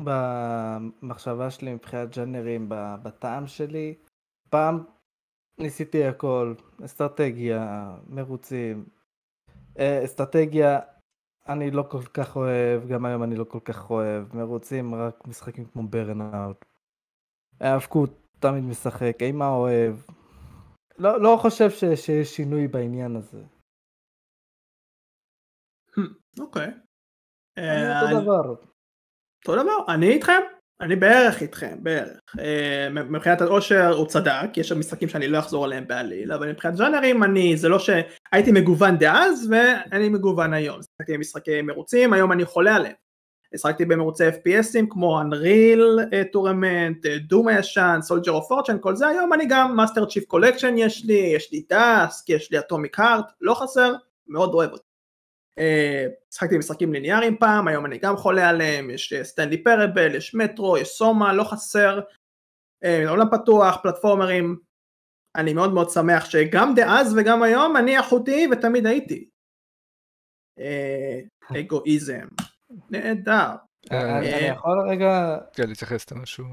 במחשבה 0.00 1.50
שלי 1.50 1.74
מבחינת 1.74 2.16
ג'אנרים, 2.16 2.66
בטעם 3.02 3.46
שלי. 3.46 3.94
פעם 4.50 4.84
ניסיתי 5.58 6.04
הכל, 6.04 6.54
אסטרטגיה, 6.84 7.90
מרוצים. 8.06 8.84
אה, 9.78 10.04
אסטרטגיה 10.04 10.78
אני 11.48 11.70
לא 11.70 11.82
כל 11.90 12.02
כך 12.02 12.36
אוהב, 12.36 12.86
גם 12.88 13.04
היום 13.04 13.22
אני 13.22 13.36
לא 13.36 13.44
כל 13.44 13.60
כך 13.64 13.90
אוהב. 13.90 14.36
מרוצים 14.36 14.94
רק 14.94 15.26
משחקים 15.26 15.64
כמו 15.64 15.82
ברנאוט. 15.82 16.64
האבקות 17.60 18.10
תמיד 18.38 18.64
משחק, 18.64 19.16
אימה 19.20 19.48
אוהב. 19.48 19.96
לא, 20.98 21.20
לא 21.20 21.38
חושב 21.42 21.70
ש- 21.70 21.84
שיש 21.84 22.36
שינוי 22.36 22.68
בעניין 22.68 23.16
הזה. 23.16 23.42
אוקיי. 26.40 26.68
אני 27.58 27.66
אה, 27.66 28.02
אותו 28.02 28.20
דבר. 28.20 28.54
אותו 29.48 29.62
דבר, 29.62 29.94
אני 29.94 30.08
איתכם, 30.08 30.40
אני 30.80 30.96
בערך 30.96 31.42
איתכם, 31.42 31.76
בערך. 31.82 32.18
אה, 32.38 32.88
מבחינת 32.90 33.40
האושר 33.40 33.92
הוא 33.92 34.06
צדק, 34.06 34.56
יש 34.56 34.68
שם 34.68 34.78
משחקים 34.78 35.08
שאני 35.08 35.28
לא 35.28 35.38
אחזור 35.38 35.64
עליהם 35.64 35.88
בעליל, 35.88 36.32
אבל 36.32 36.50
מבחינת 36.50 36.76
ז'אנרים 36.76 37.22
אני, 37.22 37.56
זה 37.56 37.68
לא 37.68 37.78
שהייתי 37.78 38.52
מגוון 38.52 38.96
דאז 38.98 39.50
ואני 39.50 40.08
מגוון 40.08 40.54
היום. 40.54 40.82
שיחקתי 40.82 41.16
במשחקי 41.16 41.62
מרוצים, 41.62 42.12
היום 42.12 42.32
אני 42.32 42.44
חולה 42.44 42.76
עליהם. 42.76 42.94
משחקתי 43.54 43.84
במרוצי 43.84 44.28
FPSים 44.28 44.86
כמו 44.90 45.20
Unreal 45.20 46.14
Tournament, 46.32 47.06
Doom 47.06 47.48
הישן, 47.48 47.98
Soldier 48.02 48.32
of 48.32 48.48
Fortune, 48.48 48.76
כל 48.80 48.96
זה, 48.96 49.08
היום 49.08 49.32
אני 49.32 49.46
גם 49.48 49.76
Master 49.76 50.06
Chief 50.06 50.24
Collection 50.24 50.74
יש 50.78 51.04
לי, 51.04 51.14
יש 51.14 51.52
לי 51.52 51.64
Dusk, 51.68 52.28
יש 52.28 52.50
לי 52.50 52.58
Atomic 52.58 53.00
Heart, 53.00 53.24
לא 53.40 53.54
חסר, 53.54 53.94
מאוד 54.26 54.54
אוהב 54.54 54.70
אותי. 54.72 54.89
אה, 55.58 56.06
משחקתי 56.32 56.54
במשחקים 56.54 56.92
ליניאריים 56.92 57.36
פעם, 57.38 57.68
היום 57.68 57.86
אני 57.86 57.98
גם 57.98 58.16
חולה 58.16 58.48
עליהם, 58.48 58.90
יש 58.90 59.14
סטנלי 59.22 59.62
פרבל, 59.62 60.14
יש 60.14 60.34
מטרו, 60.34 60.78
יש 60.78 60.88
סומה, 60.88 61.32
לא 61.32 61.44
חסר, 61.44 62.00
אה, 62.84 63.10
עולם 63.10 63.26
פתוח, 63.30 63.76
פלטפורמרים, 63.82 64.56
אני 65.36 65.54
מאוד 65.54 65.72
מאוד 65.72 65.90
שמח 65.90 66.24
שגם 66.24 66.74
דאז 66.76 67.16
וגם 67.16 67.42
היום 67.42 67.76
אני 67.76 67.96
איכותי 67.96 68.48
ותמיד 68.52 68.86
הייתי. 68.86 69.28
אה, 70.58 71.20
אגואיזם, 71.60 72.26
נהדר. 72.90 73.56
אה, 73.92 74.18
אני 74.18 74.32
אה, 74.32 74.38
אני 74.38 74.46
יכול 74.46 74.90
רגע... 74.90 75.38
כן, 75.52 75.68
להתייחס 75.68 76.10
למשהו. 76.10 76.44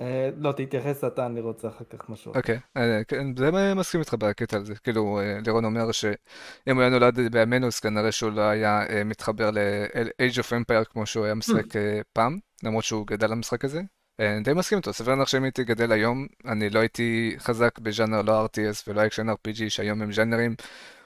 אה, 0.00 0.30
לא, 0.36 0.52
תתייחס 0.52 1.04
אתה, 1.04 1.26
אני 1.26 1.40
רוצה 1.40 1.68
אחר 1.68 1.84
כך 1.84 2.08
משהו. 2.08 2.32
אוקיי, 2.34 2.58
אה, 2.76 3.04
כן, 3.08 3.36
זה 3.36 3.50
מה- 3.50 3.74
מסכים 3.74 4.00
איתך 4.00 4.14
בקטע 4.14 4.56
הזה. 4.56 4.74
כאילו, 4.74 5.20
אה, 5.20 5.38
לירון 5.46 5.64
אומר 5.64 5.92
שאם 5.92 6.74
הוא 6.74 6.80
היה 6.80 6.90
נולד 6.90 7.32
בימינו, 7.32 7.66
אז 7.66 7.80
כנראה 7.80 8.12
שהוא 8.12 8.30
לא 8.32 8.40
היה 8.40 8.80
מתחבר 9.04 9.50
ל-Age 9.50 10.34
of 10.38 10.46
Empire 10.50 10.84
כמו 10.84 11.06
שהוא 11.06 11.24
היה 11.24 11.34
משחק 11.34 11.76
אה, 11.76 12.00
פעם, 12.12 12.38
למרות 12.62 12.84
שהוא 12.84 13.06
גדל 13.06 13.30
למשחק 13.30 13.64
הזה. 13.64 13.80
אני 14.18 14.42
די 14.42 14.52
מסכים 14.52 14.78
איתו, 14.78 14.92
סביר 14.92 15.10
להניח 15.14 15.28
שאם 15.28 15.42
הייתי 15.44 15.64
גדל 15.64 15.92
היום, 15.92 16.26
אני 16.46 16.70
לא 16.70 16.80
הייתי 16.80 17.34
חזק 17.38 17.78
בז'אנר 17.78 18.22
לא 18.22 18.44
RTS 18.46 18.84
ולא 18.88 19.06
action 19.06 19.30
RPG, 19.30 19.68
שהיום 19.68 20.02
הם 20.02 20.12
ז'אנרים, 20.12 20.54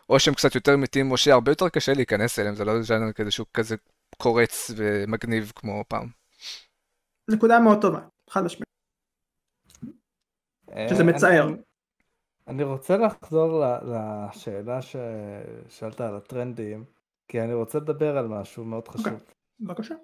או 0.09 0.20
שהם 0.20 0.34
קצת 0.34 0.55
יותר 0.55 0.76
מתים, 0.76 1.11
או 1.11 1.16
שהרבה 1.16 1.51
יותר 1.53 1.68
קשה 1.68 1.93
להיכנס 1.95 2.39
אליהם, 2.39 2.55
זה 2.55 2.64
לא 2.64 2.82
ז'אנר 2.82 3.12
כזה 3.12 3.30
שהוא 3.30 3.47
כזה 3.55 3.76
קורץ 4.16 4.70
ומגניב 4.76 5.53
כמו 5.57 5.84
פעם. 5.89 6.09
נקודה 7.30 7.59
מאוד 7.59 7.80
טובה, 7.80 8.01
חד 8.30 8.45
משמעית. 8.45 8.76
אה, 10.77 10.87
שזה 10.91 11.03
אני- 11.03 11.12
מצער. 11.12 11.49
אני- 11.49 11.57
אני 12.49 12.62
רוצה 12.64 12.97
לחזור 12.97 13.62
לשאלה 13.83 14.79
ששאלת 14.83 16.01
על 16.01 16.16
הטרנדים, 16.16 16.85
כי 17.29 17.41
אני 17.41 17.55
רוצה 17.55 17.79
לדבר 17.79 18.18
על 18.18 18.29
משהו 18.29 18.64
מאוד 18.64 18.89
חשוב. 18.89 19.07
אוקיי. 19.07 19.27
בבקשה. 19.61 19.95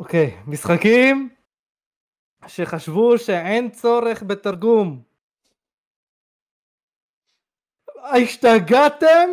אוקיי, 0.00 0.36
משחקים 0.46 1.28
שחשבו 2.46 3.18
שאין 3.18 3.70
צורך 3.70 4.22
בתרגום. 4.22 5.02
השתגעתם? 8.04 9.28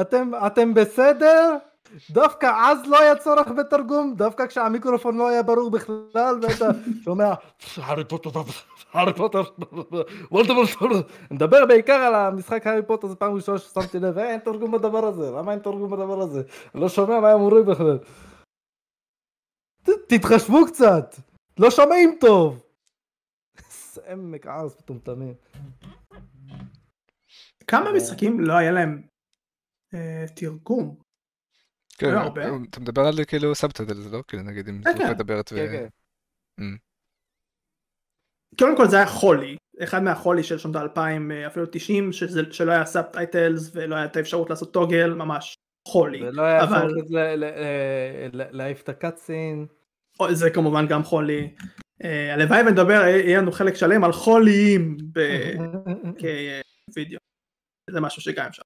אתם, 0.00 0.30
אתם 0.46 0.74
בסדר? 0.74 1.56
דווקא 2.10 2.52
אז 2.56 2.78
לא 2.86 3.00
היה 3.00 3.16
צורך 3.16 3.48
בתרגום, 3.48 4.14
דווקא 4.16 4.46
כשהמיקרופון 4.46 5.16
לא 5.16 5.28
היה 5.28 5.42
ברור 5.42 5.70
בכלל, 5.70 6.38
ואתה 6.42 6.68
שומע, 7.04 7.34
הארי 7.76 8.04
פוטר, 8.04 8.30
הארי 8.92 9.14
פוטר, 9.14 9.42
וולדמורט, 10.30 10.68
מדבר 11.30 11.66
בעיקר 11.66 11.92
על 11.92 12.14
המשחק 12.14 12.66
הארי 12.66 12.82
פוטר, 12.86 13.08
זו 13.08 13.18
פעם 13.18 13.34
ראשונה 13.34 13.58
ששמתי 13.58 13.98
לב, 13.98 14.18
"אה, 14.18 14.30
אין 14.30 14.40
תרגום 14.40 14.72
בדבר 14.72 15.04
הזה, 15.06 15.30
למה 15.30 15.52
אין 15.52 15.60
תרגום 15.60 15.90
בדבר 15.90 16.20
הזה? 16.20 16.42
לא 16.74 16.88
שומע 16.88 17.20
מה 17.20 17.30
הם 17.30 17.40
אומרים 17.40 17.66
בכלל. 17.66 17.98
תתחשבו 20.08 20.66
קצת, 20.66 21.14
לא 21.58 21.70
שומעים 21.70 22.16
טוב. 22.20 22.60
עמק 24.06 24.46
ערס 24.46 24.76
מטומטמים. 24.78 25.34
כמה. 27.66 27.92
משחקים 27.92 28.40
לא 28.40 28.52
היה 28.52 28.70
להם 28.70 29.02
אה, 29.94 30.24
תרגום? 30.36 31.03
כן, 31.98 32.14
לא 32.14 32.20
הרבה. 32.20 32.42
אתה 32.70 32.80
מדבר 32.80 33.02
על 33.02 33.24
כאילו 33.26 33.54
subtitle, 33.54 33.94
לא? 34.12 34.22
כאילו 34.28 34.42
נגיד 34.42 34.68
אם 34.68 34.80
כן, 34.84 34.92
זו 34.92 34.98
כן. 34.98 35.10
מדברת 35.10 35.52
ו... 35.52 35.56
כן, 35.56 35.72
כן. 35.72 36.74
קודם 38.58 38.76
כל 38.76 38.88
זה 38.88 38.96
היה 38.96 39.06
חולי, 39.06 39.56
אחד 39.82 40.02
מהחולי 40.02 40.42
של 40.42 40.58
שנות 40.58 40.76
האלפיים, 40.76 41.30
אה, 41.32 41.46
אפילו 41.46 41.66
90, 41.66 42.12
שזה- 42.12 42.52
שלא 42.52 42.72
היה 42.72 42.86
subtitles 42.86 43.70
ולא 43.74 43.94
הייתה 43.96 44.20
אפשרות 44.20 44.50
לעשות 44.50 44.72
toggle, 44.72 45.14
ממש 45.14 45.54
חולי. 45.88 46.22
ולא 46.22 46.42
היה 46.42 46.62
אבל- 46.64 46.76
אפשרות 46.76 47.04
להעיף 48.52 48.82
את 48.82 48.88
ה 48.88 48.96
cutscene. 48.96 49.66
זה 50.32 50.50
כמובן 50.50 50.86
גם 50.88 51.02
חולי. 51.02 51.54
אה, 52.04 52.34
הלוואי 52.34 52.60
ונדבר, 52.68 53.00
אה, 53.02 53.08
יהיה 53.08 53.38
לנו 53.40 53.52
חלק 53.52 53.74
שלם 53.74 54.04
על 54.04 54.12
חוליים 54.12 54.96
כווידאו. 56.90 57.18
זה 57.90 58.00
משהו 58.00 58.22
שגם 58.22 58.46
אפשר. 58.46 58.62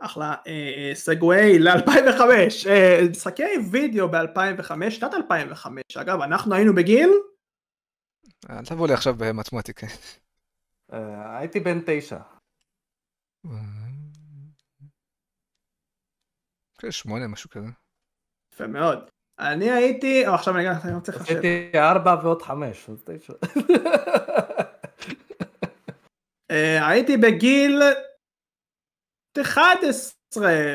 אחלה 0.00 0.34
אה, 0.46 0.52
אה, 0.52 0.94
סגווי 0.94 1.58
ל-2005, 1.58 2.20
אה, 2.68 3.00
משחקי 3.10 3.42
וידאו 3.70 4.08
ב-2005, 4.08 4.90
שנת 4.90 5.14
2005, 5.14 5.82
אגב 5.96 6.20
אנחנו 6.20 6.54
היינו 6.54 6.74
בגיל, 6.74 7.10
אל 8.50 8.64
תבוא 8.64 8.86
לי 8.86 8.94
עכשיו 8.94 9.14
במתמטיקה. 9.18 9.86
אה, 10.92 11.38
הייתי 11.38 11.60
בן 11.60 11.80
תשע. 11.86 12.18
שמונה, 16.90 17.26
משהו 17.28 17.50
כזה. 17.50 17.66
יפה 18.54 18.66
מאוד, 18.66 19.10
אני 19.38 19.70
הייתי, 19.70 20.26
או 20.26 20.34
עכשיו 20.34 20.56
אני 20.56 20.64
גם 20.64 20.74
רוצה 20.94 21.12
לחשב, 21.12 21.32
עשיתי 21.32 21.70
ארבע 21.74 22.16
ועוד 22.22 22.42
חמש, 22.42 22.90
אז 22.90 23.04
תשע. 23.04 23.32
אה, 26.50 26.88
הייתי 26.88 27.16
בגיל 27.16 27.82
11 29.38 30.12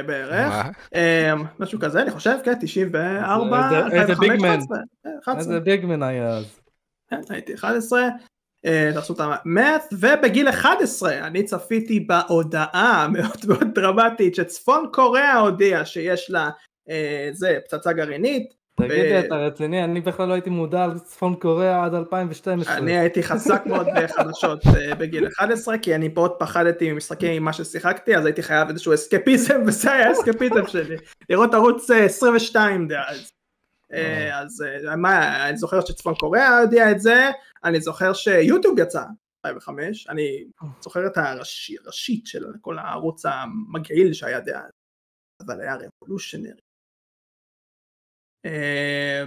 בערך? 0.05 0.53
אה, 0.95 1.33
משהו 1.59 1.79
כזה 1.79 2.01
אני 2.01 2.11
חושב, 2.11 2.37
כן, 2.43 2.53
94, 2.59 3.65
איזה- 3.65 4.01
איזה 4.01 4.11
2005, 4.13 4.19
ביגמן. 4.29 4.49
11, 4.49 4.77
11. 5.23 5.39
איזה 5.39 5.59
ביגמן 5.59 6.03
היה 6.03 6.29
אז. 6.29 6.59
כן, 7.09 7.19
הייתי 7.29 7.53
11, 7.53 8.07
אה, 8.65 8.91
תעשו 8.93 9.13
את 9.13 9.19
המאט, 9.19 9.83
ובגיל 9.93 10.49
11 10.49 11.27
אני 11.27 11.43
צפיתי 11.43 11.99
בהודעה 11.99 13.07
מאוד 13.13 13.37
מאוד 13.47 13.67
דרמטית 13.75 14.35
שצפון 14.35 14.89
קוריאה 14.93 15.33
הודיעה 15.39 15.85
שיש 15.85 16.29
לה 16.29 16.49
אה, 16.89 17.29
זה 17.33 17.57
פצצה 17.65 17.93
גרעינית, 17.93 18.53
תגיד 18.75 18.91
לי, 18.91 19.19
אתה 19.19 19.35
רציני? 19.35 19.83
אני 19.83 20.01
בכלל 20.01 20.27
לא 20.27 20.33
הייתי 20.33 20.49
מודע 20.49 20.83
על 20.83 20.99
צפון 20.99 21.35
קוריאה 21.35 21.85
עד 21.85 21.93
2012. 21.93 22.77
אני 22.77 22.97
הייתי 22.97 23.23
חזק 23.23 23.63
מאוד 23.65 23.87
בחדשות 23.95 24.61
אה, 24.67 24.95
בגיל 24.95 25.27
11 25.27 25.77
כי 25.77 25.95
אני 25.95 26.07
מאוד 26.07 26.31
פחדתי 26.39 26.91
ממשחקים 26.91 27.43
מה 27.43 27.53
ששיחקתי 27.53 28.17
אז 28.17 28.25
הייתי 28.25 28.43
חייב 28.43 28.69
איזשהו 28.69 28.93
אסקפיזם 28.93 29.61
וזה 29.67 29.93
היה 29.93 30.07
האסקפיזם 30.09 30.67
שלי 30.67 30.95
לראות 31.29 31.53
ערוץ 31.53 31.91
אה, 31.91 32.05
22 32.05 32.87
דאז. 32.87 33.31
אה, 33.93 34.39
אז 34.41 34.63
אה, 34.89 34.95
מה 34.95 35.49
אני 35.49 35.57
זוכר 35.57 35.81
שצפון 35.81 36.15
קוריאה 36.15 36.59
הודיע 36.59 36.91
את 36.91 36.99
זה 36.99 37.29
אני 37.63 37.81
זוכר 37.81 38.13
שיוטיוב 38.13 38.79
יצא 38.79 39.03
2005 39.45 40.07
אני 40.09 40.43
זוכר 40.81 41.07
את 41.07 41.17
הראשי- 41.17 41.75
הראשית 41.83 42.27
של 42.27 42.45
כל 42.61 42.77
הערוץ 42.79 43.25
המגעיל 43.25 44.13
שהיה 44.13 44.39
דאז 44.39 44.71
אבל 45.45 45.61
היה 45.61 45.75
רבולושנרי. 45.75 46.64
אה, 48.45 49.23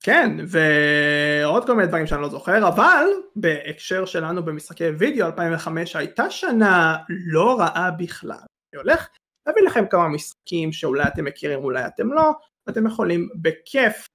כן 0.00 0.30
ועוד 0.48 1.66
כל 1.66 1.74
מיני 1.74 1.88
דברים 1.88 2.06
שאני 2.06 2.22
לא 2.22 2.28
זוכר 2.28 2.68
אבל 2.68 3.04
בהקשר 3.36 4.04
שלנו 4.04 4.44
במשחקי 4.44 4.84
וידאו 4.84 5.26
2005 5.26 5.96
הייתה 5.96 6.30
שנה 6.30 6.96
לא 7.08 7.60
רעה 7.60 7.90
בכלל. 7.90 8.36
אני 8.74 8.82
הולך 8.82 9.08
להביא 9.46 9.62
לכם 9.62 9.86
כמה 9.86 10.08
משחקים 10.08 10.72
שאולי 10.72 11.04
אתם 11.08 11.24
מכירים 11.24 11.64
אולי 11.64 11.86
אתם 11.86 12.12
לא 12.12 12.32
ואתם 12.66 12.86
יכולים 12.86 13.28
בכיף 13.42 14.08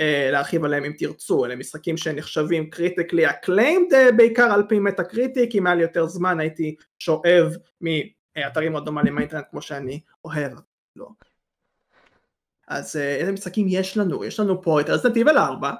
אה, 0.00 0.28
להרחיב 0.32 0.64
עליהם 0.64 0.84
אם 0.84 0.92
תרצו, 0.98 1.44
אלה 1.44 1.56
משחקים 1.56 1.96
שנחשבים 1.96 2.70
critically 2.70 3.30
acclaimed 3.30 3.88
בעיקר 4.16 4.52
על 4.52 4.62
פי 4.68 4.78
Metacritic, 4.78 5.54
אם 5.54 5.66
היה 5.66 5.76
לי 5.76 5.82
יותר 5.82 6.06
זמן 6.06 6.40
הייתי 6.40 6.74
שואב 6.98 7.52
מאתרים 7.80 8.72
מאוד 8.72 8.84
נורמליים 8.84 9.14
מהאינטרנט 9.14 9.44
כמו 9.50 9.62
שאני 9.62 10.00
אוהב, 10.24 10.52
לא. 10.96 11.08
אז 12.68 12.96
אה, 12.96 13.16
איזה 13.16 13.32
משחקים 13.32 13.66
יש 13.68 13.96
לנו? 13.96 14.24
יש 14.24 14.40
לנו 14.40 14.62
פה 14.62 14.80
את 14.80 14.88
Resident 14.90 15.16
Evil 15.16 15.38
4, 15.38 15.72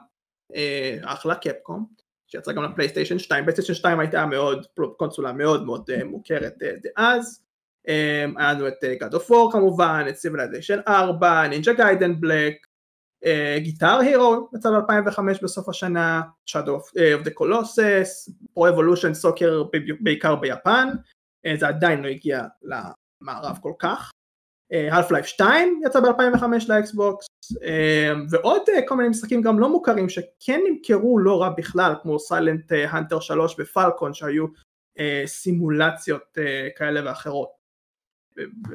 אחלה 1.04 1.34
Capcom, 1.34 1.86
שיצא 2.28 2.52
גם 2.52 2.64
לפלייסטיישן 2.64 3.18
2, 3.18 3.44
פלייסטיישן 3.44 3.74
2 3.74 4.00
הייתה 4.00 4.26
מאוד, 4.26 4.66
קונסולה 4.96 5.32
מאוד 5.32 5.64
מאוד 5.64 5.90
uh, 5.90 6.04
מוכרת 6.04 6.54
דאז, 6.82 7.42
היה 8.36 8.52
לנו 8.52 8.68
את 8.68 8.84
God 9.02 9.14
of 9.14 9.30
War 9.30 9.52
כמובן, 9.52 10.04
את 10.08 10.14
Civilization 10.14 10.88
4, 10.88 11.48
Ninja 11.48 11.72
Gaiden 11.72 12.20
Black, 12.20 12.54
Guitar 13.58 13.98
Hero 13.98 14.48
יצא 14.54 14.70
ב-2005 14.70 15.20
בסוף 15.42 15.68
השנה, 15.68 16.22
Shadow 16.50 16.54
of, 16.54 17.26
the 17.26 17.40
Colossus, 17.40 18.32
Pro 18.58 18.62
Evolution 18.62 19.24
Soccer 19.24 19.78
בעיקר 20.00 20.34
ביפן, 20.34 20.88
זה 21.58 21.68
עדיין 21.68 22.02
לא 22.02 22.08
הגיע 22.08 22.44
למערב 22.62 23.58
כל 23.62 23.72
כך, 23.78 24.10
Half-Life 24.72 25.26
2 25.26 25.80
יצא 25.86 26.00
ב-2005 26.00 26.44
לאקסבוקס, 26.68 27.26
אמ, 27.62 28.26
ועוד 28.30 28.62
אה, 28.68 28.80
כל 28.88 28.96
מיני 28.96 29.08
משחקים 29.08 29.42
גם 29.42 29.58
לא 29.58 29.68
מוכרים 29.68 30.08
שכן 30.08 30.60
נמכרו 30.68 31.18
לא 31.18 31.42
רע 31.42 31.48
בכלל 31.48 31.92
כמו 32.02 32.18
Silent 32.18 32.72
Hunter 32.72 33.20
3 33.20 33.56
ו 33.58 33.66
Falcon 33.66 34.14
שהיו 34.14 34.46
אה, 34.98 35.22
סימולציות 35.26 36.38
אה, 36.38 36.68
כאלה 36.76 37.00
ואחרות 37.04 37.50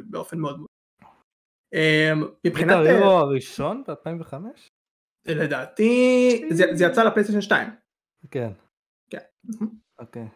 באופן 0.09 0.39
מאוד 0.39 0.57
מאוד. 0.59 0.67
מבחינת... 2.45 2.71
את 2.71 2.87
ה 2.87 2.92
Hero 2.92 3.11
הראשון 3.11 3.83
ב-2005? 3.87 4.33
לדעתי 5.25 6.43
זה 6.51 6.85
יצא 6.85 7.03
לפלייסטיישן 7.03 7.41
2. 7.41 7.69
כן. 8.31 8.51
כן. 9.09 9.19
אוקיי. 9.99 10.27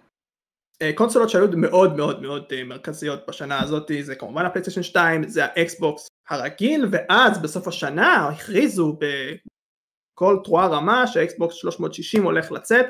קונסולות 0.95 1.29
שהיו 1.29 1.47
מאוד 1.57 1.95
מאוד 1.95 2.21
מאוד 2.21 2.63
מרכזיות 2.65 3.27
בשנה 3.27 3.61
הזאת 3.61 3.91
זה 4.01 4.15
כמובן 4.15 4.45
הפלייסטיישן 4.45 4.83
2 4.83 5.27
זה 5.27 5.45
האקסבוקס 5.45 6.07
הרגיל 6.29 6.87
ואז 6.91 7.41
בסוף 7.41 7.67
השנה 7.67 8.27
הכריזו 8.27 8.97
בכל 10.13 10.37
תרועה 10.43 10.67
רמה 10.67 11.07
שהאקסבוקס 11.07 11.55
360 11.55 12.23
הולך 12.23 12.51
לצאת 12.51 12.85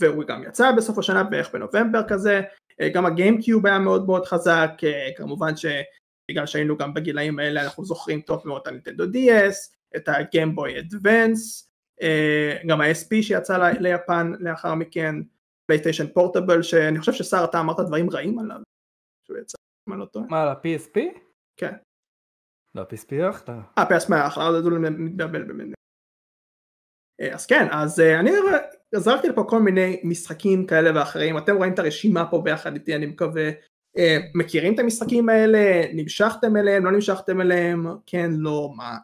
והוא 0.00 0.24
גם 0.24 0.42
יצא 0.42 0.72
בסוף 0.72 0.98
השנה 0.98 1.22
בערך 1.22 1.52
בנובמבר 1.52 2.02
כזה. 2.08 2.40
גם 2.94 3.06
הגיימקיוב 3.06 3.66
היה 3.66 3.78
מאוד 3.78 4.06
מאוד 4.06 4.26
חזק 4.26 4.70
כמובן 5.16 5.52
שבגלל 5.56 6.46
שהיינו 6.46 6.76
גם 6.76 6.94
בגילאים 6.94 7.38
האלה 7.38 7.62
אנחנו 7.64 7.84
זוכרים 7.84 8.20
טוב 8.20 8.42
מאוד 8.44 8.60
את 8.62 8.66
הנינטנדו 8.66 9.04
DS 9.04 9.54
את 9.96 10.08
הגיימבוי 10.08 10.78
אדוונס 10.78 11.70
גם 12.66 12.80
ה-SP 12.80 13.22
שיצא 13.22 13.70
ליפן 13.80 14.32
לאחר 14.40 14.74
מכן 14.74 15.14
פלייסטיישן 15.66 16.06
פורטבל 16.06 16.62
שאני 16.62 16.98
חושב 16.98 17.12
ששר 17.12 17.44
אתה 17.44 17.60
אמרת 17.60 17.80
דברים 17.80 18.10
רעים 18.10 18.38
עליו 18.38 18.60
שהוא 19.26 19.38
יצא 19.38 19.58
מה 19.86 19.96
לא 19.96 20.04
טועה. 20.04 20.26
מה 20.30 20.42
על 20.42 20.48
ה-PSP? 20.48 21.00
כן. 21.56 21.72
לא, 22.74 22.80
ה-PSP 22.80 23.30
אחלה. 23.30 23.60
אה, 23.78 23.84
PSP 23.84 24.26
אחלה, 24.26 24.44
אז 24.44 24.66
הוא 24.66 24.78
מתבלבל 24.78 25.42
באמת. 25.42 25.74
אה, 27.20 27.34
אז 27.34 27.46
כן, 27.46 27.66
אז 27.70 28.00
אה, 28.00 28.20
אני 28.20 28.30
זרקתי 28.94 29.28
לפה 29.28 29.44
כל 29.48 29.62
מיני 29.62 30.00
משחקים 30.04 30.66
כאלה 30.66 30.90
ואחרים, 30.94 31.38
אתם 31.38 31.56
רואים 31.56 31.74
את 31.74 31.78
הרשימה 31.78 32.30
פה 32.30 32.40
ביחד 32.44 32.74
איתי, 32.74 32.96
אני 32.96 33.06
מקווה. 33.06 33.50
אה, 33.98 34.18
מכירים 34.34 34.74
את 34.74 34.78
המשחקים 34.78 35.28
האלה? 35.28 35.82
נמשכתם 35.94 36.56
אליהם? 36.56 36.84
לא 36.84 36.92
נמשכתם 36.92 37.40
אליהם? 37.40 37.86
כן, 38.06 38.30
לא, 38.36 38.72
מה? 38.76 38.96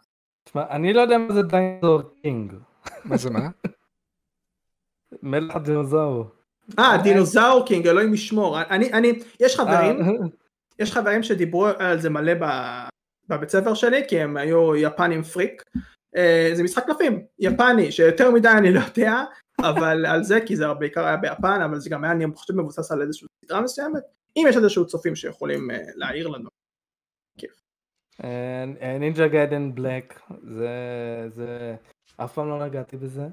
תשמע, 0.44 0.70
אני 0.70 0.92
לא 0.92 1.00
יודע 1.00 1.18
מה 1.18 1.34
זה 1.34 1.42
Dinosaur 1.42 2.02
King. 2.22 2.54
מה 3.04 3.16
זה 3.16 3.30
מה? 3.30 3.48
מלך 5.22 5.56
הדינוזאור. 5.56 6.39
אה, 6.78 6.98
Dinosaur 7.02 7.66
King, 7.66 7.86
אלוהים 7.86 8.14
ישמור. 8.14 8.60
אני, 8.60 8.92
אני, 8.92 9.12
יש 9.40 9.56
חברים, 9.56 10.00
אה. 10.00 10.26
יש 10.78 10.92
חברים 10.92 11.22
שדיברו 11.22 11.66
על 11.66 12.00
זה 12.00 12.10
מלא 12.10 12.32
בבית 13.28 13.48
ספר 13.48 13.74
שלי, 13.74 14.02
כי 14.08 14.20
הם 14.20 14.36
היו 14.36 14.76
יפנים 14.76 15.22
פריק. 15.22 15.62
אה, 16.16 16.50
זה 16.54 16.62
משחק 16.62 16.86
קלפים, 16.86 17.22
יפני, 17.38 17.92
שיותר 17.92 18.30
מדי 18.30 18.48
אני 18.48 18.72
לא 18.72 18.80
יודע, 18.80 19.24
אבל 19.58 20.06
על 20.12 20.22
זה, 20.22 20.40
כי 20.46 20.56
זה 20.56 20.74
בעיקר 20.78 21.04
היה 21.04 21.16
ביפן, 21.16 21.60
אבל 21.64 21.78
זה 21.78 21.90
גם 21.90 22.04
היה, 22.04 22.12
אני 22.12 22.24
חושב, 22.34 22.54
מבוסס 22.54 22.92
על 22.92 23.02
איזושהי 23.02 23.28
סדרה 23.44 23.60
מסוימת. 23.60 24.02
אם 24.36 24.46
יש 24.48 24.56
איזשהו 24.56 24.86
צופים 24.86 25.16
שיכולים 25.16 25.70
אה, 25.70 25.82
להעיר 25.94 26.28
לנו. 26.28 26.50
Ninja 28.98 29.28
Gaiden 29.28 29.74
Black, 29.74 30.20
זה, 30.42 31.74
אף 32.16 32.32
פעם 32.32 32.48
לא 32.48 32.66
נגעתי 32.66 32.96
בזה. 32.96 33.28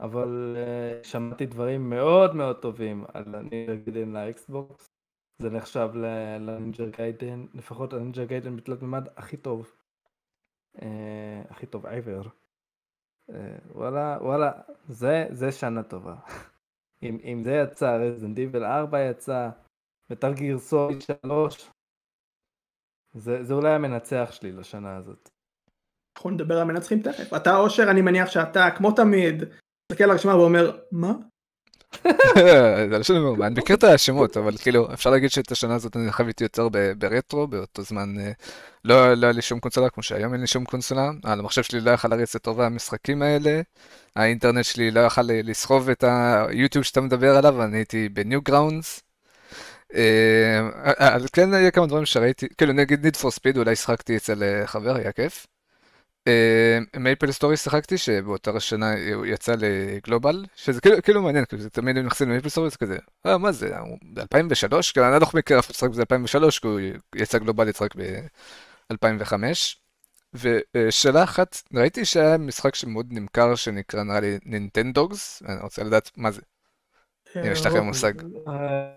אבל 0.00 0.56
אה, 0.56 1.06
שמעתי 1.06 1.46
דברים 1.46 1.90
מאוד 1.90 2.34
מאוד 2.34 2.56
טובים 2.56 3.04
על 3.14 3.34
ה 3.34 3.41
Ninja 3.41 3.76
Gaiden 3.76 4.12
ל 4.12 4.25
Xbox. 4.25 4.88
זה 5.38 5.50
נחשב 5.50 5.88
לנינג'ה 6.40 6.86
גיידן, 6.86 7.46
לפחות 7.54 7.92
הנינג'ה 7.92 8.24
גיידן 8.24 8.56
בתלת 8.56 8.82
מימד 8.82 9.08
הכי 9.16 9.36
טוב. 9.36 9.72
Uh, 10.76 10.82
הכי 11.50 11.66
טוב 11.66 11.86
ever. 11.86 12.28
Uh, 13.30 13.34
וואלה, 13.74 14.18
וואלה, 14.20 14.52
זה, 14.88 15.26
זה 15.30 15.52
שנה 15.52 15.82
טובה. 15.82 16.14
אם, 17.02 17.18
אם 17.24 17.42
זה 17.44 17.52
יצא, 17.52 17.96
רזנד 17.96 18.38
איבל 18.38 18.64
4 18.64 19.10
יצא, 19.10 19.50
מטל 20.10 20.34
גירסוי 20.34 21.00
3, 21.00 21.70
זה, 23.14 23.44
זה 23.44 23.54
אולי 23.54 23.70
המנצח 23.70 24.28
שלי 24.32 24.52
לשנה 24.52 24.96
הזאת. 24.96 25.30
אנחנו 26.16 26.30
נדבר 26.30 26.58
על 26.58 26.64
מנצחים 26.64 27.02
תכף. 27.02 27.32
אתה 27.36 27.56
אושר, 27.56 27.90
אני 27.90 28.02
מניח 28.02 28.30
שאתה, 28.30 28.70
כמו 28.76 28.92
תמיד, 28.92 29.42
מסתכל 29.92 30.04
על 30.04 30.10
הרשימה 30.10 30.36
ואומר, 30.36 30.76
מה? 30.92 31.12
זה 32.90 32.98
לא 32.98 33.02
שאני 33.02 33.18
אומר, 33.18 33.46
אני 33.46 33.54
מכיר 33.58 33.76
את 33.76 33.84
השמות, 33.84 34.36
אבל 34.36 34.56
כאילו, 34.56 34.92
אפשר 34.92 35.10
להגיד 35.10 35.30
שאת 35.30 35.52
השנה 35.52 35.74
הזאת 35.74 35.96
אני 35.96 36.12
חוויתי 36.12 36.44
יותר 36.44 36.68
ברטרו, 36.98 37.46
באותו 37.46 37.82
זמן 37.82 38.18
אה, 38.20 38.32
לא, 38.84 39.14
לא 39.14 39.26
היה 39.26 39.32
לי 39.32 39.42
שום 39.42 39.60
קונסולה, 39.60 39.90
כמו 39.90 40.02
שהיום 40.02 40.32
אין 40.32 40.40
לי 40.40 40.46
שום 40.46 40.64
קונסולה, 40.64 41.10
המחשב 41.24 41.62
שלי 41.62 41.80
לא 41.80 41.90
יכל 41.90 42.08
להריץ 42.08 42.36
את 42.36 42.46
רוב 42.46 42.60
המשחקים 42.60 43.22
האלה, 43.22 43.60
האינטרנט 44.16 44.64
שלי 44.64 44.90
לא 44.90 45.00
יכל 45.00 45.22
לסחוב 45.22 45.90
את 45.90 46.04
היוטיוב 46.06 46.84
שאתה 46.84 47.00
מדבר 47.00 47.36
עליו, 47.36 47.62
אני 47.62 47.76
הייתי 47.76 48.08
ב 48.08 48.42
Newgrounds. 48.42 49.02
אה, 49.94 51.16
כן 51.32 51.54
היה 51.54 51.70
כמה 51.70 51.86
דברים 51.86 52.06
שראיתי, 52.06 52.46
כאילו 52.58 52.72
נגיד 52.72 53.04
Need 53.04 53.16
for 53.16 53.30
Speed 53.30 53.58
אולי 53.58 53.76
שחקתי 53.76 54.16
אצל 54.16 54.42
אה, 54.42 54.66
חבר, 54.66 54.96
היה 54.96 55.12
כיף. 55.12 55.46
MapleStory 56.96 57.56
שיחקתי 57.56 57.98
שבאותה 57.98 58.60
שנה 58.60 58.92
הוא 59.14 59.26
יצא 59.26 59.54
ל 59.58 59.70
global 59.70 60.44
שזה 60.56 60.80
כאילו, 60.80 61.02
כאילו 61.02 61.22
מעניין 61.22 61.44
כאילו 61.44 61.62
זה 61.62 61.70
תמיד 61.70 61.96
הם 61.96 62.06
נכנסים 62.06 62.28
ל 62.28 62.48
MapleStory 62.48 62.70
זה 62.70 62.76
כזה 62.76 62.98
אה 63.26 63.38
מה 63.38 63.52
זה 63.52 63.74
ב-2003 64.14 64.92
כאילו 64.92 65.08
אני 65.08 65.20
לא 65.20 65.26
מכיר 65.34 65.58
אף 65.58 65.70
אחד 65.70 65.88
ב-2003 65.96 66.60
כי 66.60 66.66
הוא 66.66 66.80
יצא 67.14 67.38
גלובלית 67.38 67.82
רק 67.82 67.94
ב-2005 67.96 69.34
ושאלה 70.34 71.24
אחת 71.24 71.62
ראיתי 71.74 72.04
שהיה 72.04 72.38
משחק 72.38 72.74
שמאוד 72.74 73.06
נמכר 73.10 73.54
שנקרא 73.54 74.02
נראה 74.02 74.20
לי 74.20 74.38
נינטנדוגס 74.44 75.42
אני 75.48 75.60
רוצה 75.60 75.84
לדעת 75.84 76.10
מה 76.16 76.30
זה. 76.30 76.40
אם 77.36 77.52
יש 77.52 77.66
לכם 77.66 77.84
מושג. 77.84 78.12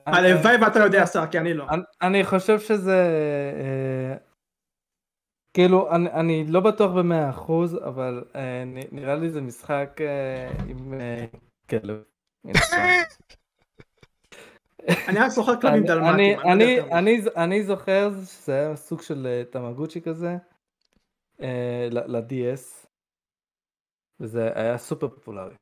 הלוואי 0.06 0.56
ואתה 0.62 0.80
יודע 0.80 1.06
שר 1.06 1.26
כי 1.32 1.40
אני 1.40 1.54
לא. 1.54 1.66
אני 2.02 2.26
חושב 2.26 2.60
שזה 2.60 3.10
כאילו, 5.58 5.96
אני, 5.96 6.12
אני 6.12 6.46
לא 6.48 6.60
בטוח 6.60 6.92
במאה 6.92 7.30
אחוז, 7.30 7.76
אבל 7.76 8.24
אה, 8.36 8.64
נראה 8.92 9.16
לי 9.16 9.30
זה 9.30 9.42
משחק 9.42 10.02
אה, 10.02 10.66
עם 10.68 10.94
אה, 10.94 11.26
כלב. 11.70 12.04
אני 15.08 15.20
רק 15.20 15.28
זוכר 15.30 15.62
כלבים 15.62 15.84
דלמטים. 15.84 16.40
אני, 16.40 16.82
אני, 16.82 17.20
אני 17.36 17.64
זוכר 17.64 18.10
שזה 18.24 18.54
היה 18.54 18.76
סוג 18.76 19.02
של 19.02 19.28
אה, 19.28 19.44
תמגוצ'י 19.52 20.02
כזה, 20.02 20.38
אה, 21.42 21.88
ל-DS, 21.92 22.88
וזה 24.20 24.50
היה 24.56 24.78
סופר 24.78 25.08
פופולרי. 25.08 25.56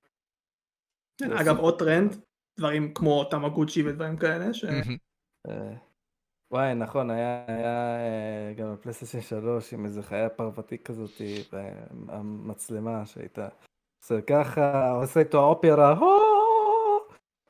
כן, 1.18 1.34
אגב, 1.34 1.58
עוד 1.58 1.80
טרנד, 1.80 2.22
דברים 2.60 2.94
כמו 2.94 3.24
תמגוצ'י 3.24 3.84
ודברים 3.84 4.18
כאלה, 4.18 4.54
ש... 4.54 4.66
וואי, 6.56 6.76
נכון, 6.76 7.10
היה, 7.10 7.46
היה 7.48 7.98
אה, 7.98 8.54
גם 8.58 8.74
בפלייסטיישן 8.74 9.20
3 9.42 9.74
עם 9.74 9.86
איזה 9.86 10.04
חיה 10.04 10.30
פרוותי 10.30 10.78
כזאת, 10.78 11.22
והמצלמה 11.52 13.06
שהייתה 13.06 13.48
עושה 14.04 14.22
ככה, 14.22 14.92
עושה 14.92 15.20
איתו 15.20 15.40
האופרה, 15.40 15.96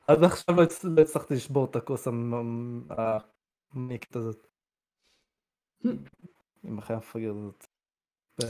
עד 0.06 0.24
עכשיו 0.24 0.56
לא, 0.56 0.62
לא 0.84 1.02
הצלחתי 1.02 1.34
לשבור 1.34 1.64
את 1.64 1.76
הכוס 1.76 2.08
המיקט 3.74 4.16
הזאת. 4.16 4.46
עם 6.64 6.78
החיה 6.78 6.96
המפגר 6.96 7.30
הזאת. 7.30 7.66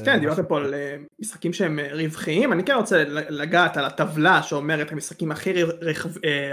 כן, 0.04 0.20
דיברתם 0.20 0.46
פה 0.48 0.58
על 0.58 0.74
אה, 0.74 0.96
משחקים 1.18 1.52
שהם 1.52 1.78
אה, 1.78 1.88
רווחיים, 1.92 2.52
אני 2.52 2.64
כן 2.64 2.74
רוצה 2.74 3.04
לגעת 3.08 3.76
על 3.76 3.84
הטבלה 3.84 4.42
שאומרת 4.42 4.92
המשחקים 4.92 5.32
הכי 5.32 5.52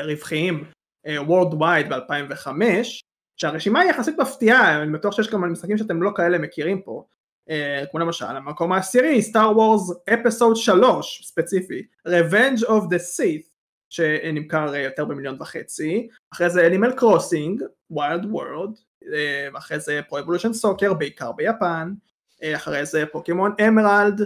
רווחיים 0.06 0.64
Worldwide 1.08 1.90
ב-2005, 1.90 2.48
שהרשימה 3.38 3.80
היא 3.80 3.90
יחסית 3.90 4.18
מפתיעה, 4.18 4.84
אני 4.84 4.92
בטוח 4.92 5.16
שיש 5.16 5.28
כמה 5.28 5.48
משחקים 5.48 5.78
שאתם 5.78 6.04
לא 6.04 6.12
כאלה 6.16 6.38
מכירים 6.38 6.82
פה, 6.82 7.04
אה, 7.50 7.84
כמו 7.92 8.00
למשל 8.00 8.26
המקום 8.26 8.72
העשירי 8.72 9.22
Star 9.22 9.58
Wars 9.58 9.92
Episode 10.14 10.56
3 10.56 11.22
ספציפי 11.26 11.86
Revenge 12.08 12.62
of 12.62 12.84
the 12.84 13.00
Sith 13.18 13.54
שנמכר 13.90 14.74
אה, 14.74 14.80
יותר 14.80 15.06
במיליון 15.06 15.38
וחצי 15.40 16.08
אחרי 16.34 16.50
זה 16.50 16.68
Animal 16.68 16.92
Crossing 16.92 17.64
Wild 17.92 18.26
World 18.26 18.76
אחרי 19.58 19.80
זה 19.80 20.02
Pro 20.10 20.20
Evolution 20.20 20.54
Soccer 20.54 20.94
בעיקר 20.94 21.32
ביפן 21.32 21.94
אה, 22.44 22.56
אחרי 22.56 22.86
זה 22.86 23.04
Pokémon 23.12 23.56
Emerald 23.68 24.22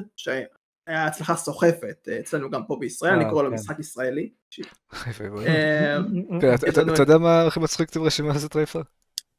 שהיה 0.88 1.05
הצלחה 1.05 1.35
סוחפת 1.35 2.07
אצלנו 2.19 2.49
גם 2.49 2.61
פה 2.67 2.77
בישראל 2.79 3.13
אני 3.13 3.29
קורא 3.29 3.43
לו 3.43 3.49
כן. 3.49 3.55
משחק 3.55 3.79
ישראלי. 3.79 4.29
כן, 6.41 6.53
אתה- 6.69 7.01
יודע 7.01 7.17
מה 7.17 7.41
הכי 7.47 7.59
מצחיק 7.59 7.89
את 7.89 7.95
הרשימה 7.95 8.33
הזאת 8.33 8.55
רייפר? 8.55 8.81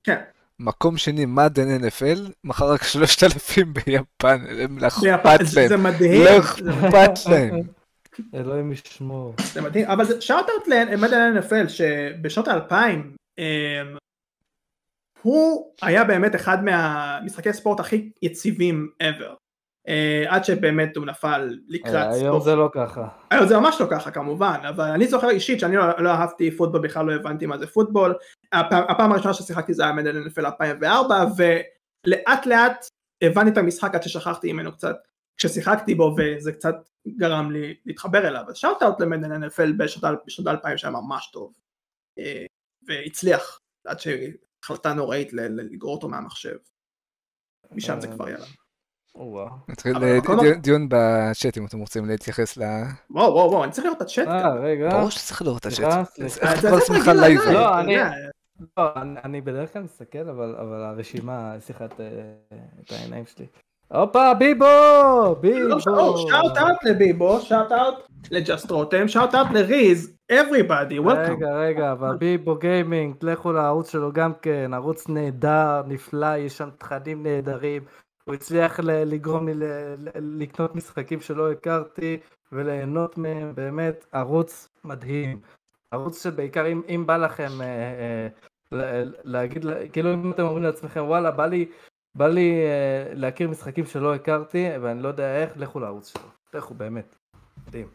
כן. 0.04 0.20
מקום 0.60 0.96
שני 0.96 1.26
מדן 1.26 1.84
NFL, 1.84 2.30
מכר 2.44 2.72
רק 2.72 2.82
3,000 2.82 3.72
ביפן, 3.72 4.44
הם 4.62 4.78
לא 4.78 4.88
ביפן, 4.88 5.14
אכפת 5.14 5.46
זה 5.46 5.60
להם, 5.60 5.68
זה 5.68 5.76
מדהים, 5.76 6.24
לא 6.24 6.38
אכפת 6.38 7.30
להם. 7.30 7.60
אלוהים 8.34 8.72
ישמור. 8.72 9.34
זה 9.52 9.60
מדהים, 9.60 9.86
אבל 9.90 10.04
זה 10.04 10.20
שאוט 10.20 10.46
אאוט 10.48 10.68
למדן 10.68 11.34
NFL 11.38 11.68
שבשנות 11.68 12.48
האלפיים 12.48 13.16
אמ, 13.38 13.44
הוא 15.22 15.72
היה 15.82 16.04
באמת 16.04 16.34
אחד 16.34 16.64
מהמשחקי 16.64 17.52
ספורט 17.52 17.80
הכי 17.80 18.10
יציבים 18.22 18.88
ever. 19.02 19.34
אה, 19.88 20.24
עד 20.28 20.44
שבאמת 20.44 20.96
הוא 20.96 21.06
נפל 21.06 21.58
לקראת 21.68 21.94
אה, 21.94 22.10
היום 22.10 22.28
ספורט. 22.28 22.42
זה 22.42 22.54
לא 22.54 22.70
ככה. 22.72 23.08
היום 23.30 23.46
זה 23.46 23.58
ממש 23.58 23.80
לא 23.80 23.86
ככה 23.90 24.10
כמובן, 24.10 24.60
אבל 24.68 24.84
אני 24.84 25.06
זוכר 25.06 25.30
אישית 25.30 25.60
שאני 25.60 25.76
לא, 25.76 25.84
לא 25.98 26.10
אהבתי 26.10 26.50
פוטבול, 26.50 26.80
בכלל 26.80 27.06
לא 27.06 27.12
הבנתי 27.12 27.46
מה 27.46 27.58
זה 27.58 27.66
פוטבול. 27.66 28.14
הפעם, 28.52 28.84
הפעם 28.88 29.12
הראשונה 29.12 29.34
ששיחקתי 29.34 29.74
זה 29.74 29.82
היה 29.82 29.92
Madden 29.92 30.26
NFL 30.26 30.46
2004, 30.46 31.24
ולאט 31.36 32.46
לאט 32.46 32.86
הבנתי 33.22 33.50
את 33.50 33.58
המשחק 33.58 33.94
עד 33.94 34.02
ששכחתי 34.02 34.52
ממנו 34.52 34.72
קצת 34.72 34.96
כששיחקתי 35.36 35.94
בו, 35.94 36.16
וזה 36.18 36.52
קצת 36.52 36.74
גרם 37.08 37.50
לי 37.50 37.74
להתחבר 37.86 38.28
אליו. 38.28 38.44
אז 38.48 38.56
shout 38.56 38.82
out 38.82 39.00
ל 39.00 39.07
Madden 39.07 39.44
NFL 39.44 39.72
בשנות 39.78 40.18
בשנות 40.26 40.64
ה-2000 40.64 40.76
שהיה 40.76 40.92
ממש 40.92 41.30
טוב, 41.32 41.52
אה, 42.18 42.46
והצליח, 42.82 43.60
עד 43.86 43.98
שהחלטה 44.00 44.92
נוראית 44.92 45.32
לגרור 45.32 45.94
אותו 45.94 46.08
מהמחשב. 46.08 46.56
משם 47.72 48.00
זה 48.00 48.08
כבר 48.08 48.28
יאללה. 48.28 48.46
נתחיל 49.68 49.96
אבל 49.96 50.04
אה, 50.04 50.18
דיון- 50.60 50.88
בצ'אט 50.88 51.58
אם 51.58 51.66
אתם 51.66 51.78
רוצים 51.78 52.04
להתייחס 52.06 52.56
ל... 52.56 52.62
וואו 53.10 53.32
וואו 53.34 53.50
וואו, 53.50 53.64
אני 53.64 53.72
צריך 53.72 53.84
לראות 53.84 53.96
את 53.96 54.02
הצ'אט. 54.02 54.28
אה, 54.28 54.54
רגע. 54.54 54.88
ברור 54.90 55.10
שצריך 55.10 55.42
לראות 55.42 55.60
את 55.60 55.66
הצ'אט. 55.66 56.06
איך. 56.18 56.38
אתה 56.38 56.60
זה- 56.60 56.70
כל 56.70 56.76
זה 56.76 56.76
עצמך 56.76 57.10
live? 57.20 57.40
לא, 57.40 57.68
אתה 57.68 57.80
אני-. 57.80 57.96
לא, 58.78 58.84
אני, 59.24 59.40
בדרך 59.40 59.72
כלל 59.72 59.82
מסתכל, 59.82 60.28
אבל, 60.28 60.54
הרשימה, 60.84 61.54
שיחדה 61.66 62.00
אה, 62.00 62.06
את 62.84 62.92
העיניים 62.92 63.24
שלי. 63.26 63.46
הופה, 63.94 64.34
ביבו! 64.34 64.66
ביבו! 65.40 65.80
shout 65.80 66.30
out 66.58 66.84
לביבו, 66.84 67.40
shout 67.40 67.72
out 67.72 67.94
לג'סט 68.30 68.70
רותם, 68.70 69.08
shout 69.08 69.34
out 69.34 69.46
לריז, 69.50 70.16
everybody, 70.32 70.98
welcome. 71.06 71.30
רגע, 71.30 71.56
רגע, 71.56 71.92
אבל 71.92 72.16
ביבו 72.16 72.56
Gaming, 72.56 73.14
לכו 73.22 73.52
לערוץ 73.52 73.90
שלו 73.92 74.12
גם 74.12 74.32
כן, 74.42 74.70
ערוץ 74.74 75.08
נהדר, 75.08 75.82
נפלא, 75.86 76.36
יש 76.36 76.56
שם 76.58 76.68
תכנים 76.78 77.22
נהדרים. 77.22 77.82
הוא 78.28 78.34
הצליח 78.34 78.80
לגרום 78.80 79.48
לי 79.48 79.54
לקנות 80.14 80.74
משחקים 80.74 81.20
שלא 81.20 81.52
הכרתי 81.52 82.18
וליהנות 82.52 83.18
מהם, 83.18 83.54
באמת 83.54 84.04
ערוץ 84.12 84.68
מדהים. 84.84 85.40
ערוץ 85.90 86.22
שבעיקר 86.22 86.66
אם, 86.66 86.82
אם 86.88 87.06
בא 87.06 87.16
לכם 87.16 87.60
אה, 87.60 88.28
אה, 88.72 89.02
להגיד, 89.24 89.64
כאילו 89.92 90.14
אם 90.14 90.32
אתם 90.32 90.42
אומרים 90.42 90.62
לעצמכם 90.62 91.04
וואלה 91.04 91.30
בא 91.30 91.46
לי, 91.46 91.66
בא 92.14 92.28
לי 92.28 92.52
אה, 92.52 93.14
להכיר 93.14 93.48
משחקים 93.48 93.86
שלא 93.86 94.14
הכרתי 94.14 94.66
ואני 94.82 95.02
לא 95.02 95.08
יודע 95.08 95.36
איך, 95.42 95.50
לכו 95.56 95.80
לערוץ 95.80 96.08
שלו. 96.12 96.28
לכו 96.54 96.74
באמת. 96.74 97.16
מדהים. 97.66 97.88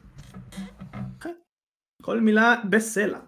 כל 2.02 2.20
מילה 2.20 2.56
בסלע. 2.70 3.20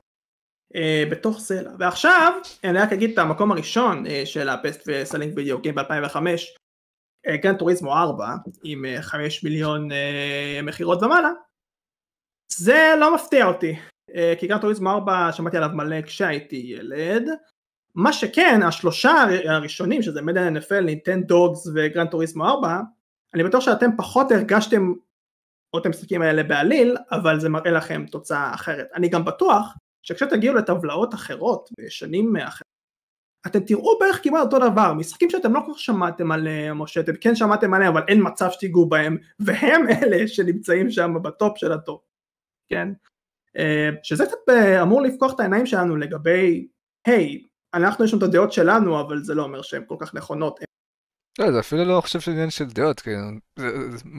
אה, 0.75 1.03
בתוך 1.11 1.39
סלע. 1.39 1.71
ועכשיו, 1.79 2.33
אני 2.63 2.77
רק 2.79 2.93
אגיד 2.93 3.11
את 3.11 3.17
המקום 3.17 3.51
הראשון 3.51 4.07
אה, 4.07 4.25
של 4.25 4.49
הפסט 4.49 4.81
וסלינג 4.87 5.33
וידאו 5.35 5.59
גיים 5.59 5.75
ב-2005, 5.75 6.17
גרן 7.27 7.57
טוריזמו 7.57 7.93
4, 7.93 8.35
עם 8.63 8.85
אה, 8.85 9.01
5 9.01 9.43
מיליון 9.43 9.91
אה, 9.91 10.59
מכירות 10.63 11.03
ומעלה, 11.03 11.31
זה 12.51 12.93
לא 12.99 13.15
מפתיע 13.15 13.45
אותי, 13.45 13.75
אה, 14.15 14.33
כי 14.39 14.47
Gran 14.47 14.61
Turismo 14.61 14.89
4 14.89 15.31
שמעתי 15.31 15.57
עליו 15.57 15.69
מלא 15.73 16.01
כשהייתי 16.01 16.55
ילד, 16.55 17.23
מה 17.95 18.13
שכן, 18.13 18.59
השלושה 18.63 19.11
הר- 19.11 19.51
הראשונים, 19.51 20.01
שזה 20.01 20.21
Madden 20.21 20.57
NFL, 20.57 20.81
Nintendogs 20.81 21.23
ו 21.23 21.67
Gran 21.75 22.07
Turismo 22.07 22.45
4, 22.45 22.81
אני 23.33 23.43
בטוח 23.43 23.61
שאתם 23.61 23.89
פחות 23.97 24.31
הרגשתם 24.31 24.93
או 25.73 25.79
את 25.79 25.85
המשחקים 25.85 26.21
האלה 26.21 26.43
בעליל, 26.43 26.97
אבל 27.11 27.39
זה 27.39 27.49
מראה 27.49 27.71
לכם 27.71 28.05
תוצאה 28.11 28.53
אחרת. 28.53 28.87
אני 28.93 29.09
גם 29.09 29.25
בטוח 29.25 29.73
שכשתגיעו 30.03 30.55
לטבלאות 30.55 31.13
אחרות 31.13 31.69
בשנים 31.79 32.35
אחרות, 32.35 32.74
אתם 33.47 33.59
תראו 33.59 33.99
בערך 33.99 34.19
כמעט 34.23 34.41
אותו 34.41 34.69
דבר, 34.69 34.93
משחקים 34.93 35.29
שאתם 35.29 35.53
לא 35.53 35.59
כל 35.65 35.71
כך 35.73 35.79
שמעתם 35.79 36.31
עליהם, 36.31 36.79
או 36.81 36.87
שאתם 36.87 37.15
כן 37.21 37.35
שמעתם 37.35 37.73
עליהם, 37.73 37.97
אבל 37.97 38.05
אין 38.07 38.19
מצב 38.27 38.49
שתיגעו 38.51 38.89
בהם, 38.89 39.17
והם 39.39 39.85
אלה 40.03 40.27
שנמצאים 40.27 40.91
שם 40.91 41.13
ב 41.21 41.30
top 41.30 41.57
של 41.57 41.71
ה 41.71 41.77
top, 41.77 42.01
כן? 42.67 42.89
אה, 43.57 43.89
שזה 44.03 44.25
קצת 44.25 44.49
אה, 44.49 44.81
אמור 44.81 45.01
לפקוח 45.01 45.33
את 45.35 45.39
העיניים 45.39 45.65
שלנו 45.65 45.95
לגבי, 45.95 46.67
היי, 47.05 47.47
אנחנו 47.73 48.05
יש 48.05 48.13
לנו 48.13 48.23
את 48.23 48.29
הדעות 48.29 48.53
שלנו, 48.53 49.01
אבל 49.01 49.23
זה 49.23 49.35
לא 49.35 49.43
אומר 49.43 49.61
שהן 49.61 49.83
כל 49.87 49.95
כך 49.99 50.15
נכונות. 50.15 50.59
לא, 51.39 51.51
זה 51.51 51.59
אפילו 51.59 51.85
לא 51.85 52.01
חושב 52.01 52.19
שזה 52.19 52.31
עניין 52.31 52.49
של 52.49 52.65
דעות, 52.65 52.99
כאילו, 52.99 53.17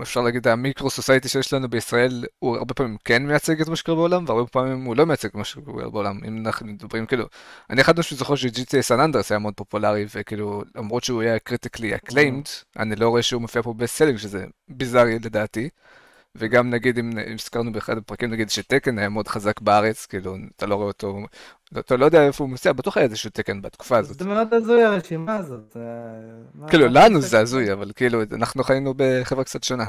אפשר 0.03 0.21
להגיד, 0.21 0.49
ה 0.49 0.56
micro 0.56 0.91
society 0.91 1.29
שיש 1.29 1.53
לנו 1.53 1.69
בישראל, 1.69 2.25
הוא 2.39 2.57
הרבה 2.57 2.75
פעמים 2.75 2.97
כן 3.05 3.27
מייצג 3.27 3.61
את 3.61 3.69
מה 3.69 3.77
שקורה 3.77 3.97
בעולם, 3.97 4.25
והרבה 4.29 4.47
פעמים 4.47 4.85
הוא 4.85 4.97
לא 4.97 5.07
מייצג 5.07 5.29
את 5.29 5.35
מה 5.35 5.45
שקורה 5.45 5.91
בעולם. 5.91 6.21
אם 6.27 6.47
אנחנו 6.47 6.67
מדברים, 6.67 7.07
כאילו, 7.07 7.27
אני 7.71 7.81
אחד 7.81 7.99
משהו 7.99 8.17
זוכר 8.17 8.35
ש-GTA 8.35 8.81
San 8.81 9.01
Andreas 9.01 9.33
היה 9.33 9.39
מאוד 9.39 9.55
פופולרי, 9.55 10.07
וכאילו, 10.15 10.63
למרות 10.75 11.05
שהוא 11.05 11.23
היה 11.23 11.39
critically 11.39 11.95
acclaimed, 11.95 12.45
אני 12.79 12.97
לא 12.97 13.09
רואה 13.09 13.23
שהוא 13.23 13.43
מופיע 13.43 13.63
פה 13.63 13.75
ב 13.75 13.80
selling, 13.80 14.19
שזה 14.19 14.45
ביזארי 14.69 15.19
לדעתי. 15.19 15.69
וגם 16.39 16.71
נגיד 16.71 16.99
אם 16.99 17.11
הזכרנו 17.35 17.73
באחד 17.73 17.99
הפרקים 17.99 18.31
נגיד 18.31 18.51
שתקן 18.51 18.99
היה 18.99 19.09
מאוד 19.09 19.29
חזק 19.29 19.61
בארץ, 19.61 20.07
כאילו 20.07 20.37
אתה 20.57 20.67
לא 20.67 20.75
רואה 20.75 20.87
אותו, 20.87 21.19
אתה 21.79 21.97
לא 21.97 22.05
יודע 22.05 22.27
איפה 22.27 22.45
הוא 22.45 22.51
מופיע, 22.51 22.73
בטוח 22.73 22.97
היה 22.97 23.05
איזשהו 23.07 23.31
תקן 23.31 23.63
בתקופה 23.63 23.99
הזאת. 23.99 24.19
זה 24.19 24.25
מאוד 24.25 24.55
הזוי 24.55 24.83
הרשימה 24.85 25.37
הזאת. 25.37 25.77
מה- 26.55 26.69
כאילו 26.69 26.87
לנו 26.87 27.21
זה? 27.21 27.41
הזוי, 27.41 27.73
אבל 27.73 27.93
כאילו 27.97 28.19
אנחנו 28.33 28.65
חיינו 28.65 28.95
בחברה 28.97 29.45
קצת 29.45 29.65
שונה. 29.65 29.85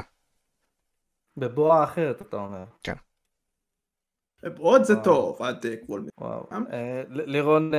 בבועה 1.36 1.84
אחרת 1.84 2.22
אתה 2.22 2.36
אומר. 2.36 2.64
עוד 4.58 4.82
זה. 4.82 4.94
טוב, 5.04 5.42
עד 5.42 5.66
אה, 5.66 5.74
גבול 5.84 6.08
וואו. 6.20 6.46
גם? 6.52 6.64
אה, 6.72 7.02
ל- 7.08 7.30
לירון 7.30 7.74
אה, 7.74 7.78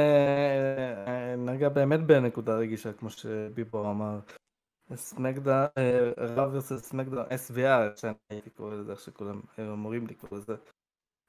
אה, 1.07 1.35
נגע 1.35 1.69
באמת 1.69 1.99
בנקודה 1.99 2.55
רגישה 2.55 2.93
כמו 2.93 3.09
שביבו 3.09 3.91
אמר. 3.91 4.19
סמקדאון, 4.95 5.67
רב 6.17 6.55
versus 6.55 6.77
סמקדאון, 6.77 7.25
SVR, 7.25 7.97
שאני 7.97 8.13
הייתי 8.29 8.49
קורא 8.49 8.75
לזה 8.75 8.91
איך 8.91 8.99
שכולם 8.99 9.41
אמורים 9.59 10.07
לקרוא 10.07 10.39
לזה. 10.39 10.55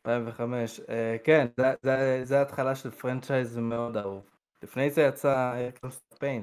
2005, 0.07 0.81
אה, 0.81 1.17
כן, 1.25 1.47
זה- 1.57 1.75
זה- 1.83 2.21
זה 2.25 2.39
ההתחלה 2.39 2.77
של 2.77 2.91
פרנצ'ייז 2.91 3.59
מאוד 3.59 3.97
אהוב. 3.97 4.31
לפני 4.63 4.91
זה 4.91 5.01
יצא 5.03 5.55
קלאס 5.75 6.01
פיין, 6.19 6.43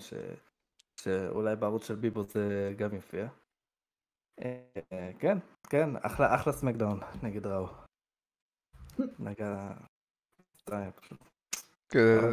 שאולי 1.02 1.56
בערוץ 1.56 1.88
של 1.88 1.96
ביבו 1.96 2.24
זה 2.24 2.74
גם 2.78 2.96
יופיע. 2.96 3.28
אה, 4.42 4.60
אה, 4.94 5.12
כן, 5.20 5.38
כן, 5.70 5.90
אחלה 6.02 6.36
אחלה 6.36 6.54
סמקדאון 6.54 7.00
נגד 7.24 7.48
ראו. 7.48 7.68
נגע... 9.20 9.74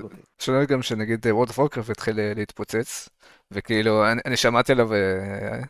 אותי. 0.03 0.17
שונה 0.39 0.65
גם 0.65 0.83
שנגיד 0.83 1.27
World 1.27 1.49
of 1.49 1.55
Warcraft 1.55 1.91
התחיל 1.91 2.21
אה, 2.21 2.33
להתפוצץ, 2.37 3.09
וכאילו 3.55 4.13
אני, 4.13 4.21
אני 4.27 4.37
שמעתי 4.37 4.73
עליו 4.73 4.95
אה, 4.95 5.63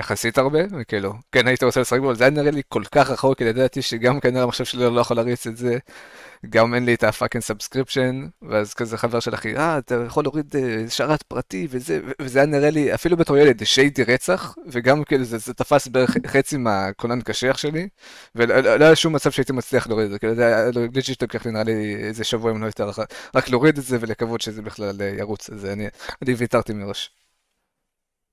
יחסית 0.00 0.38
הרבה, 0.38 0.58
וכאילו, 0.80 1.12
כן 1.32 1.46
הייתי 1.46 1.64
רוצה 1.64 1.80
לשחק 1.80 2.00
בו, 2.00 2.14
זה 2.14 2.24
היה 2.24 2.30
נראה 2.30 2.50
לי 2.50 2.62
כל 2.68 2.82
כך 2.92 3.10
רחוק, 3.10 3.38
כי 3.38 3.44
ידעתי 3.44 3.82
שגם 3.82 4.20
כנראה 4.20 4.42
המחשב 4.42 4.64
שלי 4.64 4.94
לא 4.94 5.00
יכול 5.00 5.16
להריץ 5.16 5.46
את 5.46 5.56
זה, 5.56 5.78
גם 6.50 6.74
אין 6.74 6.84
לי 6.84 6.94
את 6.94 7.04
ה 7.04 7.09
fucking 7.09 7.44
subscription, 7.44 8.26
ואז 8.42 8.74
כזה 8.74 8.98
חבר 8.98 9.20
של 9.20 9.34
אחי, 9.34 9.56
אה, 9.56 9.78
אתה 9.78 9.94
יכול 10.06 10.24
להוריד 10.24 10.56
אה, 10.56 10.84
שרת 10.88 11.22
פרטי 11.22 11.66
וזה, 11.70 12.00
וזה 12.22 12.38
היה 12.38 12.46
נראה 12.46 12.70
לי, 12.70 12.94
אפילו 12.94 13.16
בתור 13.16 13.36
ילד, 13.36 13.64
shady 13.64 14.04
רצח, 14.04 14.54
וגם 14.66 15.04
כאילו 15.04 15.24
זה, 15.24 15.38
זה 15.38 15.54
תפס 15.54 15.88
בערך 15.88 16.16
חצי 16.26 16.56
מהכונן 16.56 17.20
קשיח 17.20 17.58
שלי, 17.58 17.88
ולא 18.34 18.60
לא, 18.60 18.76
לא 18.76 18.84
היה 18.84 18.96
שום 18.96 19.12
מצב 19.12 19.30
שהייתי 19.30 19.52
מצליח 19.52 19.86
להוריד 19.86 20.04
את 20.04 20.12
זה, 20.12 20.18
כאילו 20.18 20.34
זה 20.34 20.46
היה 20.46 20.70
legit 20.94 21.22
לוקח 21.22 21.46
לי 21.46 21.52
נראה 21.52 21.64
לי 21.64 21.96
איזה 21.96 22.24
שבוע 22.24 22.50
אם 22.50 22.62
לא 22.62 22.66
יותר, 22.66 22.90
רק 23.34 23.48
להוריד 23.48 23.78
את 23.78 23.84
זה 23.84 23.98
ולקוות 24.00 24.40
שזה 24.40 24.62
בכלל 24.62 24.96
אה, 25.00 25.06
ירוץ, 25.18 25.50
אז 25.50 25.66
אני, 25.66 25.88
אני 26.22 26.34
ויתרתי 26.34 26.72
מראש. 26.72 27.19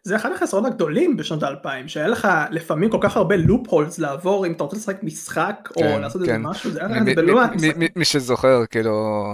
זה 0.08 0.16
אחד 0.16 0.32
החסרונות 0.32 0.72
הגדולים 0.72 1.18
בשנות 1.18 1.43
האלפיים, 1.43 1.88
שהיה 1.88 2.08
לך 2.08 2.28
לפעמים 2.51 2.89
כל 2.89 2.97
כך 3.01 3.18
הרבה 3.18 3.36
לופ 3.36 3.68
הולס 3.70 3.99
לעבור 3.99 4.45
אם 4.47 4.51
אתה 4.51 4.64
רוצה 4.64 4.78
לשחק 4.78 5.03
משחק 5.03 5.70
או 5.76 5.82
כן, 5.82 6.01
לעשות 6.01 6.22
איזה 6.22 6.34
כן. 6.34 6.41
משהו, 6.41 6.72
זה 6.72 6.80
היה 6.80 6.99
מי- 6.99 7.16
לא 7.16 7.36
מעט 7.36 7.51
מי- 7.95 8.05
שזוכר, 8.05 8.66
כאילו, 8.66 9.26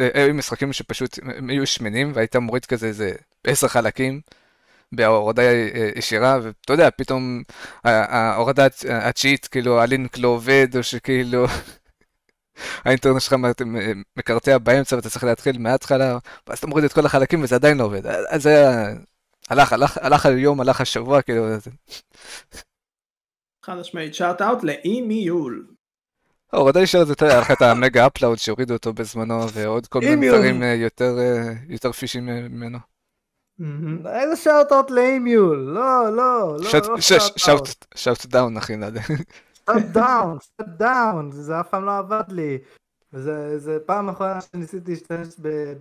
אה, 0.00 0.08
היו 0.14 0.34
משחקים 0.34 0.72
שפשוט 0.72 1.18
היו 1.48 1.66
שמנים 1.66 2.12
והיית 2.14 2.36
מוריד 2.36 2.64
כזה 2.66 2.86
איזה 2.86 3.12
עשר 3.46 3.68
חלקים, 3.68 4.20
בהורדה 4.92 5.42
אה, 5.42 5.90
ישירה, 5.96 6.38
ואתה 6.42 6.72
יודע, 6.72 6.88
פתאום 6.96 7.42
ההורדה 7.84 8.66
התשיעית, 8.90 9.46
כאילו 9.46 9.80
הלינק 9.80 10.18
לא 10.18 10.28
עובד, 10.28 10.66
או 10.76 10.82
שכאילו 10.82 11.46
האינטרנט 12.84 13.20
שלך 13.20 13.36
מקרטע 14.16 14.58
באמצע 14.58 14.96
ואתה 14.96 15.10
צריך 15.10 15.24
להתחיל 15.24 15.58
מההתחלה, 15.58 16.18
ואז 16.46 16.58
אתה 16.58 16.66
מוריד 16.66 16.84
את 16.84 16.92
כל 16.92 17.06
החלקים 17.06 17.42
וזה 17.42 17.54
עדיין 17.54 17.78
לא 17.78 17.84
עובד. 17.84 18.06
אז 18.06 18.42
זה. 18.42 18.64
הלך, 19.50 19.72
הלך, 19.72 19.98
הלך 19.98 20.26
היום, 20.26 20.60
הלך 20.60 20.80
השבוע, 20.80 21.22
כאילו... 21.22 21.44
חד 23.64 23.74
משמעית, 23.74 24.14
שארט 24.14 24.42
אאוט 24.42 24.62
לאי 24.62 25.00
מיול. 25.00 25.66
הורדה 26.52 26.80
ישירה 26.80 27.04
זה 27.04 27.14
היה 27.20 27.40
לך 27.40 27.50
את 27.50 27.62
המגה 27.62 28.06
אפלאוד 28.06 28.38
שהורידו 28.38 28.74
אותו 28.74 28.92
בזמנו, 28.92 29.50
ועוד 29.52 29.86
כל 29.86 30.00
מיני 30.00 30.28
דברים 30.28 30.62
אה, 30.62 30.74
יותר 31.68 31.92
פישים 31.92 32.26
ממנו. 32.26 32.78
איזה 34.06 34.36
שאוט 34.36 34.72
אאוט 34.72 34.90
לאימיול, 34.90 35.58
לא, 35.58 36.16
לא, 36.16 36.56
לא, 36.58 37.00
shut 37.96 38.26
down 38.26 38.56
אחי, 38.56 38.76
נדע. 38.76 39.00
shut 39.66 39.82
down, 39.92 40.38
shut 40.40 40.68
down, 40.78 41.32
זה 41.32 41.60
אף 41.60 41.68
פעם 41.68 41.84
לא 41.84 41.98
עבד 41.98 42.24
לי. 42.28 42.58
זה 43.56 43.78
פעם 43.86 44.08
אחרונה 44.08 44.40
שניסיתי 44.40 44.90
להשתמש 44.90 45.28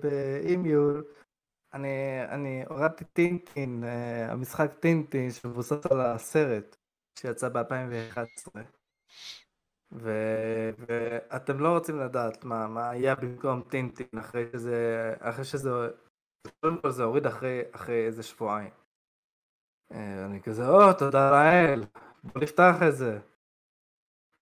ב 0.01 0.16
eMule. 0.16 1.03
אני 1.73 2.63
הורדתי 2.69 3.05
טינטין, 3.05 3.83
אה, 3.83 4.31
המשחק 4.31 4.73
טינטין 4.79 5.31
שמבוסס 5.31 5.85
על 5.91 6.01
הסרט 6.01 6.75
שיצא 7.19 7.49
ב-2011. 7.49 8.59
ואתם 9.91 11.59
לא 11.59 11.73
רוצים 11.73 11.99
לדעת 11.99 12.45
מה 12.45 12.89
היה 12.89 13.15
במקום 13.15 13.61
טינטין 13.61 14.19
אחרי 14.19 14.45
שזה, 14.51 15.13
אחרי 15.19 15.45
שזה 15.45 15.69
קודם 16.61 16.81
כל 16.81 16.91
זה 16.91 17.03
הוריד 17.03 17.25
אחרי, 17.25 17.61
אחרי 17.71 18.05
איזה 18.05 18.23
שבועיים. 18.23 18.71
אה, 19.91 20.25
אני 20.25 20.41
כזה, 20.41 20.67
או, 20.67 20.93
תודה 20.93 21.31
לאל, 21.31 21.83
בוא 22.23 22.41
נפתח 22.41 22.75
את 22.87 22.95
זה. 22.95 23.19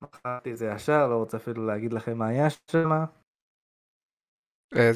מכרתי 0.02 0.52
את 0.52 0.58
זה 0.58 0.66
ישר, 0.76 1.08
לא 1.08 1.16
רוצה 1.16 1.38
אפילו 1.38 1.66
להגיד 1.66 1.94
לכם 1.94 2.18
מה 2.18 2.28
היה 2.28 2.50
שם. 2.50 2.90
אה, 4.76 4.92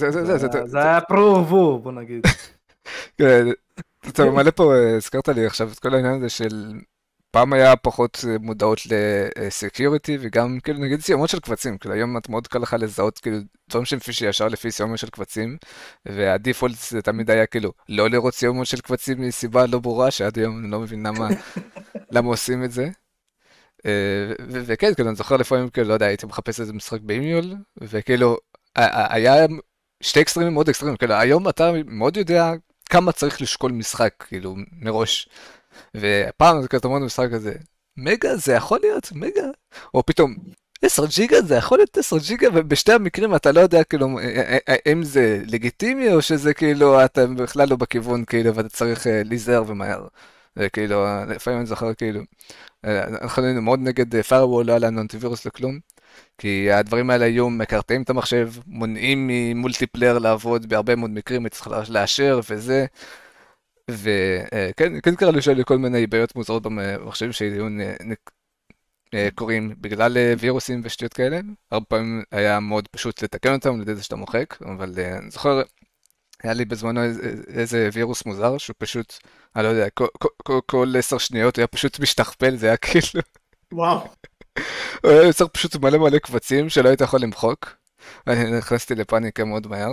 זה 0.65 0.81
היה 0.81 1.01
פרו 1.01 1.79
בוא 1.79 1.91
נגיד. 1.91 2.21
כן, 3.17 3.45
אתה 4.09 4.25
מלא 4.25 4.51
פה, 4.51 4.75
אה, 4.75 4.95
הזכרת 4.95 5.27
לי 5.27 5.45
עכשיו 5.45 5.71
את 5.71 5.79
כל 5.79 5.93
העניין 5.93 6.13
הזה 6.13 6.29
של 6.29 6.73
פעם 7.31 7.53
היה 7.53 7.75
פחות 7.75 8.25
אה, 8.27 8.35
מודעות 8.39 8.79
לסקיוריטי 8.85 10.17
וגם 10.21 10.59
כאילו 10.63 10.79
נגיד 10.79 11.01
סיומות 11.01 11.29
של 11.29 11.39
קבצים, 11.39 11.77
כאילו 11.77 11.95
היום 11.95 12.17
את 12.17 12.29
מאוד 12.29 12.47
קל 12.47 12.59
לך 12.59 12.75
לזהות 12.79 13.19
כאילו 13.19 13.37
דברים 13.69 13.85
שהם 13.85 13.99
פישי 13.99 14.25
ישר 14.25 14.47
לפי 14.47 14.71
סיומות 14.71 14.97
של 14.97 15.09
קבצים 15.09 15.57
והדיפולט 16.05 16.75
זה 16.89 17.01
תמיד 17.01 17.31
היה 17.31 17.45
כאילו 17.45 17.71
לא 17.89 18.09
לראות 18.09 18.33
סיומות 18.33 18.67
של 18.67 18.81
קבצים 18.81 19.21
מסיבה 19.21 19.65
לא 19.65 19.79
ברורה 19.79 20.11
שעד 20.11 20.37
היום 20.37 20.59
אני 20.59 20.71
לא 20.71 20.79
מבין 20.79 21.07
למה, 21.07 21.27
למה 22.13 22.27
עושים 22.27 22.63
את 22.63 22.71
זה. 22.71 22.89
וכן, 24.49 24.93
כאילו 24.93 25.09
אני 25.09 25.15
זוכר 25.15 25.37
לפעמים 25.37 25.69
כאילו 25.69 25.87
לא 25.87 25.93
יודע 25.93 26.05
הייתי 26.05 26.25
מחפש 26.25 26.59
איזה 26.59 26.73
משחק 26.73 27.01
באימיול 27.01 27.55
וכאילו 27.81 28.37
היה 28.75 29.45
שתי 30.03 30.21
אקסטרימים 30.21 30.53
מאוד 30.53 30.69
אקסטרימים, 30.69 30.97
כאילו 30.97 31.13
היום 31.13 31.49
אתה 31.49 31.71
מאוד 31.85 32.17
יודע 32.17 32.51
כמה 32.89 33.11
צריך 33.11 33.41
לשקול 33.41 33.71
משחק 33.71 34.13
כאילו 34.27 34.55
מראש. 34.81 35.29
ופעם 35.95 36.61
זה 36.61 36.67
כזה 36.67 36.87
אמרנו 36.87 37.05
משחק 37.05 37.27
כזה, 37.33 37.53
מגה 37.97 38.35
זה 38.35 38.53
יכול 38.53 38.79
להיות 38.81 39.11
מגה, 39.11 39.47
או 39.93 40.05
פתאום 40.05 40.35
10 40.81 41.05
ג'יגה 41.05 41.41
זה 41.41 41.55
יכול 41.55 41.77
להיות 41.77 41.97
10 41.97 42.17
ג'יגה 42.17 42.47
ובשתי 42.53 42.93
המקרים 42.93 43.35
אתה 43.35 43.51
לא 43.51 43.59
יודע 43.59 43.83
כאילו 43.83 44.07
אם 44.91 45.03
זה 45.03 45.41
לגיטימי 45.47 46.13
או 46.13 46.21
שזה 46.21 46.53
כאילו 46.53 47.05
אתה 47.05 47.27
בכלל 47.27 47.69
לא 47.69 47.75
בכיוון 47.75 48.25
כאילו 48.25 48.55
ואתה 48.55 48.69
צריך 48.69 49.07
להיזהר 49.09 49.63
ומהר. 49.67 50.07
וכאילו 50.57 51.05
לפעמים 51.27 51.59
אני 51.59 51.67
זוכר 51.67 51.93
כאילו 51.93 52.21
אנחנו 52.85 53.43
היינו 53.43 53.61
מאוד 53.61 53.79
נגד 53.79 54.15
firewall 54.15 54.63
לא 54.65 54.71
היה 54.71 54.79
לנו 54.79 55.01
אנטיווירוס 55.01 55.45
לכלום. 55.45 55.79
כי 56.37 56.71
הדברים 56.71 57.09
האלה 57.09 57.25
היו 57.25 57.49
מקרטעים 57.49 58.01
את 58.01 58.09
המחשב, 58.09 58.51
מונעים 58.67 59.27
מ 59.27 59.35
multiplayer 59.35 60.19
לעבוד 60.19 60.65
בהרבה 60.65 60.95
מאוד 60.95 61.09
מקרים, 61.09 61.49
צריך 61.49 61.89
לאשר 61.89 62.39
וזה. 62.49 62.85
וכן, 63.91 64.99
כן 65.03 65.15
קרה 65.15 65.31
לי 65.31 65.39
לי 65.55 65.63
כל 65.65 65.77
מיני 65.77 66.07
בעיות 66.07 66.35
מוזרות 66.35 66.63
במחשבים 66.63 67.31
שהיו 67.31 67.67
אה, 69.13 69.29
קורים 69.35 69.75
בגלל 69.81 70.17
אה, 70.17 70.33
וירוסים 70.39 70.81
ושטויות 70.83 71.13
כאלה. 71.13 71.39
הרבה 71.71 71.85
פעמים 71.85 72.23
היה 72.31 72.59
מאוד 72.59 72.87
פשוט 72.87 73.23
לתקן 73.23 73.53
אותם 73.53 73.75
על 73.75 73.81
ידי 73.81 73.95
זה 73.95 74.03
שאתה 74.03 74.15
מוחק, 74.15 74.61
אבל 74.61 74.93
אה, 74.97 75.17
אני 75.17 75.31
זוכר, 75.31 75.61
היה 76.43 76.53
לי 76.53 76.65
בזמנו 76.65 77.01
איזה 77.47 77.89
וירוס 77.93 78.25
מוזר 78.25 78.57
שהוא 78.57 78.75
פשוט, 78.77 79.13
אני 79.55 79.63
לא 79.63 79.67
יודע, 79.67 79.87
כל 80.65 80.95
עשר 80.97 81.17
שניות 81.17 81.55
הוא 81.55 81.61
היה 81.61 81.67
פשוט 81.67 81.99
משתכפל, 81.99 82.55
זה 82.55 82.67
היה 82.67 82.77
כאילו... 82.77 83.23
וואו. 83.71 84.07
הוא 85.03 85.11
היה 85.11 85.23
יוצר 85.23 85.47
פשוט 85.47 85.75
מלא 85.75 85.97
מלא 85.97 86.19
קבצים 86.19 86.69
שלא 86.69 86.89
היית 86.89 87.01
יכול 87.01 87.21
למחוק. 87.21 87.75
ואני 88.27 88.57
נכנסתי 88.57 88.95
לפאניקה 88.95 89.45
מאוד 89.45 89.67
מהר. 89.67 89.91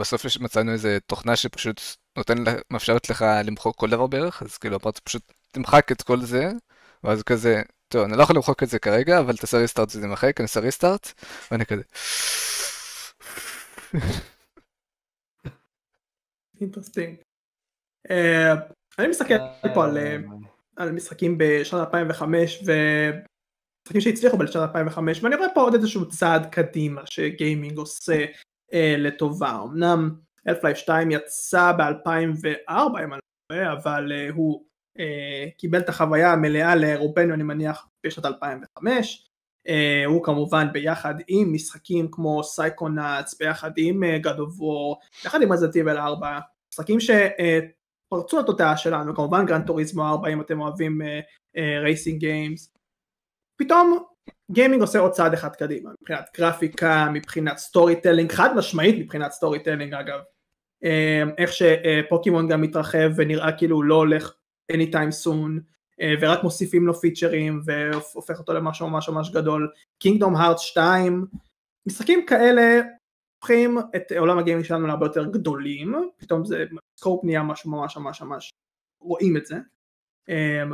בסוף 0.00 0.26
מצאנו 0.40 0.72
איזה 0.72 0.98
תוכנה 1.06 1.36
שפשוט 1.36 1.80
נותן, 2.16 2.34
מאפשרת 2.70 3.10
לך 3.10 3.24
למחוק 3.44 3.76
כל 3.76 3.90
דבר 3.90 4.06
בערך, 4.06 4.42
אז 4.42 4.58
כאילו 4.58 4.78
אמרתי 4.84 5.00
פשוט 5.04 5.22
תמחק 5.52 5.92
את 5.92 6.02
כל 6.02 6.20
זה, 6.20 6.50
ואז 7.04 7.22
כזה, 7.22 7.62
טוב, 7.88 8.04
אני 8.04 8.16
לא 8.18 8.22
יכול 8.22 8.36
למחוק 8.36 8.62
את 8.62 8.68
זה 8.68 8.78
כרגע, 8.78 9.18
אבל 9.18 9.36
תעשה 9.36 9.58
restart 9.58 9.90
זה 9.90 10.00
יימחק, 10.00 10.40
אני 10.40 10.42
אעשה 10.42 10.60
restart, 10.60 11.12
ואני 11.50 11.66
כזה... 11.66 11.82
Interesting. 16.60 17.16
אה, 18.10 18.54
אני 18.98 19.08
מסתכל 19.08 19.34
פה 19.74 19.84
על, 19.84 19.98
אה, 20.78 20.92
משחקים 20.92 21.38
בשנת 21.38 21.86
2005 21.86 22.62
ומשחקים 23.86 24.00
שהצליחו 24.00 24.38
בשנת 24.38 24.56
2005 24.56 25.24
ואני 25.24 25.36
רואה 25.36 25.48
פה 25.54 25.60
עוד 25.60 25.74
איזשהו 25.74 26.08
צעד 26.08 26.46
קדימה 26.46 27.02
שגיימינג 27.04 27.78
עושה 27.78 28.24
אה, 28.72 28.94
לטובה 28.98 29.60
אמנם 29.64 30.14
Half-Life 30.48 30.78
2 30.78 31.10
יצא 31.10 31.72
ב-2004 31.72 32.72
אם 33.04 33.12
אני 33.12 33.20
לא 33.50 33.56
טועה, 33.56 33.72
אבל 33.72 34.12
אה, 34.12 34.34
הוא 34.34 34.64
אה, 34.98 35.00
קיבל 35.58 35.78
את 35.78 35.88
החוויה 35.88 36.32
המלאה 36.32 36.74
לרובנו 36.74 37.34
אני 37.34 37.42
מניח 37.42 37.88
בשנת 38.06 38.26
2005. 38.26 39.28
אה, 39.68 39.70
הוא 40.06 40.24
כמובן 40.24 40.72
ביחד 40.72 41.14
עם 41.28 41.52
משחקים 41.52 42.08
כמו 42.10 42.44
Psychonauts, 42.44 43.38
ביחד 43.38 43.70
עם 43.76 44.02
אה, 44.02 44.26
God 44.26 44.38
of 44.38 44.60
War, 44.60 45.06
ביחד 45.24 45.42
עם 45.42 45.52
Resident 45.52 45.83
Evil 45.83 45.98
4, 45.98 46.38
משחקים 46.72 46.98
שפרצו 47.00 48.38
אה, 48.38 48.42
לתודעה 48.42 48.76
שלנו, 48.76 49.14
כמובן 49.14 49.46
Gran 49.46 49.66
Turismo 49.66 50.08
4 50.08 50.28
אם 50.28 50.40
אתם 50.40 50.60
אוהבים 50.60 51.00
racing 51.82 52.16
אה, 52.16 52.20
games. 52.20 52.75
פתאום 53.56 53.98
גיימינג 54.50 54.82
עושה 54.82 54.98
עוד 54.98 55.12
צעד 55.12 55.34
אחד 55.34 55.56
קדימה, 55.56 55.90
מבחינת 56.00 56.28
גרפיקה, 56.36 57.08
מבחינת 57.12 57.58
storytelling, 57.58 58.32
חד 58.32 58.56
משמעית 58.56 58.98
מבחינת 58.98 59.32
storytelling 59.32 59.94
אגב, 59.94 60.20
אמ, 60.82 61.30
איך 61.38 61.50
שפוקימון 61.52 62.48
גם 62.48 62.60
מתרחב 62.60 63.10
ונראה 63.16 63.52
כאילו 63.52 63.76
הוא 63.76 63.84
לא 63.84 63.94
הולך 63.94 64.32
anytime 64.72 65.24
soon 65.24 65.60
אה, 66.00 66.14
ורק 66.20 66.42
מוסיפים 66.42 66.86
לו 66.86 66.94
פיצ'רים 66.94 67.60
והופך 67.64 68.38
אותו 68.38 68.52
למשהו 68.52 68.90
ממש 68.90 69.08
ממש 69.08 69.30
גדול, 69.30 69.72
קינגדום 69.98 70.36
הארט 70.36 70.58
2, 70.58 71.26
משחקים 71.86 72.26
כאלה 72.26 72.80
הופכים 73.38 73.78
את 73.96 74.12
עולם 74.18 74.38
הגיימינג 74.38 74.66
שלנו 74.66 74.86
להרבה 74.86 75.06
יותר 75.06 75.26
גדולים, 75.26 75.94
פתאום 76.16 76.44
זה 76.44 76.64
סקופ 76.98 77.24
נהיה 77.24 77.42
משהו 77.42 77.70
ממש 77.70 77.96
ממש 77.96 78.22
ממש 78.22 78.50
רואים 79.00 79.36
את 79.36 79.46
זה, 79.46 79.56
אמ, 80.28 80.72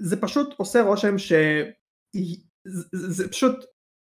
וזה 0.00 0.20
פשוט 0.20 0.54
עושה 0.56 0.82
רושם 0.82 1.18
שזה 1.18 1.68
פשוט 3.30 3.64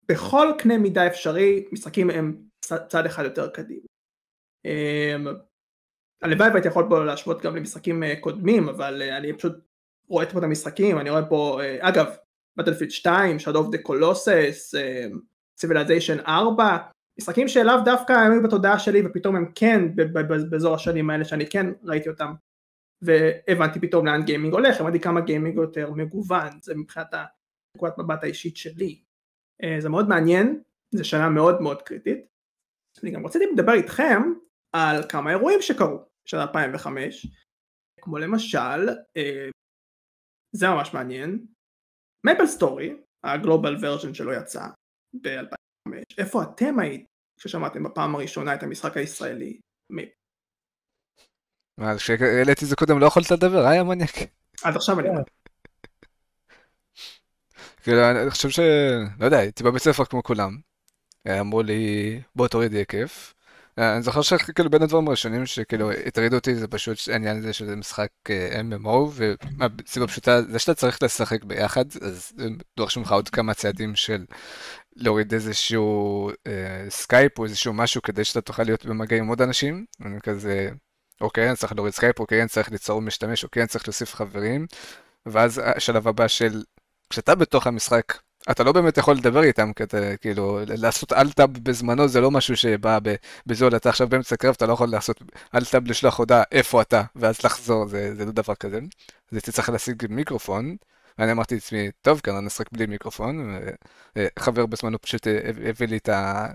בכל 0.09 0.47
קנה 0.59 0.77
מידה 0.77 1.07
אפשרי 1.07 1.65
משחקים 1.71 2.09
הם 2.09 2.41
צעד 2.87 3.05
אחד 3.05 3.23
יותר 3.23 3.49
קדימה. 3.49 3.85
אמ, 4.65 5.27
הלוואי 6.21 6.49
והייתי 6.49 6.67
יכול 6.67 6.85
פה 6.89 7.03
להשוות 7.03 7.41
גם 7.41 7.55
למשחקים 7.55 8.03
אה, 8.03 8.15
קודמים 8.19 8.69
אבל 8.69 9.01
אה, 9.01 9.17
אני 9.17 9.33
פשוט 9.33 9.53
רואה 10.09 10.25
פה 10.25 10.39
את 10.39 10.43
המשחקים 10.43 10.99
אני 10.99 11.09
רואה 11.09 11.25
פה 11.25 11.59
אה, 11.63 11.89
אגב 11.89 12.15
בטלפיד 12.57 12.91
2, 12.91 13.37
Shadow 13.37 13.57
of 13.57 13.75
the 13.75 13.89
Colossus, 13.89 14.75
Civilization 15.61 16.27
4 16.27 16.77
משחקים 17.19 17.47
שלאו 17.47 17.73
דווקא 17.85 18.13
היו 18.13 18.43
בתודעה 18.43 18.79
שלי 18.79 19.01
ופתאום 19.05 19.35
הם 19.35 19.51
כן 19.55 19.95
באזור 20.49 20.75
השנים 20.75 21.09
האלה 21.09 21.25
שאני 21.25 21.49
כן 21.49 21.65
ראיתי 21.83 22.09
אותם 22.09 22.33
והבנתי 23.01 23.79
פתאום 23.79 24.05
לאן 24.05 24.23
גיימינג 24.25 24.53
הולך, 24.53 24.81
הבנתי 24.81 24.99
כמה 24.99 25.21
גיימינג 25.21 25.55
יותר 25.55 25.91
מגוון, 25.91 26.61
זה 26.61 26.75
מבחינת 26.75 27.07
הנקודת 27.13 27.97
מבט 27.97 28.23
האישית 28.23 28.57
שלי. 28.57 29.03
זה 29.79 29.89
מאוד 29.89 30.09
מעניין, 30.09 30.61
זו 30.95 31.05
שנה 31.05 31.29
מאוד 31.29 31.61
מאוד 31.61 31.81
קריטית. 31.81 32.27
אני 33.03 33.11
גם 33.11 33.25
רציתי 33.25 33.45
לדבר 33.53 33.73
איתכם 33.73 34.21
על 34.75 35.03
כמה 35.09 35.31
אירועים 35.31 35.61
שקרו 35.61 35.97
של 36.25 36.37
2005 36.37 37.27
כמו 38.01 38.17
למשל 38.17 38.89
אה, 39.17 39.49
זה 40.55 40.67
ממש 40.67 40.93
מעניין 40.93 41.45
מפל 42.25 42.45
סטורי 42.45 42.97
הגלובל 43.23 43.77
ורז'ן 43.81 44.13
שלו 44.13 44.33
יצא 44.33 44.67
ב-2005 45.21 45.91
איפה 46.17 46.43
אתם 46.43 46.79
הייתם 46.79 47.05
כששמעתם 47.39 47.83
בפעם 47.83 48.15
הראשונה 48.15 48.55
את 48.55 48.63
המשחק 48.63 48.97
הישראלי 48.97 49.59
מפל 49.91 50.09
מה, 51.77 51.97
כשהעליתי 51.97 52.65
את 52.65 52.69
זה 52.69 52.75
קודם 52.75 52.99
לא 52.99 53.05
יכולת 53.05 53.31
לדבר, 53.31 53.65
אה, 53.65 53.75
יא 53.75 53.83
מניאק? 53.83 54.15
עד 54.63 54.75
עכשיו 54.75 54.99
אני 54.99 55.09
אומר. 55.09 55.21
כאילו, 57.83 58.11
אני 58.11 58.31
חושב 58.31 58.49
ש... 58.49 58.59
לא 59.19 59.25
יודע, 59.25 59.37
הייתי 59.37 59.63
בבית 59.63 59.81
ספר 59.81 60.05
כמו 60.05 60.23
כולם. 60.23 60.57
אמרו 61.27 61.61
לי, 61.61 62.21
בוא 62.35 62.47
תוריד 62.47 62.73
יהיה 62.73 62.85
כיף. 62.85 63.33
אני 63.77 64.01
זוכר 64.01 64.21
שכאילו 64.21 64.69
בין 64.69 64.81
הדברים 64.81 65.07
הראשונים 65.07 65.45
שכאילו 65.45 65.91
הטרידו 65.91 66.35
אותי 66.35 66.55
זה 66.55 66.67
פשוט 66.67 66.97
העניין 67.11 67.37
הזה 67.37 67.53
שזה 67.53 67.75
משחק 67.75 68.09
אה, 68.29 68.61
MMO 68.61 69.11
ומסיבה 69.13 70.07
פשוטה 70.07 70.41
זה 70.41 70.59
שאתה 70.59 70.73
צריך 70.73 71.03
לשחק 71.03 71.43
ביחד 71.43 71.85
אז 72.01 72.33
דורש 72.77 72.97
ממך 72.97 73.11
עוד 73.11 73.29
כמה 73.29 73.53
צעדים 73.53 73.95
של 73.95 74.25
להוריד 74.95 75.33
איזשהו 75.33 76.29
אה, 76.47 76.85
סקייפ 76.89 77.39
או 77.39 77.43
איזשהו 77.43 77.73
משהו 77.73 78.01
כדי 78.01 78.23
שאתה 78.23 78.41
תוכל 78.41 78.63
להיות 78.63 78.85
במגע 78.85 79.17
עם 79.17 79.27
עוד 79.27 79.41
אנשים. 79.41 79.85
אני 80.05 80.21
כזה 80.21 80.69
אוקיי 81.21 81.47
אני 81.47 81.55
צריך 81.55 81.73
להוריד 81.73 81.93
סקייפ 81.93 82.19
אוקיי 82.19 82.41
אני 82.41 82.49
צריך 82.49 82.71
ליצור 82.71 83.01
משתמש 83.01 83.43
אוקיי 83.43 83.61
אני 83.61 83.67
צריך 83.67 83.87
להוסיף 83.87 84.15
חברים 84.15 84.67
ואז 85.25 85.61
השלב 85.63 86.07
הבא 86.07 86.27
של 86.27 86.63
כשאתה 87.09 87.35
בתוך 87.35 87.67
המשחק 87.67 88.13
אתה 88.51 88.63
לא 88.63 88.71
באמת 88.71 88.97
יכול 88.97 89.15
לדבר 89.15 89.43
איתם, 89.43 89.73
כי 89.73 89.83
אתה, 89.83 90.17
כאילו, 90.17 90.59
לעשות 90.67 91.13
אלטאב 91.13 91.57
בזמנו 91.63 92.07
זה 92.07 92.21
לא 92.21 92.31
משהו 92.31 92.57
שבא 92.57 92.99
בזול, 93.45 93.75
אתה 93.75 93.89
עכשיו 93.89 94.07
באמצע 94.09 94.35
קרב, 94.35 94.53
אתה 94.57 94.65
לא 94.65 94.73
יכול 94.73 94.89
לעשות 94.89 95.21
אלטאב 95.55 95.87
לשלוח 95.87 96.19
הודעה 96.19 96.43
איפה 96.51 96.81
אתה, 96.81 97.03
ואז 97.15 97.43
לחזור, 97.43 97.87
זה, 97.87 98.15
זה 98.15 98.25
לא 98.25 98.31
דבר 98.31 98.55
כזה. 98.55 98.77
אז 98.77 99.37
הייתי 99.37 99.51
צריך 99.51 99.69
להשיג 99.69 100.05
מיקרופון, 100.09 100.75
ואני 101.17 101.31
אמרתי 101.31 101.55
לעצמי, 101.55 101.89
טוב, 102.01 102.19
כאן 102.19 102.35
אני 102.35 102.47
אשחק 102.47 102.71
בלי 102.71 102.85
מיקרופון, 102.85 103.59
חבר 104.39 104.65
בזמנו 104.65 105.01
פשוט 105.01 105.27
הביא 105.69 105.87
לי 105.87 105.97
את 105.97 106.09
ה... 106.09 106.47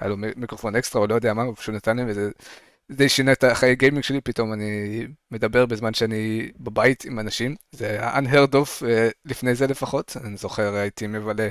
היה 0.00 0.08
לו 0.08 0.16
מיקרופון 0.16 0.76
אקסטרה, 0.76 1.02
או 1.02 1.06
לא 1.06 1.14
יודע 1.14 1.34
מה, 1.34 1.42
הוא 1.42 1.56
פשוט 1.56 1.74
נתן 1.74 1.96
לי, 1.96 2.02
וזה 2.06 2.30
די 2.90 3.08
שינה 3.08 3.32
את 3.32 3.44
החיי 3.44 3.74
גיימינג 3.76 4.04
שלי, 4.04 4.20
פתאום 4.20 4.52
אני 4.52 5.06
מדבר 5.30 5.66
בזמן 5.66 5.94
שאני 5.94 6.50
בבית 6.60 7.04
עם 7.04 7.18
אנשים. 7.20 7.56
זה 7.72 7.86
היה 7.88 8.18
unheard 8.18 8.52
of 8.52 8.86
אה, 8.88 9.08
לפני 9.24 9.54
זה 9.54 9.66
לפחות. 9.66 10.16
אני 10.24 10.36
זוכר, 10.36 10.74
הייתי 10.74 11.06
מבלה 11.06 11.48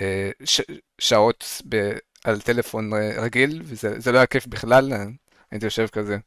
אה, 0.00 0.30
ש- 0.44 0.60
שעות 0.98 1.62
ב- 1.68 1.92
על 2.24 2.40
טלפון 2.40 2.94
אה, 2.94 3.22
רגיל, 3.22 3.62
וזה 3.64 4.12
לא 4.12 4.18
היה 4.18 4.26
כיף 4.26 4.46
בכלל. 4.46 4.92
הייתי 5.50 5.66
יושב 5.66 5.86
כזה, 5.92 6.18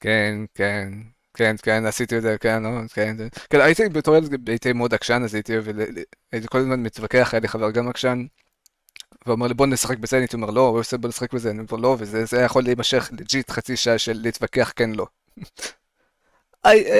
כן, 0.00 0.38
כן, 0.54 0.92
כן, 1.34 1.56
כן, 1.62 1.86
עשיתי 1.86 2.16
את 2.18 2.22
זה, 2.22 2.36
כן, 2.40 2.62
לא, 2.62 2.70
כן, 2.94 3.16
כן, 3.50 3.60
הייתי 3.60 3.88
בתור 3.88 4.16
ילד, 4.16 4.48
הייתי 4.48 4.72
מאוד 4.72 4.94
עקשן, 4.94 5.22
אז 5.24 5.34
הייתי 5.34 5.52
כל 6.48 6.58
הזמן 6.58 6.82
מתווכח, 6.82 7.28
היה 7.34 7.40
לי 7.40 7.48
חבר 7.48 7.70
גם 7.70 7.88
עקשן. 7.88 8.26
ואומר 9.26 9.46
לי 9.46 9.54
בוא 9.54 9.66
נשחק 9.66 9.98
בזה, 9.98 10.16
אני 10.16 10.22
הייתי 10.22 10.36
אומר 10.36 10.50
לא, 10.50 10.68
הוא 10.68 10.78
עושה 10.78 10.96
בוא 10.96 11.08
נשחק 11.08 11.32
בזה, 11.32 11.50
אני 11.50 11.58
אומר 11.58 11.82
לא, 11.82 11.96
וזה 11.98 12.40
יכול 12.40 12.62
להימשך 12.62 13.10
legit 13.12 13.50
חצי 13.50 13.76
שעה 13.76 13.98
של 13.98 14.18
להתווכח 14.22 14.72
כן 14.76 14.90
לא. 14.90 15.06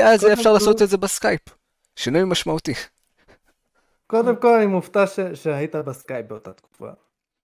אז 0.04 0.26
אפשר 0.32 0.52
לעשות 0.52 0.82
את 0.82 0.88
זה 0.88 0.96
בסקייפ, 0.96 1.40
שינוי 1.96 2.24
משמעותי. 2.24 2.74
קודם 4.06 4.36
כל 4.36 4.54
אני 4.54 4.66
מופתע 4.66 5.04
שהיית 5.34 5.74
בסקייפ 5.76 6.26
באותה 6.26 6.52
תקופה. 6.52 6.88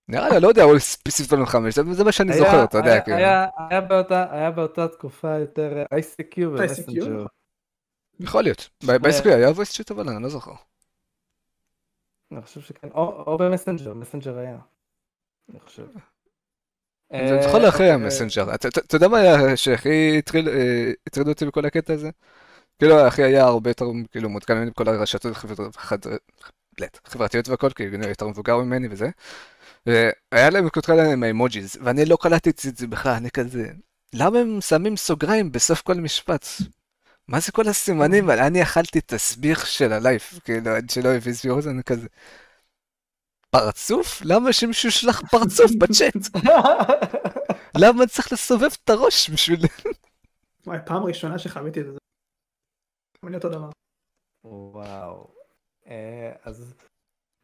נראה 0.08 0.28
לי, 0.28 0.40
לא 0.40 0.48
יודע, 0.48 0.62
הוא 0.62 0.78
ספציפית 0.78 1.38
5, 1.46 1.78
זה 1.78 2.04
מה 2.04 2.12
שאני 2.12 2.38
זוכר, 2.38 2.64
אתה 2.64 2.78
יודע. 2.78 3.00
כאילו. 3.00 3.16
היה 4.30 4.50
באותה 4.50 4.88
תקופה 4.88 5.38
יותר 5.38 5.84
ICQ 5.94 6.40
ומסנג'ר. 6.40 7.26
יכול 8.20 8.42
להיות, 8.42 8.68
ב-ICQ 8.86 9.28
היה 9.28 9.50
voice 9.50 9.72
chat 9.72 9.90
אבל 9.90 10.08
אני 10.08 10.22
לא 10.22 10.28
זוכר. 10.28 10.52
אני 12.34 12.42
חושב 12.42 12.60
שכן, 12.60 12.88
או 12.94 13.38
במסנג'ר, 13.38 13.94
מסנג'ר 13.94 14.38
היה. 14.38 14.58
אני 15.50 15.60
חושב. 15.60 15.86
זוכר 17.42 17.58
אה, 17.58 17.62
לאחרי 17.62 17.90
המסנג'ר, 17.90 18.54
אתה 18.54 18.96
יודע 18.96 19.08
מה 19.08 19.18
היה 19.18 19.56
שהכי 19.56 20.20
אה, 20.48 20.92
הטריד 21.06 21.28
אותי 21.28 21.46
בכל 21.46 21.64
הקטע 21.64 21.92
הזה? 21.92 22.10
כאילו 22.78 23.08
אחי 23.08 23.22
היה 23.22 23.44
הרבה 23.44 23.70
יותר 23.70 23.86
כאילו 24.10 24.30
מעודכן 24.30 24.54
ממני 24.54 24.70
בכל 24.70 24.88
הרשתות 24.88 25.36
חברתיות 27.04 27.48
והכל, 27.48 27.70
כי 27.70 27.86
הוא 27.86 28.04
יותר 28.08 28.28
מבוגר 28.28 28.56
ממני 28.56 28.88
וזה. 28.90 29.10
והיה 29.86 30.50
להם 30.50 30.68
כל 30.68 30.94
להם 30.94 31.22
האמוג'יז, 31.22 31.76
ואני 31.82 32.04
לא 32.04 32.16
קלטתי 32.20 32.68
את 32.68 32.76
זה 32.76 32.86
בכלל, 32.86 33.12
אני 33.12 33.30
כזה, 33.30 33.70
למה 34.14 34.38
הם 34.38 34.60
שמים 34.60 34.96
סוגריים 34.96 35.52
בסוף 35.52 35.82
כל 35.82 35.94
משפט? 35.94 36.46
מה 37.28 37.40
זה 37.40 37.52
כל 37.52 37.68
הסימנים 37.68 38.30
האלה? 38.30 38.46
אני 38.46 38.62
אכלתי 38.62 39.00
תסביך 39.00 39.66
של 39.66 39.92
הלייף, 39.92 40.38
כאילו, 40.44 40.70
עד 40.70 40.90
שלא 40.90 41.08
הביא 41.08 41.32
סבירות, 41.32 41.62
זה 41.62 41.70
כזה. 41.86 42.08
פרצוף? 43.50 44.22
למה 44.24 44.52
שמישהו 44.52 44.88
ישלח 44.88 45.20
פרצוף 45.30 45.70
בצ'אט? 45.80 46.42
למה 47.82 48.06
צריך 48.06 48.32
לסובב 48.32 48.70
את 48.84 48.90
הראש 48.90 49.30
בשביל... 49.30 49.60
וואי, 50.66 50.78
פעם 50.86 51.02
ראשונה 51.02 51.38
שחוויתי 51.38 51.80
את 51.80 51.86
זה. 51.86 51.98
אני 53.26 53.36
אותו 53.36 53.48
דבר. 53.48 53.70
וואו. 54.44 55.34
אה, 55.86 56.32
אז 56.42 56.74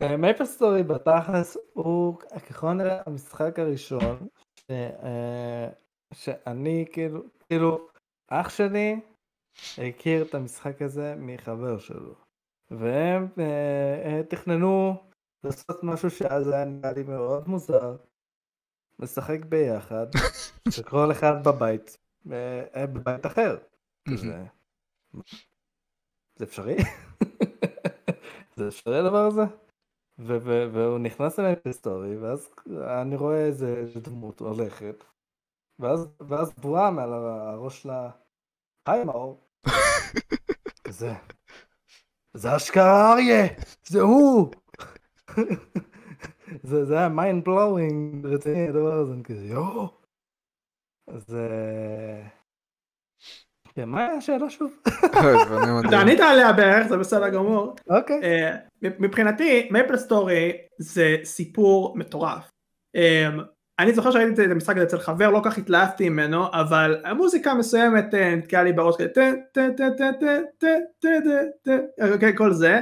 מייפל 0.01 0.45
סטורי 0.45 0.83
בתכלס 0.83 1.57
הוא 1.72 2.18
ככל 2.20 2.68
הנראה 2.68 3.03
המשחק 3.07 3.59
הראשון 3.59 4.28
אה, 4.70 5.68
שאני 6.14 6.85
כאילו, 6.93 7.22
כאילו, 7.49 7.89
אח 8.28 8.49
שלי 8.49 9.01
הכיר 9.78 10.22
את 10.22 10.34
המשחק 10.34 10.82
הזה 10.82 11.14
מחבר 11.18 11.78
שלו. 11.78 12.14
והם 12.70 13.28
אה, 13.38 14.02
אה, 14.04 14.22
תכננו 14.22 14.94
לעשות 15.44 15.84
משהו 15.84 16.11
שאז 16.11 16.48
היה 16.48 16.64
נראה 16.64 16.92
לי 16.92 17.02
מאוד 17.02 17.48
מוזר. 17.48 17.96
לשחק 18.98 19.44
ביחד, 19.44 20.06
שכל 20.74 21.12
אחד 21.12 21.44
בבית, 21.44 21.98
אה, 22.32 22.86
בבית 22.86 23.26
אחר. 23.26 23.58
זה, 24.14 24.44
זה 26.36 26.44
אפשרי? 26.44 26.76
זה 28.56 28.68
אפשרי 28.68 28.98
הדבר 28.98 29.26
הזה? 29.26 29.42
והוא 30.18 30.98
נכנס 30.98 31.38
אליי 31.38 31.54
להיסטורי, 31.64 32.16
ואז 32.16 32.54
אני 33.02 33.16
רואה 33.16 33.46
איזה 33.46 34.00
דמות 34.00 34.40
הולכת, 34.40 35.04
ואז, 35.78 36.08
ואז 36.20 36.52
בועה 36.58 36.90
מעל 36.90 37.12
הראש 37.12 37.82
שלה, 37.82 38.11
היי 38.86 39.04
מאור. 39.04 39.49
זה, 40.91 41.12
זה 42.34 42.57
אשכרה 42.57 43.12
אריה, 43.12 43.47
זה 43.86 44.01
הוא. 44.01 44.53
זה, 46.62 46.84
זה 46.84 46.99
היה 46.99 47.09
mind 47.09 47.44
blowing 47.44 48.26
רציני 48.26 48.68
הדבר 48.68 48.93
הזה, 48.93 49.12
אני 49.12 49.22
כזה 49.24 49.47
יואו. 49.47 49.88
אז... 51.07 51.34
אה, 51.34 52.26
כן, 53.74 53.88
מה 53.88 54.01
היה 54.01 54.12
השאלה 54.12 54.51
שוב? 54.51 54.76
אתה 55.88 56.01
ענית 56.01 56.20
עליה 56.20 56.53
בערך, 56.53 56.86
זה 56.88 56.97
בסדר 56.97 57.28
גמור. 57.28 57.76
אוקיי. 57.91 58.20
אה, 58.22 58.57
מבחינתי, 58.82 59.68
מייפל 59.70 59.97
סטורי 59.97 60.53
זה 60.78 61.16
סיפור 61.24 61.97
מטורף. 61.99 62.51
אה, 63.81 63.85
אני 63.85 63.95
זוכר 63.95 64.11
שראיתי 64.11 64.45
את 64.45 64.51
המשחק 64.51 64.76
הזה 64.76 64.87
אצל 64.87 64.99
חבר, 64.99 65.31
לא 65.31 65.41
כך 65.45 65.59
התלהבתי 65.59 66.09
ממנו, 66.09 66.45
אבל 66.53 67.01
המוזיקה 67.05 67.55
מסוימת 67.55 68.14
נתקעה 68.14 68.62
לי 68.62 68.72
בראש 68.72 68.97
כזה, 68.97 69.33
כל 72.37 72.53
זה, 72.53 72.81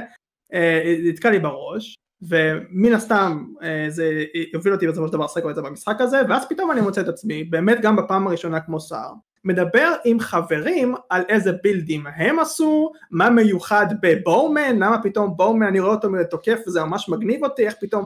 נתקע 1.03 1.29
לי 1.29 1.39
בראש, 1.39 1.95
ומן 2.21 2.93
הסתם 2.93 3.45
זה 3.89 4.23
יוביל 4.53 4.73
אותי 4.73 4.87
בסופו 4.87 5.07
של 5.07 5.13
דבר 5.13 5.25
לשחק 5.25 5.43
את 5.49 5.55
זה 5.55 5.61
במשחק 5.61 6.01
הזה, 6.01 6.21
ואז 6.29 6.45
פתאום 6.49 6.71
אני 6.71 6.81
מוצא 6.81 7.01
את 7.01 7.07
עצמי, 7.07 7.43
באמת 7.43 7.81
גם 7.81 7.95
בפעם 7.95 8.27
הראשונה 8.27 8.59
כמו 8.59 8.79
סער, 8.79 9.11
מדבר 9.43 9.93
עם 10.05 10.19
חברים 10.19 10.95
על 11.09 11.21
איזה 11.29 11.51
build 11.63 11.92
ים 11.92 12.03
הם 12.15 12.39
עשו, 12.39 12.91
מה 13.11 13.29
מיוחד 13.29 13.85
ב 14.01 14.10
Bowman, 14.10 14.75
למה 14.75 15.03
פתאום 15.03 15.37
Bowman 15.37 15.67
אני 15.67 15.79
רואה 15.79 15.91
אותו 15.91 16.09
תוקף 16.29 16.59
וזה 16.67 16.83
ממש 16.83 17.09
מגניב 17.09 17.43
אותי, 17.43 17.65
איך 17.65 17.75
פתאום 17.81 18.05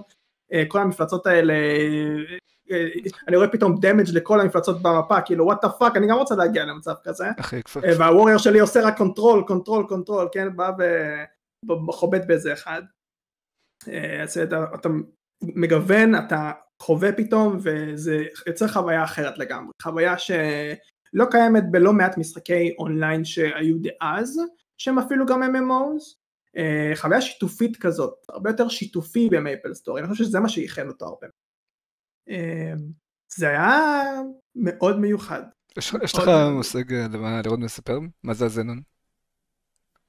כל 0.68 0.80
המפלצות 0.80 1.28
האלה 1.28 1.54
אני 3.28 3.36
רואה 3.36 3.47
פתאום 3.47 3.76
damage 3.82 4.09
לכל 4.13 4.39
המפלצות 4.39 4.82
במפה, 4.82 5.21
כאילו 5.21 5.45
what 5.45 5.66
the 5.66 5.70
fuck, 5.70 5.97
אני 5.97 6.07
גם 6.07 6.17
רוצה 6.17 6.36
להגיע 6.36 6.65
למצב 6.65 6.93
כזה. 7.03 7.26
והווריור 7.99 8.38
שלי 8.38 8.59
עושה 8.59 8.82
רק 8.84 8.97
control, 8.97 9.43
control, 9.47 9.86
control, 9.88 10.28
כן, 10.32 10.55
בא 10.55 10.71
וחובט 11.88 12.21
באיזה 12.28 12.53
אחד. 12.53 12.82
אה, 13.88 14.24
אז 14.24 14.38
אתה, 14.38 14.65
אתה 14.76 14.89
מגוון, 15.41 16.15
אתה 16.15 16.51
חווה 16.82 17.11
פתאום, 17.11 17.57
וזה 17.63 18.24
יוצר 18.47 18.67
חוויה 18.67 19.03
אחרת 19.03 19.38
לגמרי. 19.38 19.71
חוויה 19.82 20.17
שלא 20.17 21.26
קיימת 21.32 21.63
בלא 21.71 21.93
מעט 21.93 22.17
משחקי 22.17 22.76
אונליין 22.80 23.26
שהיו 23.26 23.76
דאז, 23.80 24.41
שהם 24.78 24.99
אפילו 24.99 25.26
גם 25.26 25.43
MMOs. 25.43 26.24
אה, 26.57 26.91
חוויה 26.95 27.21
שיתופית 27.21 27.78
כזאת, 27.78 28.13
הרבה 28.30 28.49
יותר 28.49 28.69
שיתופי 28.69 29.30
במייפל 29.30 29.74
סטורי, 29.74 30.01
אני 30.01 30.09
חושב 30.09 30.24
שזה 30.24 30.39
מה 30.39 30.49
שייחד 30.49 30.88
אותו 30.88 31.05
הרבה. 31.05 31.28
אמ, 32.30 32.78
זה 33.36 33.49
היה 33.49 34.01
מאוד 34.55 34.99
מיוחד. 34.99 35.41
יש 35.78 36.15
לך 36.15 36.32
מושג 36.51 36.93
אה, 36.93 37.07
למה 37.11 37.41
לראות 37.45 37.59
מספר? 37.59 37.99
מה 38.24 38.34
זה 38.34 38.45
הזנון? 38.45 38.82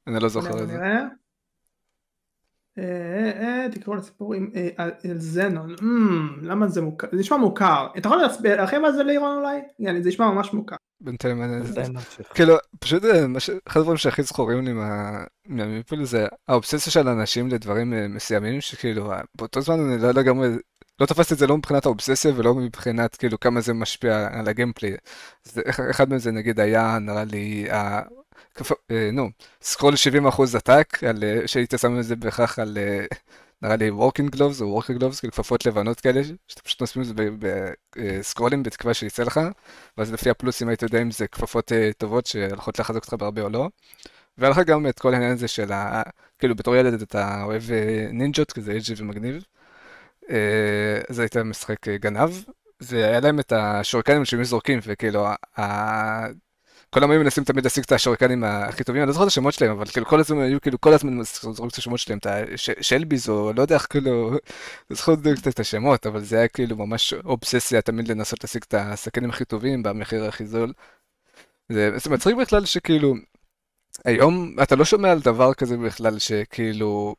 אני 0.07 0.21
לא 0.21 0.29
זוכר 0.29 0.63
את 0.63 0.69
זה. 0.69 0.79
אה, 2.79 3.31
אה, 3.41 3.67
תקראו 3.73 3.97
לסיפורים 3.97 4.53
על 4.77 4.91
זנון, 5.19 5.75
אמ, 5.83 6.39
למה 6.43 6.69
זה 6.69 6.81
מוכר? 6.81 7.07
זה 7.13 7.19
נשמע 7.19 7.37
מוכר. 7.37 7.87
אתה 7.99 8.09
יכול 8.09 8.23
להרחיב 8.45 8.85
על 8.85 8.93
זה 8.93 9.03
לירון 9.03 9.37
אולי? 9.37 9.61
זה 10.03 10.09
נשמע 10.09 10.31
ממש 10.31 10.53
מוכר. 10.53 10.77
בינתיים 11.01 11.43
אני... 11.43 11.63
כאילו, 12.35 12.55
פשוט 12.79 13.03
אחד 13.69 13.81
הדברים 13.81 13.97
שהכי 13.97 14.23
זכורים 14.23 14.65
לי 14.65 14.73
מה- 14.73 15.25
מהמיפול 15.47 16.05
זה 16.05 16.27
האובססיה 16.49 16.93
של 16.93 17.09
אנשים 17.09 17.49
לדברים 17.49 18.15
מסוימים, 18.15 18.61
שכאילו, 18.61 19.13
באותו 19.35 19.61
זמן 19.61 19.81
אני 19.81 20.03
לא 20.03 20.11
לגמרי, 20.11 20.49
לא 21.01 21.07
תפסתי 21.07 21.35
את 21.35 21.39
זה 21.39 21.47
לא 21.47 21.57
מבחינת 21.57 21.87
האובססיה 21.87 22.33
ולא 22.37 22.55
מבחינת 22.55 23.17
כאילו 23.17 23.41
כמה 23.41 23.61
זה 23.61 23.75
משפיע 23.75 24.29
על 24.33 24.49
ה 24.49 24.54
gameplay. 24.54 24.97
אז 25.47 25.61
אחד 25.69 25.85
אחד 25.91 26.09
מהם 26.11 26.19
זה 26.19 26.31
נגיד 26.33 26.61
היה, 26.61 26.99
נראה 27.01 27.25
לי, 27.25 27.71
ה- 27.71 28.03
כפ- 28.59 28.75
אה, 28.91 29.11
נו, 29.13 29.31
scroll 29.63 29.95
70% 29.97 30.55
attack, 30.55 31.05
על, 31.05 31.25
אה, 31.25 31.49
שהיית 31.49 31.75
שם 31.81 31.99
את 31.99 32.05
זה 32.05 32.17
בהכרח 32.17 32.59
על, 32.59 32.79
אה, 32.79 33.05
נראה 33.63 33.77
לי 33.77 33.91
working 33.91 34.31
gloves 34.31 34.61
או 34.61 34.67
working 34.67 34.99
gloves, 35.01 35.21
כאילו 35.21 35.33
כפפות 35.33 35.67
לבנות 35.67 36.01
כאלה, 36.01 36.23
שאתה 36.49 36.63
פשוט 36.63 36.83
נשים 36.83 37.03
את 37.03 37.07
זה 37.07 37.15
ב 37.97 38.04
scroll 38.04 38.48
ים 38.48 38.63
בתקווה 38.63 38.95
שיצא 38.95 39.23
לך. 39.23 39.41
ואז 39.99 40.13
לפי 40.13 40.31
הפלוסים 40.31 40.69
היית 40.69 40.83
יודע 40.83 41.03
אם 41.03 41.11
זה 41.11 41.27
כפפות 41.29 41.73
אה, 41.73 41.91
טובות 41.99 42.27
שהולכות 42.27 42.79
לחזק 42.79 42.97
אותך 42.97 43.15
בהרבה 43.15 43.43
או 43.43 43.49
לא. 43.49 43.69
והיה 44.39 44.51
לך 44.51 44.59
גם 44.59 44.87
את 44.87 44.99
כל 44.99 45.15
העניין 45.15 45.33
הזה 45.33 45.49
של 45.49 45.73
ה... 45.73 46.03
כאילו 46.39 46.55
בתור 46.57 46.77
ילד 46.77 47.03
אתה 47.03 47.43
אוהב 47.43 47.63
אה, 47.73 48.07
נינג'ות, 48.13 48.53
כי 48.53 48.61
זה 48.63 48.73
אייג'י 48.73 48.95
ומגניב. 48.97 49.45
אה, 50.31 51.01
אז 51.09 51.19
היית 51.19 51.37
משחק 51.37 51.89
אה, 51.89 51.97
גנב. 51.97 52.31
והיה 52.81 53.21
להם 53.21 53.41
את 53.41 53.53
השורקנים 53.53 54.25
שהם 54.25 54.45
זורקים, 54.45 54.79
וכאילו, 54.83 55.27
כולם 56.91 57.11
היו 57.11 57.21
מנסים 57.21 57.45
תמיד 57.45 57.65
להשיג 57.65 57.85
את 57.85 57.93
השורקנים 57.93 58.45
הכי 58.45 58.85
טובים, 58.85 59.03
אני 59.03 59.07
לא 59.07 59.13
זוכר 59.13 59.25
את 59.25 59.29
השמות 59.29 59.55
שלהם, 59.55 59.71
אבל 59.71 59.85
כאילו 59.87 60.07
כל 60.07 60.21
הזמן 60.21 60.39
היו 60.39 60.61
כאילו 60.61 60.81
כל 60.81 60.93
הזמן 60.93 61.23
זורקים 61.23 61.69
את 61.69 61.79
השמות 61.79 61.99
שלהם, 61.99 62.19
את 62.19 62.27
השלביז 62.81 63.29
או 63.29 63.53
לא 63.53 63.63
יודע 63.63 63.75
איך 63.75 63.87
כאילו, 63.91 64.31
לא 64.91 64.97
זוכר 64.97 65.15
את 65.49 65.61
השמות, 65.61 66.07
אבל 66.07 66.21
זה 66.21 66.39
היה 66.39 66.49
כאילו 66.49 66.77
ממש 66.77 67.15
אובססיה 67.25 67.83
תמיד 67.83 68.09
לנסות 68.09 68.45
להשיג 68.45 68.63
את 68.69 68.75
הסכינים 68.79 69.31
הכי 69.31 69.45
טובים 69.45 69.83
במחיר 69.83 70.25
הכי 70.25 70.47
זול. 70.47 70.73
זה, 71.69 71.91
זה 71.99 72.11
מצחיק 72.11 72.37
בכלל 72.37 72.65
שכאילו, 72.65 73.15
היום 74.05 74.57
אתה 74.63 74.77
לא 74.77 74.85
שומע 74.85 75.13
על 75.13 75.21
דבר 75.21 75.55
כזה 75.55 75.77
בכלל 75.77 76.19
שכאילו, 76.19 77.15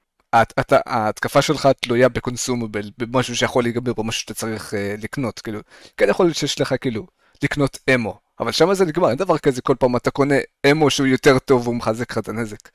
ההתקפה 0.85 1.41
שלך 1.41 1.67
תלויה 1.81 2.09
בקונסומבל, 2.09 2.91
במשהו 2.97 3.35
שיכול 3.35 3.63
להיגמר 3.63 3.93
במשהו 3.93 4.21
שאתה 4.21 4.33
צריך 4.33 4.73
אה, 4.73 4.95
לקנות, 4.97 5.39
כאילו, 5.39 5.59
כן 5.97 6.09
יכול 6.09 6.25
להיות 6.25 6.37
שיש 6.37 6.61
לך 6.61 6.75
כאילו 6.81 7.07
לקנות 7.43 7.77
אמו, 7.95 8.19
אבל 8.39 8.51
שם 8.51 8.73
זה 8.73 8.85
נגמר, 8.85 9.09
אין 9.09 9.17
דבר 9.17 9.37
כזה 9.37 9.61
כל 9.61 9.75
פעם 9.79 9.95
אתה 9.95 10.11
קונה 10.11 10.35
אמו 10.71 10.89
שהוא 10.89 11.07
יותר 11.07 11.39
טוב 11.39 11.67
והוא 11.67 11.75
מחזק 11.75 12.11
לך 12.11 12.17
את 12.17 12.29
הנזק. 12.29 12.69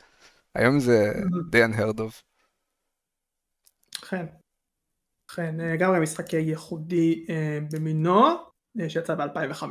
היום 0.55 0.81
זה 0.81 1.13
די 1.51 1.65
unheard 1.65 1.99
of. 1.99 2.23
אכן. 4.03 4.27
אכן, 5.31 5.61
אה, 5.61 5.77
גם 5.77 6.03
משחק 6.03 6.33
ייחודי 6.33 7.27
אה, 7.31 7.59
במינו, 7.73 8.27
שיצא 8.89 9.15
ב-2005. 9.15 9.65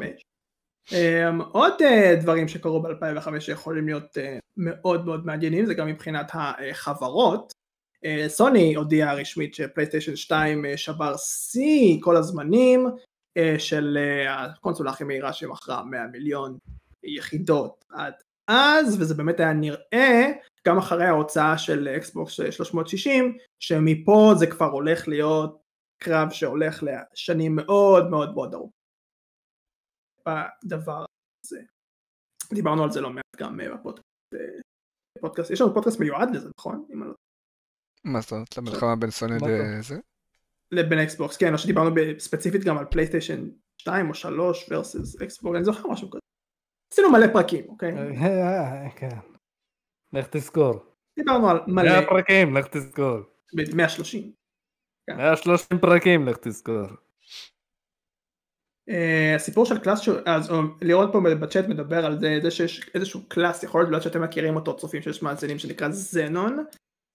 עוד 1.51 1.73
אה, 1.81 2.15
דברים 2.21 2.47
שקרו 2.47 2.81
ב-2005 2.81 3.39
שיכולים 3.39 3.85
להיות 3.85 4.17
מאוד 4.57 5.05
מאוד 5.05 5.25
מעניינים, 5.25 5.65
זה 5.65 5.73
גם 5.73 5.87
מבחינת 5.87 6.31
החברות. 6.33 7.58
אה, 8.05 8.25
סוני 8.29 8.75
הודיעה 8.75 9.13
רשמית 9.13 9.53
שפלייסטיישן 9.53 10.15
2 10.15 10.65
אה, 10.65 10.77
שבר 10.77 11.17
שיא 11.17 11.97
כל 12.01 12.17
הזמנים 12.17 12.87
אה, 13.37 13.55
של 13.59 13.97
הקונסולה 14.29 14.91
הכי 14.91 15.03
מהירה 15.03 15.33
שמכרה 15.33 15.83
100 15.83 16.07
מיליון 16.07 16.57
יחידות 17.03 17.85
עד 17.89 18.13
אז, 18.47 19.01
וזה 19.01 19.13
באמת 19.15 19.39
היה 19.39 19.53
נראה 19.53 20.31
גם 20.67 20.77
אחרי 20.77 21.05
ההוצאה 21.05 21.57
של 21.57 21.87
אקסבוקס 21.87 22.33
360, 22.51 23.37
שמפה 23.59 24.33
זה 24.39 24.47
כבר 24.47 24.65
הולך 24.65 25.07
להיות 25.07 25.61
קרב 26.03 26.29
שהולך 26.29 26.83
לשנים 26.83 27.55
מאוד 27.55 28.09
מאוד 28.09 28.33
מאוד 28.33 28.53
ארוכות 28.53 28.79
בדבר 30.25 31.05
הזה. 31.45 31.59
דיברנו 32.53 32.83
על 32.83 32.91
זה 32.91 33.01
לא 33.01 33.09
מעט 33.09 33.35
גם 33.37 33.59
בפודקאסט. 35.17 35.51
יש 35.51 35.61
לנו 35.61 35.73
פודקאסט 35.73 35.99
מיועד 35.99 36.35
לזה, 36.35 36.49
נכון? 36.59 36.85
אם 36.93 37.03
אני 37.03 37.09
לא 37.09 37.15
מה 38.03 38.21
זאת 38.21 38.31
אומרת, 38.31 38.57
למלחמה 38.57 38.95
בין 38.95 39.11
סוני 39.11 39.33
לזה? 39.79 39.97
לבין 40.71 40.99
אקסבוקס, 40.99 41.37
כן, 41.37 41.53
או 41.53 41.57
שדיברנו 41.57 41.95
ב- 41.95 42.19
ספציפית 42.19 42.63
גם 42.63 42.77
על 42.77 42.85
פלייסטיישן 42.85 43.49
2 43.77 44.09
או 44.09 44.13
3 44.13 44.69
versus 44.69 45.23
אקסבוקס, 45.23 45.55
אני 45.55 45.63
זוכר 45.63 45.87
משהו 45.89 46.09
כזה. 46.09 46.19
עשינו 46.93 47.11
מלא 47.11 47.27
פרקים, 47.33 47.65
אוקיי? 47.69 47.91
אה, 47.97 48.89
כן. 48.95 49.17
לך 50.13 50.27
תזכור. 50.27 50.73
דיברנו 51.19 51.49
על 51.49 51.57
מלא, 51.67 51.89
100 51.99 52.07
פרקים, 52.09 52.57
לך 52.57 52.67
תזכור. 52.67 53.17
ב- 53.57 53.75
130. 53.75 54.31
130 55.09 55.79
פרקים, 55.79 56.27
לך 56.27 56.37
תזכור. 56.37 56.83
אה, 58.89 59.35
הסיפור 59.35 59.65
של 59.65 59.79
class, 59.79 59.99
אז 60.25 60.51
אה, 60.51 60.55
לירון 60.81 61.11
פה 61.11 61.19
בצ'אט 61.41 61.65
מדבר 61.65 62.05
על 62.05 62.19
זה, 62.19 62.39
זה 62.43 62.51
שיש 62.51 62.89
איזשהו 62.93 63.29
class, 63.29 63.63
יכול 63.63 63.85
להיות 63.91 64.03
שאתם 64.03 64.23
מכירים 64.23 64.55
אותו 64.55 64.77
צופים 64.77 65.01
שיש 65.01 65.21
מאזינים 65.21 65.59
שנקרא 65.59 65.89
Xenon, 65.89 66.65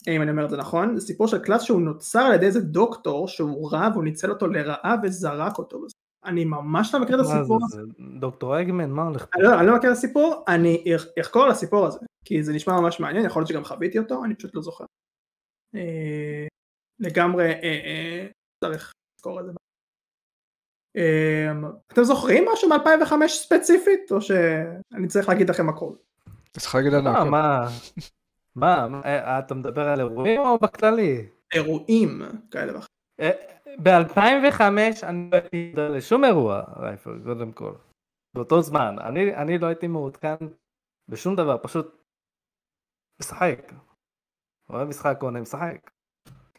אם 0.09 0.23
אני 0.23 0.31
אומר 0.31 0.45
את 0.45 0.51
זה 0.51 0.57
נכון, 0.57 0.97
זה 0.97 1.07
סיפור 1.07 1.27
של 1.27 1.39
class 1.39 1.63
שהוא 1.63 1.81
נוצר 1.81 2.21
על 2.21 2.35
ידי 2.35 2.47
איזה 2.47 2.61
דוקטור 2.61 3.29
שהוא 3.29 3.73
רע 3.73 3.89
והוא 3.93 4.05
ניצל 4.05 4.31
אותו 4.31 4.47
לרעה 4.47 4.97
וזרק 5.03 5.59
אותו. 5.59 5.87
אני 6.25 6.45
ממש 6.45 6.95
לא 6.95 7.01
מכיר 7.01 7.15
את 7.21 7.21
הסיפור 7.21 7.59
זה, 7.69 7.81
הזה. 7.81 7.83
זה 7.87 8.21
דוקטור 8.21 8.61
Eggman, 8.61 8.91
מה 8.91 9.03
הולך 9.03 9.25
פה? 9.25 9.31
אני 9.35 9.43
לא, 9.43 9.59
אני 9.59 9.67
לא 9.67 9.77
מכיר 9.77 9.91
את 9.91 9.97
הסיפור, 9.97 10.45
אני 10.49 10.85
אח- 10.97 11.07
אחקור 11.21 11.45
על 11.45 11.51
הסיפור 11.51 11.87
הזה, 11.87 11.99
כי 12.25 12.43
זה 12.43 12.53
נשמע 12.53 12.81
ממש 12.81 13.01
מעניין, 13.01 13.27
יכול 13.27 13.41
להיות 13.41 13.49
שגם 13.49 13.65
חוויתי 13.65 13.99
אותו, 13.99 14.25
אני 14.25 14.35
פשוט 14.35 14.55
לא 14.55 14.63
זוכר. 14.63 14.85
אה, 15.75 16.47
לגמרי 17.01 17.45
אה, 17.45 17.63
אה, 17.63 18.27
צריך 18.65 18.93
לזכור 19.19 19.41
את 19.41 19.45
זה. 19.47 19.53
אתם 21.93 22.05
זוכרים 22.05 22.45
משהו 22.53 22.69
מ-2005 22.69 23.29
ספציפית, 23.29 24.13
או 24.13 24.21
שאני 24.21 25.09
צריך 25.09 25.29
להגיד 25.29 25.51
לכם 25.51 25.69
הכל? 25.69 25.93
אתה 26.51 26.61
צריך 26.61 26.75
להגיד 26.75 26.93
לנו 26.93 27.31
מה, 27.31 27.63
הכל. 27.63 27.71
מה, 28.57 28.89
מה, 28.89 29.01
אה, 29.05 29.39
אתה 29.39 29.55
מדבר 29.55 29.89
על 29.89 30.01
אירועים 30.01 30.41
או 30.41 30.59
בכללי? 30.59 31.27
אירועים 31.55 32.23
כאלה 32.51 32.73
ואחרים. 32.75 32.95
ב-2005 33.83 34.61
אני 35.07 35.31
לא 35.33 35.37
הייתי 35.37 35.71
מודע 35.71 35.89
לשום 35.89 36.25
אירוע, 36.25 36.63
רייפל, 36.77 37.19
קודם 37.25 37.53
כל. 37.53 37.73
באותו 38.35 38.63
זמן. 38.63 38.97
אני, 39.01 39.37
אני 39.37 39.59
לא 39.59 39.67
הייתי 39.67 39.87
מעודכן 39.87 40.37
בשום 41.09 41.37
דבר, 41.37 41.59
פשוט 41.63 42.03
משחק. 43.21 43.73
אוהב 44.71 44.89
משחק, 44.89 45.17
קונה 45.21 45.41
משחק. 45.41 45.91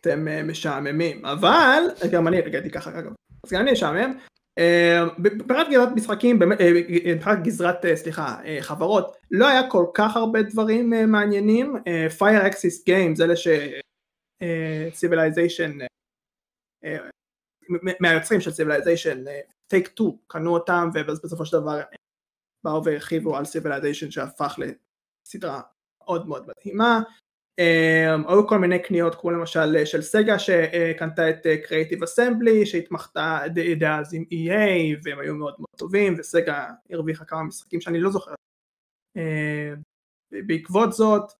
אתם 0.01 0.27
אה, 0.27 0.43
משעממים, 0.43 1.25
אבל 1.25 1.81
גם 2.11 2.27
אני 2.27 2.37
הגעתי 2.37 2.71
ככה 2.71 2.99
אגב, 2.99 3.13
אז 3.45 3.51
גם 3.53 3.61
אני 3.61 3.71
משעמם. 3.71 4.17
אה, 4.57 5.03
מבחינת 5.17 5.67
גזרת 5.69 5.89
משחקים, 5.95 6.41
אה, 6.41 6.47
מבחינת 7.15 7.43
גזרת, 7.43 7.85
אה, 7.85 7.95
סליחה, 7.95 8.41
אה, 8.45 8.57
חברות, 8.61 9.17
לא 9.31 9.47
היה 9.47 9.69
כל 9.69 9.85
כך 9.93 10.15
הרבה 10.15 10.41
דברים 10.41 10.93
אה, 10.93 11.05
מעניינים. 11.05 11.75
אה, 11.87 12.07
Fire 12.19 12.51
Axis 12.51 12.89
Games, 12.89 13.23
אלה 13.23 13.35
ש... 13.35 13.47
אה, 13.47 13.79
אה, 14.41 14.89
אה, 16.83 16.97
מ- 17.69 17.95
מהיוצרים 18.03 18.41
של 18.41 19.27
אה, 19.27 19.39
Take 19.73 19.87
Two, 19.99 20.11
קנו 20.27 20.53
אותם, 20.53 20.89
ובסופו 20.93 21.45
של 21.45 21.57
דבר 21.57 21.79
אה, 21.79 21.83
באו 22.63 22.83
והרחיבו 22.85 23.37
על 23.37 23.43
Civilization 23.43 24.11
שהפך 24.11 24.59
לסדרה 25.27 25.61
מאוד 26.01 26.27
מאוד 26.27 26.47
מדהימה. 26.47 26.99
Um, 27.61 28.31
היו 28.31 28.47
כל 28.47 28.59
מיני 28.59 28.79
קניות 28.79 29.15
כמו 29.15 29.31
למשל 29.31 29.75
אה, 29.77 29.85
של 29.85 30.01
סגה 30.01 30.39
שקנתה 30.39 31.29
את 31.29 31.45
אה, 31.45 31.55
Creative 31.65 32.01
Assembly 32.01 32.65
שהתמחתה 32.65 33.39
ד- 33.53 33.79
דאז 33.79 34.13
עם 34.13 34.23
EA 34.23 34.99
והם 35.03 35.19
היו 35.19 35.35
מאוד 35.35 35.55
מאוד 35.57 35.77
טובים 35.77 36.15
וסגה 36.17 36.69
הרוויחה 36.89 37.25
כמה 37.25 37.43
משחקים 37.43 37.81
שאני 37.81 37.99
לא 37.99 38.09
זוכר. 38.09 38.33
Uh, 39.17 39.79
בעקבות 40.47 40.93
זאת 40.93 41.31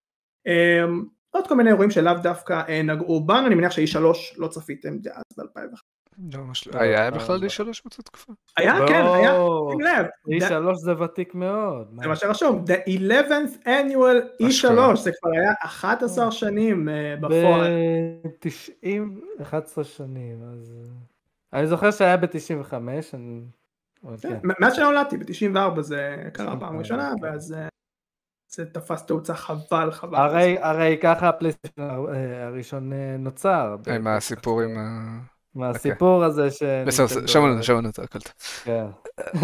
um, 0.47 1.05
עוד 1.29 1.47
כל 1.47 1.55
מיני 1.55 1.69
אירועים 1.69 1.91
שלאו 1.91 2.13
דווקא 2.23 2.63
uh, 2.67 2.71
נגעו 2.83 3.25
בנו 3.25 3.47
אני 3.47 3.55
מניח 3.55 3.71
ש-E3 3.71 3.99
לא 4.37 4.47
צפיתם 4.47 4.97
דאז 4.97 5.23
ב-2001. 5.37 5.94
לא, 6.33 6.39
לא. 6.39 6.45
לא, 6.73 6.79
היה 6.79 7.09
לא, 7.09 7.17
בכלל 7.17 7.35
לא. 7.35 7.41
לי 7.41 7.49
שלוש 7.49 7.81
באותה 7.81 8.01
תקופה? 8.01 8.33
היה 8.57 8.75
כן 8.87 9.05
היה 9.05 9.37
שים 9.71 9.81
לב 9.81 10.05
E3 10.41 10.75
זה 10.75 11.01
ותיק 11.01 11.35
מאוד. 11.35 11.87
זה 12.01 12.07
מה 12.07 12.15
שרשום 12.15 12.63
the 12.67 12.89
11th 12.89 13.65
annual 13.65 14.41
E3 14.41 14.47
אשכרה. 14.47 14.95
זה 14.95 15.11
כבר 15.21 15.31
היה 15.31 15.53
11 15.63 16.31
שנים 16.31 16.89
uh, 16.89 17.21
בפועל. 17.21 17.71
ב-90, 18.23 19.41
11 19.41 19.83
שנים, 19.83 20.43
אז... 20.53 20.73
אה, 20.77 21.59
אני 21.59 21.67
זוכר 21.67 21.91
שהיה 21.91 22.17
ב-95, 22.17 22.73
אני... 23.13 23.41
כן. 24.21 24.37
מ- 24.43 24.63
מאז 24.63 24.75
שנולדתי 24.75 25.17
ב-94 25.17 25.81
זה 25.81 26.15
קרה 26.33 26.59
פעם 26.59 26.79
94, 26.79 26.79
ראשונה 26.79 27.11
כן. 27.19 27.25
ואז 27.25 27.53
אה, 27.53 27.67
זה 28.49 28.65
תפס 28.65 29.05
תאוצה 29.05 29.33
חבל 29.33 29.91
חבל. 29.91 30.15
הרי, 30.17 30.57
הרי 30.59 30.97
ככה 31.01 31.29
הפלייסטיישן 31.29 31.81
אה, 31.81 32.47
הראשון 32.47 32.93
אה, 32.93 33.15
נוצר. 33.19 33.75
עם 33.95 34.07
הסיפור 34.07 34.61
עם 34.61 34.77
ה... 34.77 35.17
מהסיפור 35.55 36.23
הזה 36.23 36.51
ש... 36.51 36.63
בסדר, 36.87 37.27
שמענו, 37.27 37.63
שמענו 37.63 37.89
את 37.89 37.99
הכל. 37.99 38.19
טוב. 38.19 38.33
כן. 38.63 38.85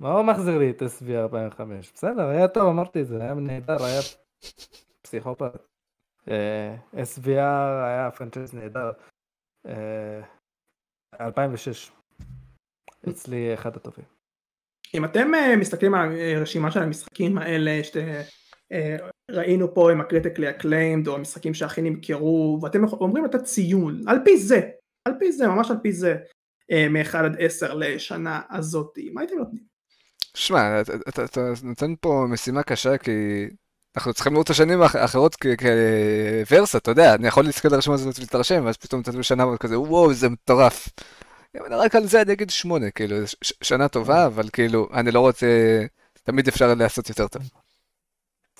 מה 0.00 0.12
הוא 0.12 0.22
מחזיר 0.22 0.58
לי 0.58 0.70
את 0.70 0.82
SVR 0.82 1.24
2005? 1.24 1.92
בסדר, 1.92 2.28
היה 2.28 2.48
טוב, 2.48 2.68
אמרתי 2.68 3.02
את 3.02 3.06
זה, 3.06 3.22
היה 3.22 3.34
נהדר, 3.34 3.84
היה 3.84 4.00
פסיכופת. 5.02 5.52
אה, 6.30 6.76
SVR 6.94 7.84
היה 7.86 8.10
franchise 8.16 8.54
נהדר. 8.54 8.90
אה, 9.66 10.20
2006. 11.20 11.92
אצלי 13.08 13.54
אחד 13.54 13.76
הטובים. 13.76 14.04
אם 14.94 15.04
אתם 15.04 15.34
אה, 15.34 15.56
מסתכלים 15.56 15.94
על 15.94 16.08
הרשימה 16.36 16.70
של 16.70 16.80
המשחקים 16.80 17.38
האלה 17.38 17.82
שראינו 19.30 19.74
פה 19.74 19.92
עם 19.92 20.00
ה 20.00 20.04
critically 20.04 20.50
acclaimed 20.50 21.08
או 21.08 21.14
המשחקים 21.14 21.54
שהכי 21.54 21.82
נמכרו 21.82 22.58
ואתם 22.62 22.84
אומרים 22.84 23.24
לתת 23.24 23.44
ציון 23.44 24.00
על 24.06 24.18
פי 24.24 24.38
זה, 24.38 24.60
על 25.04 25.14
פי 25.18 25.32
זה, 25.32 25.46
ממש 25.46 25.70
על 25.70 25.76
פי 25.82 25.92
זה 25.92 26.16
מ-1 26.70 27.16
עד 27.16 27.36
10 27.38 27.74
לשנה 27.74 28.40
הזאת, 28.50 28.98
מה 29.12 29.20
הייתם 29.20 29.38
נותנים? 29.38 29.62
שמע, 30.34 30.80
אתה, 30.80 31.24
אתה 31.24 31.52
נותן 31.62 31.94
פה 32.00 32.26
משימה 32.28 32.62
קשה 32.62 32.98
כי 32.98 33.10
אנחנו 33.96 34.14
צריכים 34.14 34.32
לראות 34.32 34.46
את 34.46 34.50
השנים 34.50 34.82
האחרות 34.82 35.36
כוורסה, 36.48 36.78
אתה 36.78 36.90
יודע, 36.90 37.14
אני 37.14 37.28
יכול 37.28 37.44
להסתכל 37.44 37.68
על 37.68 37.74
הרשימה 37.74 37.94
הזאת 37.94 38.18
ולהתרשם, 38.18 38.62
ואז 38.64 38.76
פתאום 38.76 39.00
אתה 39.00 39.22
שנה 39.22 39.44
כזה, 39.60 39.80
וואו, 39.80 40.14
זה 40.14 40.28
מטורף. 40.28 40.88
רק 41.70 41.94
על 41.94 42.06
זה 42.06 42.22
אני 42.22 42.32
אגיד 42.32 42.50
שמונה, 42.50 42.90
כאילו, 42.90 43.16
שנה 43.42 43.88
טובה, 43.88 44.26
אבל 44.26 44.48
כאילו, 44.52 44.88
אני 44.92 45.10
לא 45.10 45.20
רוצה, 45.20 45.46
תמיד 46.22 46.48
אפשר 46.48 46.74
לעשות 46.74 47.08
יותר 47.08 47.28
טוב. 47.28 47.42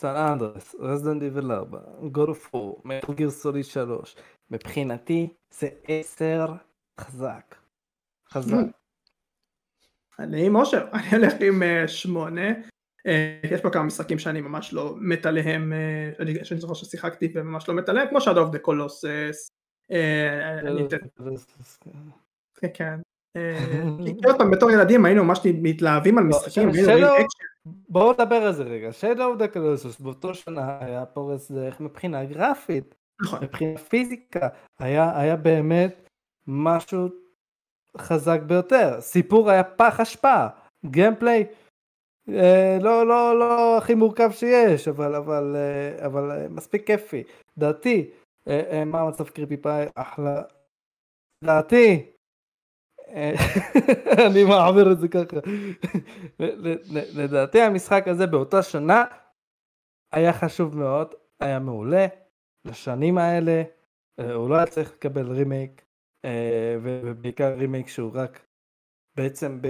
San 0.01 0.17
Andreas, 0.17 0.75
Resident 0.79 1.23
Evil 1.23 1.53
4, 1.53 1.79
God 2.13 2.29
of 2.29 2.49
War, 2.49 2.83
Metal 2.85 3.15
Gear 3.15 3.31
Solid 3.31 3.65
3, 3.65 4.17
מבחינתי 4.51 5.29
זה 5.51 5.69
10 5.89 6.47
חזק. 7.01 7.55
חזק. 8.29 8.55
אני 10.19 10.47
עם 10.47 10.57
אושר, 10.57 10.87
אני 10.95 11.17
הולך 11.17 11.33
עם 11.41 11.63
אה, 11.63 11.89
שמונה. 11.89 12.49
אה, 13.07 13.41
יש 13.51 13.61
פה 13.61 13.71
כמה 13.71 13.83
משחקים 13.83 14.19
שאני 14.19 14.41
ממש 14.41 14.73
לא 14.73 14.97
מת 15.01 15.27
עליהם, 15.27 15.73
אה, 15.73 16.45
שאני 16.45 16.61
זוכר 16.61 16.75
ששיחקתי 16.75 17.33
וממש 17.35 17.69
לא 17.69 17.75
מת 17.75 17.89
עליהם, 17.89 18.09
כמו 18.09 18.21
Shadow 18.21 18.37
of 18.37 18.51
the 18.51 18.59
Colossus. 18.59 19.49
כן, 22.61 22.69
כן. 22.75 23.01
עוד 24.25 24.39
פעם 24.39 24.51
בתור 24.51 24.71
ילדים 24.71 25.05
היינו 25.05 25.25
ממש 25.25 25.41
מתלהבים 25.45 26.19
על 26.19 26.25
לא, 26.25 26.31
משחקים. 26.31 26.69
בואו 27.89 28.13
נדבר 28.13 28.37
על 28.37 28.53
זה 28.53 28.63
רגע. 28.63 28.93
Shadow 28.93 29.21
of 29.21 29.39
the 29.39 29.49
Colossus 29.49 30.01
באותו 30.01 30.35
שנה 30.35 30.79
היה 30.81 31.07
פורץ 31.07 31.51
דרך 31.51 31.81
מבחינה 31.81 32.25
גרפית. 32.25 32.95
נכון. 33.23 33.39
מבחינה 33.43 33.79
פיזיקה. 33.79 34.49
היה 34.79 35.37
באמת 35.37 36.09
משהו 36.47 37.09
חזק 37.99 38.41
ביותר. 38.41 39.01
סיפור 39.01 39.51
היה 39.51 39.65
פח 39.65 40.01
אשפה. 40.01 40.47
גיימפליי 40.87 41.47
אה, 42.29 42.79
לא, 42.81 43.07
לא, 43.07 43.39
לא 43.39 43.79
הכי 43.79 43.95
מורכב 43.95 44.31
שיש, 44.31 44.89
אבל, 44.89 45.15
אבל, 45.15 45.57
אה, 45.57 46.07
אבל 46.07 46.31
אה, 46.31 46.49
מספיק 46.49 46.87
כיפי. 46.87 47.23
דעתי, 47.59 48.11
מה 48.87 49.01
המצב 49.01 49.29
קריפי 49.29 49.57
פאי? 49.57 49.87
אחלה. 49.95 50.43
דעתי, 51.45 52.11
אני 54.27 54.45
מעביר 54.45 54.93
את 54.93 55.01
זה 55.01 55.09
ככה. 55.09 55.37
לדעתי 57.15 57.63
המשחק 57.63 58.09
הזה 58.09 58.27
באותה 58.27 58.63
שנה 58.63 59.05
היה 60.13 60.33
חשוב 60.33 60.77
מאוד, 60.77 61.15
היה 61.41 61.59
מעולה, 61.59 62.07
לשנים 62.65 63.19
האלה, 63.19 63.63
הוא 64.35 64.51
לא 64.51 64.57
היה 64.57 64.67
צריך 64.67 64.93
לקבל 64.93 65.33
רימייק, 65.33 65.85
ובעיקר 66.83 67.55
רימייק 67.55 67.89
שהוא 67.89 68.11
רק 68.15 68.47
בעצם 69.17 69.61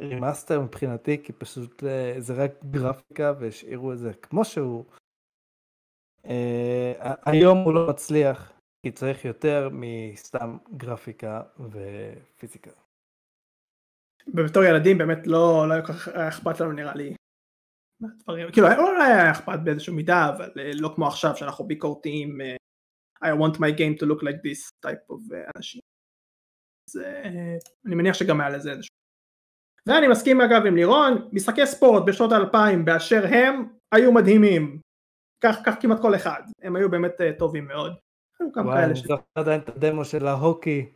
remaster 0.00 0.60
מבחינתי, 0.60 1.22
כי 1.22 1.32
פשוט 1.32 1.84
אה, 1.84 2.14
זה 2.18 2.44
רק 2.44 2.52
גרפיקה 2.70 3.32
והשאירו 3.38 3.92
את 3.92 3.98
זה 3.98 4.14
כמו 4.14 4.44
שהוא. 4.44 4.84
אה, 6.24 7.14
היום 7.26 7.58
הוא 7.58 7.74
לא 7.74 7.88
מצליח, 7.88 8.52
כי 8.82 8.92
צריך 8.92 9.24
יותר 9.24 9.68
מסתם 9.72 10.56
גרפיקה 10.76 11.42
ופיזיקה. 11.58 12.70
בתור 14.34 14.64
ילדים 14.64 14.98
באמת 14.98 15.26
לא, 15.26 15.68
לא 15.68 15.72
היה 15.74 15.86
כל 15.86 15.92
כך 15.92 16.08
אכפת 16.08 16.60
לנו 16.60 16.72
נראה 16.72 16.94
לי. 16.94 17.14
כאילו 18.52 18.68
לא 18.68 19.02
היה 19.02 19.30
אכפת 19.30 19.58
באיזושהי 19.64 19.94
מידה 19.94 20.28
אבל 20.36 20.50
אה, 20.58 20.70
לא 20.74 20.92
כמו 20.94 21.06
עכשיו 21.06 21.36
שאנחנו 21.36 21.66
ביקורתיים 21.66 22.38
I 23.24 23.28
want 23.28 23.56
my 23.56 23.72
game 23.78 23.98
to 24.00 24.06
look 24.06 24.22
like 24.22 24.40
this 24.46 24.70
type 24.86 25.10
of 25.10 25.34
אנשים. 25.56 25.80
אז 26.88 27.02
אני 27.86 27.94
מניח 27.94 28.14
שגם 28.14 28.40
היה 28.40 28.50
לזה 28.50 28.70
איזשהו 28.70 28.98
ואני 29.86 30.08
מסכים 30.08 30.40
אגב 30.40 30.66
עם 30.66 30.76
לירון, 30.76 31.28
משחקי 31.32 31.66
ספורט 31.66 32.02
בשנות 32.06 32.32
האלפיים 32.32 32.84
באשר 32.84 33.24
הם 33.24 33.68
היו 33.94 34.12
מדהימים, 34.12 34.80
כך, 35.44 35.56
כך 35.66 35.74
כמעט 35.82 35.98
כל 36.02 36.14
אחד, 36.14 36.42
הם 36.62 36.76
היו 36.76 36.90
באמת 36.90 37.12
טובים 37.38 37.66
מאוד. 37.66 37.92
וואי, 38.56 38.84
אני 38.84 38.94
זוכר 38.94 39.16
עדיין 39.34 39.60
את 39.60 39.68
הדמו 39.68 40.04
של 40.04 40.26
ההוקי. 40.26 40.92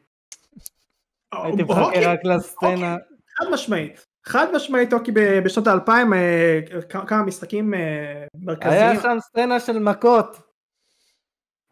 הייתי 1.33 1.63
מחכה 1.63 2.13
רק 2.13 2.25
לסצנה. 2.25 2.97
חד 3.39 3.47
משמעית, 3.53 4.07
חד 4.25 4.47
משמעית 4.55 4.93
הוקי 4.93 5.13
בשנות 5.45 5.67
האלפיים, 5.67 6.13
אה, 6.13 6.61
כמה 6.89 7.23
משחקים 7.23 7.75
אה, 7.75 8.27
מרכזיים. 8.35 8.75
היה 8.75 9.01
שם 9.03 9.17
סצנה 9.21 9.61
של 9.61 9.79
מכות. 9.79 10.37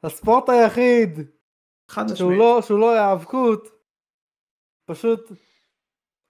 הספורט 0.05 0.49
היחיד. 0.49 1.19
חד 1.91 2.05
משמעית. 2.13 2.39
לא, 2.39 2.63
שהוא 2.63 2.79
לא 2.79 2.93
היאבקות. 2.93 3.69
פשוט 4.87 5.33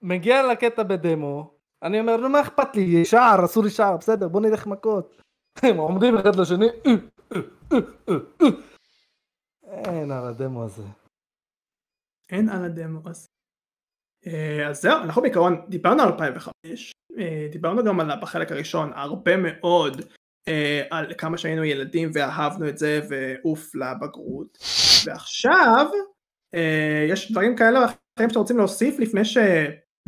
מגיע 0.01 0.51
לקטע 0.51 0.83
בדמו, 0.83 1.53
אני 1.83 1.99
אומר, 1.99 2.17
נו 2.17 2.29
מה 2.29 2.41
אכפת 2.41 2.75
לי, 2.75 3.05
שער, 3.05 3.43
עשו 3.43 3.61
לי 3.61 3.69
שער, 3.69 3.97
בסדר, 3.97 4.27
בוא 4.27 4.41
נלך 4.41 4.67
מכות. 4.67 5.21
הם 5.63 5.77
עומדים 5.77 6.17
אחד 6.17 6.35
לשני, 6.35 6.67
אין 9.71 10.11
על 10.11 10.25
הדמו 10.27 10.63
הזה. 10.63 10.83
אין 12.29 12.49
על 12.49 12.63
הדמו 12.65 13.09
הזה. 13.09 13.27
אה, 14.27 14.69
אז 14.69 14.81
זהו, 14.81 14.97
אנחנו 15.03 15.21
בעיקרון 15.21 15.65
דיברנו 15.69 16.01
על 16.01 16.07
2005, 16.11 16.51
אה, 17.17 17.47
דיברנו 17.51 17.83
גם 17.83 17.99
על 17.99 18.21
בחלק 18.21 18.51
הראשון 18.51 18.91
הרבה 18.93 19.37
מאוד 19.37 20.01
אה, 20.47 20.87
על 20.91 21.13
כמה 21.17 21.37
שהיינו 21.37 21.63
ילדים 21.63 22.09
ואהבנו 22.13 22.69
את 22.69 22.77
זה 22.77 22.99
ואוף 23.09 23.75
לבגרות, 23.75 24.57
ועכשיו 25.05 25.85
יש 27.09 27.31
דברים 27.31 27.55
כאלה 27.55 27.79
ואחרים 27.79 28.29
שאתם 28.29 28.39
רוצים 28.39 28.57
להוסיף 28.57 28.99
לפני 28.99 29.25
ש... 29.25 29.37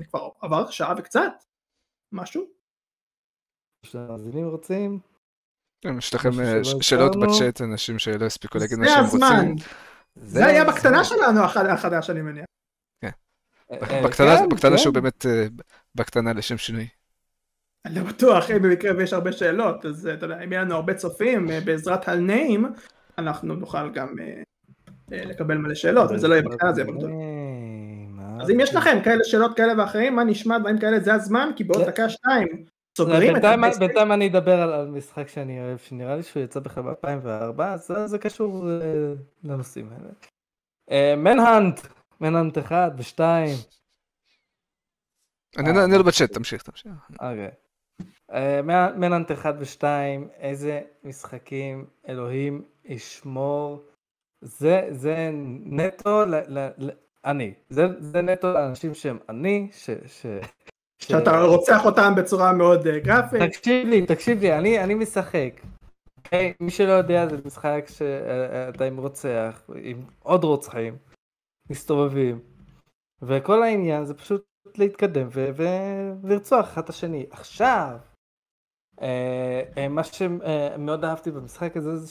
כבר 0.10 0.30
עבר 0.42 0.70
שעה 0.70 0.94
וקצת, 0.98 1.32
משהו. 2.14 2.44
שהמאזינים 3.86 4.48
רוצים. 4.48 5.13
יש 5.98 6.14
לכם 6.16 6.40
אה, 6.40 6.64
שאלות 6.82 7.16
בצ'אט, 7.20 7.62
אנשים 7.62 8.00
שלא 8.00 8.26
הספיקו 8.26 8.58
להגיד 8.58 8.80
מה 8.80 8.86
שהם 8.88 9.04
רוצים. 9.04 9.20
זה 9.20 9.26
הזמן. 9.26 9.56
זה 10.16 10.46
היה 10.46 10.66
בקטנה 10.66 11.04
שלנו 11.04 11.40
החדש 11.44 12.10
אני 12.10 12.22
מניח. 12.22 12.46
כן. 13.02 13.10
אה, 13.72 13.78
אה, 13.90 14.04
בקטנה 14.04 14.72
כן. 14.72 14.78
שהוא 14.78 14.94
באמת 14.94 15.26
בקטנה 15.96 16.34
לשם 16.34 16.58
שינוי. 16.58 16.88
אני 17.86 17.96
לא 17.96 18.04
בטוח, 18.04 18.52
אם 18.52 18.62
במקרה 18.62 18.92
ויש 18.98 19.14
הרבה 19.14 19.32
שאלות, 19.32 19.86
אז 19.86 20.10
אתה 20.14 20.26
יודע, 20.26 20.44
אם 20.44 20.52
יהיה 20.52 20.62
לנו 20.62 20.76
הרבה 20.76 20.94
צופים 20.94 21.48
בעזרת 21.66 22.08
הלניים, 22.08 22.66
אנחנו 23.18 23.56
נוכל 23.56 23.90
גם 23.90 24.16
לקבל 25.08 25.58
מלא 25.58 25.76
שאלות, 25.76 26.12
וזה 26.12 26.28
לא 26.28 26.34
יהיה 26.34 26.44
בקטנה, 26.44 26.74
זה 26.74 26.82
יהיה 26.82 26.94
בקטנה. 26.94 27.14
אז 28.42 28.50
אם 28.50 28.60
יש 28.60 28.76
לכם 28.76 28.98
כאלה 29.04 29.24
שאלות 29.24 29.58
כאלה 29.58 29.74
ואחרים, 29.78 30.16
מה 30.16 30.24
נשמע, 30.24 30.58
דברים 30.58 30.80
כאלה, 30.80 31.00
זה 31.00 31.14
הזמן, 31.14 31.50
כי 31.56 31.64
בעוד 31.64 31.84
דקה 31.88 32.10
שתיים 32.10 32.66
סוגרים 32.98 33.36
את 33.36 33.44
המסק. 33.44 33.80
בינתיים 33.80 34.12
אני 34.12 34.28
אדבר 34.28 34.62
על 34.62 34.88
משחק 34.88 35.28
שאני 35.28 35.60
אוהב, 35.60 35.78
שנראה 35.78 36.16
לי 36.16 36.24
שהוא 36.24 36.44
יצא 36.44 36.60
בכלל 36.60 36.84
ב-2004, 36.84 37.64
אז 37.64 37.94
זה 38.06 38.18
קשור 38.18 38.70
אה, 38.70 39.14
לנושאים 39.44 39.90
האלה. 39.92 41.16
מנהנט, 41.18 41.80
מנהנט 42.22 42.58
1 42.58 42.92
ו-2. 42.98 43.20
אני 45.58 45.80
אענה 45.80 45.98
לו 45.98 46.04
בצ'אט, 46.04 46.32
תמשיך, 46.32 46.64
תמשיך. 46.64 46.92
אוקיי. 47.12 47.52
מנהנט 48.96 49.32
1 49.32 49.56
ו-2, 49.60 49.84
איזה 50.38 50.82
משחקים, 51.04 51.86
אלוהים 52.10 52.62
ישמור. 52.86 53.84
זה 54.42 55.30
נטו 55.66 56.24
אני. 57.26 57.54
זה, 57.70 57.88
זה 58.00 58.22
נטו 58.22 58.54
לאנשים 58.54 58.94
שהם 58.94 59.18
אני, 59.30 59.70
ש... 59.72 59.90
ש... 60.08 60.26
שאתה 61.04 61.32
ש... 61.32 61.48
רוצח 61.48 61.86
אותם 61.86 62.14
בצורה 62.18 62.54
מאוד 62.54 62.88
uh, 62.88 62.90
גרפית. 63.04 63.42
תקשיב 63.42 63.88
לי, 63.88 64.06
תקשיב 64.06 64.42
לי, 64.42 64.58
אני, 64.58 64.84
אני 64.84 64.94
משחק. 64.94 65.52
Okay? 65.60 65.74
אוקיי? 66.18 66.54
מי 66.60 66.72
שלא 66.72 66.92
יודע 66.92 67.28
זה 67.28 67.38
משחק 67.46 67.86
שאתה 67.88 68.84
עם 68.84 68.98
רוצח, 68.98 69.62
עם 69.76 70.02
עוד 70.20 70.44
רוצחים, 70.44 70.98
מסתובבים. 71.70 72.40
וכל 73.22 73.64
העניין 73.64 74.06
זה 74.06 74.14
פשוט 74.14 74.44
להתקדם 74.78 75.28
ו- 75.32 75.50
ולרצוח 76.24 76.66
אחד 76.66 76.84
את 76.84 76.90
השני. 76.90 77.26
עכשיו, 77.32 77.98
אה, 79.02 79.62
אה, 79.78 79.88
מה 79.88 80.04
שמאוד 80.04 81.06
אהבתי 81.06 81.32
במשחק 81.32 81.78
הזה 81.78 81.98
זה 81.98 82.08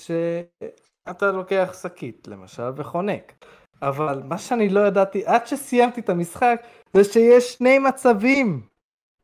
שאתה 1.09 1.33
לוקח 1.33 1.79
שקית 1.83 2.29
למשל 2.29 2.71
וחונק. 2.77 3.45
אבל 3.83 4.23
מה 4.25 4.39
שאני 4.39 4.69
לא 4.69 4.81
ידעתי 4.81 5.27
עד 5.27 5.47
שסיימתי 5.47 6.01
את 6.01 6.09
המשחק 6.09 6.63
זה 6.93 7.05
שיש 7.05 7.53
שני 7.53 7.79
מצבים 7.79 8.67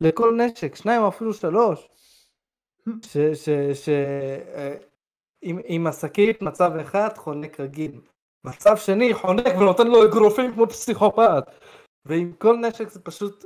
לכל 0.01 0.37
נשק, 0.37 0.75
שניים 0.75 1.03
או 1.03 1.09
אפילו 1.09 1.35
שלוש. 1.35 1.89
ש... 3.03 3.19
ש... 3.19 3.49
ש... 3.75 3.89
אה, 3.89 4.77
השקית 5.89 6.43
מצב 6.43 6.73
אחד 6.73 7.09
חונק 7.17 7.61
רגיל, 7.61 8.01
מצב 8.45 8.77
שני 8.77 9.15
חונק 9.15 9.47
ונותן 9.61 9.87
לו 9.87 10.05
אגרופים 10.05 10.53
כמו 10.55 10.67
פסיכופת 10.67 11.45
ועם 12.05 12.33
כל 12.33 12.57
נשק 12.57 12.89
זה 12.89 13.01
פשוט 13.01 13.45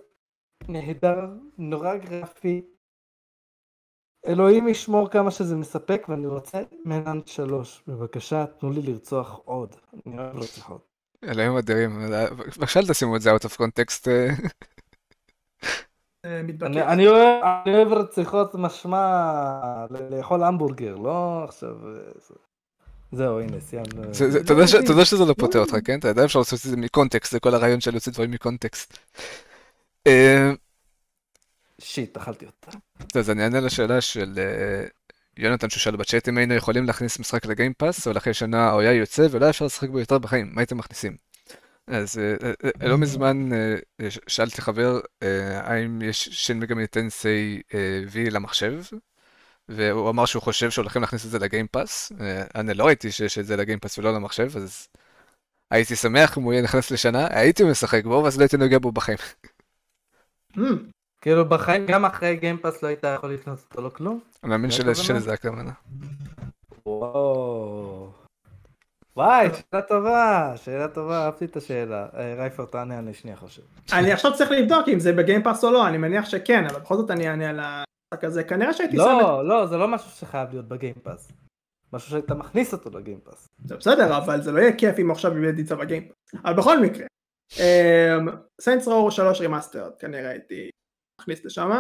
נהדר, 0.69 1.29
נורא 1.59 1.97
גרפי. 1.97 2.63
אלוהים 4.27 4.69
ישמור 4.69 5.11
כמה 5.11 5.31
שזה 5.31 5.57
מספק 5.57 6.07
ואני 6.09 6.27
רוצה 6.27 6.63
מנאנט 6.85 7.29
שלוש. 7.29 7.83
בבקשה, 7.87 8.47
תנו 8.47 8.71
לי 8.71 8.83
לרצוח 8.83 9.41
עוד. 9.45 9.77
אני 10.07 10.19
אוהב 10.19 10.37
רציחות. 10.37 10.89
אלוהים 11.25 11.57
אדירים, 11.57 11.91
בבקשה 12.37 12.81
אל 12.81 12.87
תשימו 12.87 13.17
את 13.17 13.21
זה 13.21 13.31
out 13.35 13.45
of 13.45 13.57
context. 13.57 14.09
אה. 16.27 16.43
מתבקש. 16.43 16.71
אני, 16.77 16.83
אני, 16.83 17.07
אוהב, 17.09 17.43
אני 17.67 17.75
אוהב 17.77 17.93
רציחות 17.93 18.55
משמע 18.55 19.07
ל- 19.91 20.15
לאכול 20.17 20.43
המבורגר, 20.43 20.95
לא 20.97 21.45
עכשיו... 21.49 21.69
אה, 21.89 21.93
זה- 22.29 22.35
זהו, 23.13 23.41
הנה, 23.41 23.61
סיימנו. 23.61 24.15
זה- 24.15 24.31
זה- 24.31 24.41
אתה 24.41 24.53
יודע 24.93 25.05
שזה 25.05 25.25
לא 25.25 25.35
פותר 25.39 25.59
אותך, 25.59 25.77
כן? 25.85 25.99
אתה 25.99 26.09
יודע 26.09 26.25
אפשר 26.25 26.39
לעשות 26.39 26.59
את 26.67 26.71
זה 26.71 26.77
מקונטקסט, 26.77 27.33
זה 27.33 27.41
כל 27.41 27.55
הרעיון 27.55 27.81
של 27.81 27.91
להוציא 27.91 28.13
דברים 28.13 28.31
מקונטקסט. 28.31 28.99
אה, 30.07 30.51
שיט, 31.79 32.17
אכלתי 32.17 32.47
אותה. 32.47 32.79
אז 33.19 33.31
אני 33.31 33.43
אענה 33.45 33.61
לשאלה 33.61 34.01
של 34.01 34.39
יונתן 35.37 35.71
ששאל 35.71 35.97
בצ'אט 35.97 36.29
אם 36.29 36.39
היינו 36.39 36.55
יכולים 36.55 36.85
להכניס 36.85 37.19
משחק 37.19 37.47
לגיימפאס, 37.47 38.07
אבל 38.07 38.17
אחרי 38.17 38.35
שנה 38.35 38.71
הוא 38.71 38.81
היה 38.81 38.93
יוצא 38.93 39.27
ולא 39.31 39.51
אפשר 39.51 39.65
לשחק 39.65 39.89
בו 39.89 39.99
יותר 39.99 40.19
בחיים, 40.19 40.51
מה 40.55 40.61
הייתם 40.61 40.77
מכניסים? 40.77 41.32
אז 41.95 42.19
אה, 42.19 42.35
אה, 42.43 42.71
אה, 42.83 42.89
לא 42.89 42.99
מזמן 42.99 43.53
אה, 43.53 44.11
ש- 44.11 44.19
שאלתי 44.27 44.63
חבר 44.63 45.01
האם 45.55 46.03
יש 46.03 46.29
Shin 46.29 46.61
Megami 46.61 46.87
Tensei 46.87 47.63
V 48.13 48.31
למחשב, 48.31 48.83
והוא 49.69 50.11
אמר 50.11 50.25
שהוא 50.25 50.43
חושב 50.43 50.71
שהולכים 50.71 51.03
להכניס 51.03 51.25
את 51.27 51.31
זה 51.31 51.39
ל 51.39 51.46
Game 51.46 51.76
Pass. 51.76 52.13
אני 52.55 52.75
לא 52.75 52.87
ראיתי 52.87 53.13
שיש 53.13 53.39
את 53.39 53.47
זה 53.47 53.57
ל 53.57 53.61
Game 53.61 53.80
Pass 53.80 53.99
ולא 53.99 54.15
למחשב, 54.15 54.57
אז 54.57 54.89
הייתי 55.71 55.97
שמח 55.97 56.39
אם 56.39 56.43
הוא 56.43 56.53
יהיה 56.53 56.63
נכנס 56.63 56.91
לשנה, 56.91 57.27
הייתי 57.31 57.65
משחק 57.65 58.05
בו, 58.05 58.21
ואז 58.25 58.37
לא 58.39 58.43
הייתי 58.43 58.57
נוגע 58.57 58.79
בו 58.79 58.93
בחיים. 58.93 59.19
Hmm, 60.57 60.61
כאילו 61.21 61.49
בחיים, 61.49 61.87
גם 61.87 62.05
אחרי 62.05 62.37
Game 62.37 62.60
Pass 62.60 62.83
לא 62.83 62.89
היית 62.89 63.05
יכול 63.17 63.35
לקנות 63.35 63.59
אותו, 63.71 63.83
לא 63.83 63.89
כלום? 63.89 64.21
אני 64.43 64.51
מאמין? 64.51 64.71
שלזה 64.71 65.33
הכוונה. 65.33 65.73
וואו. 66.87 68.22
וואי, 69.17 69.49
שאלה 69.55 69.83
טובה, 69.83 70.53
שאלה 70.57 70.89
טובה, 70.89 71.25
אהבתי 71.25 71.45
את 71.45 71.57
השאלה. 71.57 72.07
אה, 72.15 72.35
רייפר, 72.35 72.65
תענה, 72.65 72.99
אני 72.99 73.15
שנייה 73.15 73.37
חושב. 73.37 73.63
אני 73.93 74.13
עכשיו 74.13 74.35
צריך 74.35 74.51
לבדוק 74.51 74.89
אם 74.89 75.01
זה 75.01 75.13
ב 75.13 75.19
Game 75.19 75.42
Pass 75.42 75.65
או 75.65 75.71
לא, 75.71 75.89
אני 75.89 75.99
מניח 75.99 76.25
שכן, 76.25 76.65
אבל 76.65 76.81
בכל 76.81 76.97
זאת 76.97 77.11
אני 77.11 77.29
אענה 77.29 77.51
על 77.51 77.61
המשחק 77.61 78.25
הזה, 78.25 78.45
כנראה 78.45 78.73
שהייתי 78.73 78.97
שם 78.97 79.03
את 79.03 79.23
לא, 79.23 79.49
לא, 79.49 79.67
זה 79.67 79.77
לא 79.77 79.89
משהו 79.89 80.11
שחייב 80.11 80.49
להיות 80.51 80.69
ב 80.69 80.75
Game 80.75 81.01
Pass. 81.01 81.33
משהו 81.93 82.11
שהיית 82.11 82.31
מכניס 82.31 82.73
אותו 82.73 82.91
ל 82.99 83.04
Game 83.04 83.24
Pass. 83.24 83.49
זה 83.65 83.77
בסדר, 83.77 84.17
אבל 84.17 84.43
זה 84.43 84.53
לא 84.53 84.59
יהיה 84.59 84.77
כיף 84.77 84.99
אם 85.01 85.11
עכשיו 85.11 85.31
באמת 85.31 85.59
יצא 85.59 85.75
ב 85.75 85.79
Game 85.79 85.96
Pass. 85.96 86.17
אבל 86.45 86.55
בכל 86.55 86.81
מקרה, 86.81 87.07
Saints 88.61 88.89
Row 88.89 89.11
3 89.11 89.41
Remastered, 89.41 89.91
כנראה 89.99 90.31
הייתי 90.31 90.71
מכניס 91.21 91.45
לשם. 91.45 91.71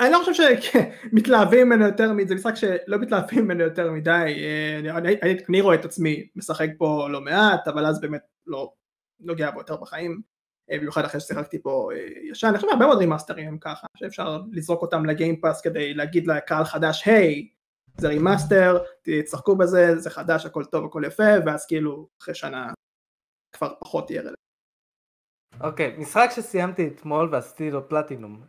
אני 0.00 0.10
לא 0.12 0.18
חושב 0.24 0.32
שמתלהבים 0.60 1.66
ממנו 1.66 1.84
יותר 1.84 2.12
מדי, 2.12 2.26
זה 2.28 2.34
משחק 2.34 2.54
שלא 2.54 2.98
מתלהבים 2.98 3.44
ממנו 3.44 3.62
יותר 3.64 3.90
מדי, 3.90 4.10
אה, 4.10 4.78
אני- 4.78 4.90
אני 5.22 5.38
אני- 5.48 5.60
רואה 5.60 5.74
את 5.74 5.84
עצמי 5.84 6.28
משחק 6.36 6.68
פה 6.78 7.08
לא 7.10 7.20
מעט, 7.20 7.68
אבל 7.68 7.86
אז 7.86 8.00
באמת 8.00 8.22
לא 8.46 8.72
נוגע 9.20 9.50
בו 9.50 9.58
יותר 9.60 9.76
בחיים, 9.76 10.20
אה, 10.70 10.78
במיוחד 10.78 11.04
אחרי 11.04 11.20
ששיחקתי 11.20 11.62
פה 11.62 11.90
אה, 11.94 12.06
ישן, 12.22 12.46
אני 12.46 12.56
חושב 12.56 12.68
שהרבה 12.68 12.86
מאוד 12.86 12.98
remaster 12.98 13.38
ים 13.38 13.48
הם 13.48 13.58
ככה, 13.58 13.86
שאפשר 13.96 14.40
לזרוק 14.52 14.82
אותם 14.82 15.06
ל 15.06 15.12
Game 15.12 15.36
Pass 15.36 15.60
כדי 15.60 15.94
להגיד 15.94 16.26
לקהל 16.26 16.64
חדש, 16.64 17.08
היי, 17.08 17.48
זה 17.98 18.08
remaster, 18.08 18.78
תשחקו 19.02 19.56
בזה, 19.56 19.98
זה 19.98 20.10
חדש, 20.10 20.46
הכל 20.46 20.64
טוב, 20.64 20.84
הכל 20.84 21.02
יפה, 21.06 21.22
ואז 21.46 21.66
כאילו 21.66 22.08
אחרי 22.22 22.34
שנה 22.34 22.72
כבר 23.52 23.74
פחות 23.80 24.10
יהיה 24.10 24.20
רלוונטי. 24.20 24.40
אוקיי, 25.60 25.96
משחק 25.98 26.28
שסיימתי 26.34 26.88
אתמול 26.88 27.28
ועשיתי 27.32 27.70
לו 27.70 27.88
פלטינום. 27.88 28.42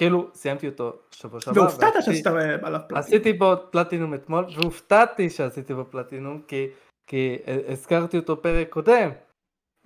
אה, 0.00 0.06
כאילו, 0.06 0.28
סיימתי 0.34 0.68
אותו 0.68 0.92
שבוע 1.10 1.40
שעבר. 1.40 1.60
והופתעת 1.60 1.94
שעשית 2.00 2.26
עליו 2.26 2.80
פלטים. 2.88 2.96
עשיתי 2.96 3.32
בו 3.32 3.52
פלטינום 3.70 4.14
אתמול, 4.14 4.44
והופתעתי 4.56 5.30
שעשיתי 5.30 5.74
בו 5.74 5.84
פלטינום, 5.84 6.42
כי, 6.48 6.66
כי 7.06 7.38
אה, 7.48 7.58
הזכרתי 7.68 8.16
אותו 8.16 8.42
פרק 8.42 8.68
קודם, 8.68 9.10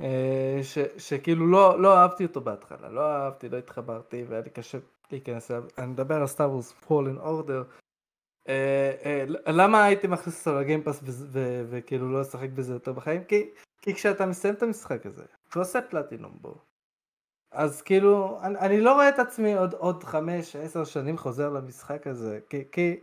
אה, 0.01 0.59
ש, 0.63 0.79
שכאילו 0.99 1.47
לא, 1.47 1.81
לא 1.81 1.97
אהבתי 1.97 2.25
אותו 2.25 2.41
בהתחלה, 2.41 2.89
לא 2.89 3.01
אהבתי, 3.01 3.49
לא 3.49 3.57
התחברתי, 3.57 4.25
והיה 4.29 4.43
לי 4.43 4.51
קשה 4.51 4.79
להיכנס 5.13 5.51
אליו. 5.51 5.65
אני 5.79 5.87
מדבר 5.87 6.15
על 6.15 6.27
סטאר 6.27 6.51
וורס 6.51 6.73
פולן 6.73 7.19
אורדר. 7.19 7.63
למה 9.47 9.85
הייתי 9.85 10.07
מכניס 10.07 10.49
אותו 10.49 10.61
לגיימפאס 10.61 11.03
וכאילו 11.71 12.13
לא 12.13 12.21
לשחק 12.21 12.49
בזה 12.49 12.73
יותר 12.73 12.93
בחיים? 12.93 13.25
כי, 13.25 13.51
כי 13.83 13.95
כשאתה 13.95 14.27
מסיים 14.27 14.55
את 14.55 14.63
המשחק 14.63 15.07
הזה, 15.07 15.25
ועושה 15.55 15.83
פלטינום 15.83 16.33
בו, 16.41 16.59
אז 17.55 17.83
כאילו, 17.83 18.39
אני, 18.43 18.59
אני 18.59 18.81
לא 18.81 18.93
רואה 18.93 19.09
את 19.09 19.19
עצמי 19.19 19.55
עוד, 19.55 19.73
עוד 19.73 20.05
חמש, 20.05 20.57
עשר 20.57 20.85
שנים 20.85 21.19
חוזר 21.19 21.51
למשחק 21.51 22.07
הזה, 22.07 22.41
כי, 22.51 22.65
כי 22.73 23.01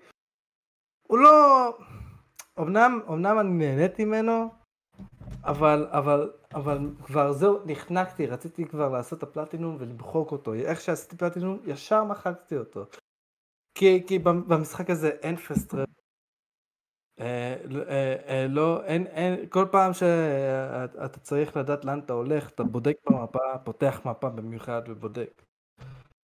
הוא 1.07 1.17
לא... 1.17 1.77
אמנם, 2.59 2.99
אמנם 3.09 3.39
אני 3.39 3.49
נהניתי 3.49 4.05
ממנו, 4.05 4.49
אבל, 5.43 5.87
אבל, 5.89 6.31
אבל 6.53 6.79
כבר 7.05 7.33
זהו, 7.33 7.59
נחנקתי, 7.65 8.27
רציתי 8.27 8.65
כבר 8.65 8.89
לעשות 8.89 9.17
את 9.17 9.23
הפלטינום 9.23 9.77
ולמחוק 9.79 10.31
אותו. 10.31 10.53
איך 10.53 10.81
שעשיתי 10.81 11.17
פלטינום, 11.17 11.59
ישר 11.65 12.03
מחקתי 12.03 12.57
אותו. 12.57 12.85
כי, 13.77 14.03
כי 14.07 14.19
במשחק 14.19 14.89
הזה 14.89 15.09
אין 15.09 15.35
פסטרל. 15.35 15.85
אה, 17.21 17.55
אה, 17.89 18.15
אה, 18.27 18.47
לא, 18.47 18.83
אין, 18.85 19.07
אין, 19.07 19.49
כל 19.49 19.65
פעם 19.71 19.93
שאתה 19.93 21.19
צריך 21.19 21.57
לדעת 21.57 21.85
לאן 21.85 21.99
אתה 21.99 22.13
הולך, 22.13 22.49
אתה 22.49 22.63
בודק 22.63 22.97
במפה, 23.09 23.57
פותח 23.63 24.01
מפה 24.05 24.29
במיוחד 24.29 24.81
ובודק. 24.87 25.41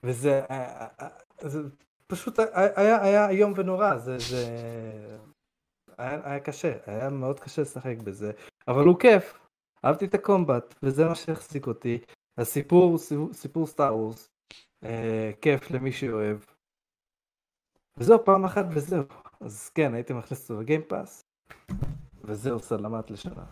וזה 0.03 0.41
אה, 0.49 0.87
אה, 1.01 1.07
זה 1.41 1.61
פשוט 2.07 2.39
היה, 2.75 3.03
היה 3.03 3.29
איום 3.29 3.53
ונורא, 3.55 3.97
זה, 3.97 4.17
זה 4.17 4.45
היה, 5.97 6.19
היה 6.23 6.39
קשה, 6.39 6.77
היה 6.85 7.09
מאוד 7.09 7.39
קשה 7.39 7.61
לשחק 7.61 7.95
בזה, 8.03 8.31
אבל 8.67 8.85
הוא 8.85 8.99
כיף, 8.99 9.39
אהבתי 9.85 10.05
את 10.05 10.13
הקומבט, 10.13 10.75
וזה 10.83 11.05
מה 11.05 11.15
שהחזיק 11.15 11.67
אותי. 11.67 11.99
הסיפור, 12.37 12.97
סיפור, 12.97 13.33
סיפור 13.33 13.67
סטאר 13.67 13.95
וורס, 13.95 14.29
אה, 14.83 15.31
כיף 15.41 15.71
למי 15.71 15.91
שאוהב. 15.91 16.37
וזהו, 17.97 18.25
פעם 18.25 18.45
אחת 18.45 18.65
וזהו. 18.71 19.03
אז 19.41 19.69
כן, 19.69 19.93
הייתי 19.93 20.14
מכניס 20.14 20.49
אותו 20.49 20.61
לגיימפאס, 20.61 21.23
וזהו, 22.23 22.59
סלמת 22.59 23.11
לשנה. 23.11 23.45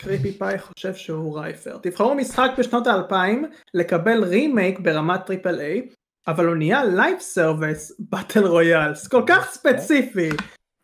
קריפי 0.00 0.38
פאי 0.38 0.58
חושב 0.58 0.94
שהוא 0.94 1.38
רייפר. 1.38 1.78
תבחרו 1.78 2.14
משחק 2.14 2.50
בשנות 2.58 2.86
האלפיים 2.86 3.44
לקבל 3.74 4.24
רימייק 4.24 4.78
ברמת 4.78 5.26
triple 5.26 5.60
A, 5.60 5.88
אבל 6.26 6.46
הוא 6.46 6.56
נהיה 6.56 6.84
live 6.84 7.18
service 7.18 7.92
battle 7.98 8.46
royales, 8.46 9.08
כל 9.08 9.22
כך 9.28 9.50
ספציפי. 9.50 10.28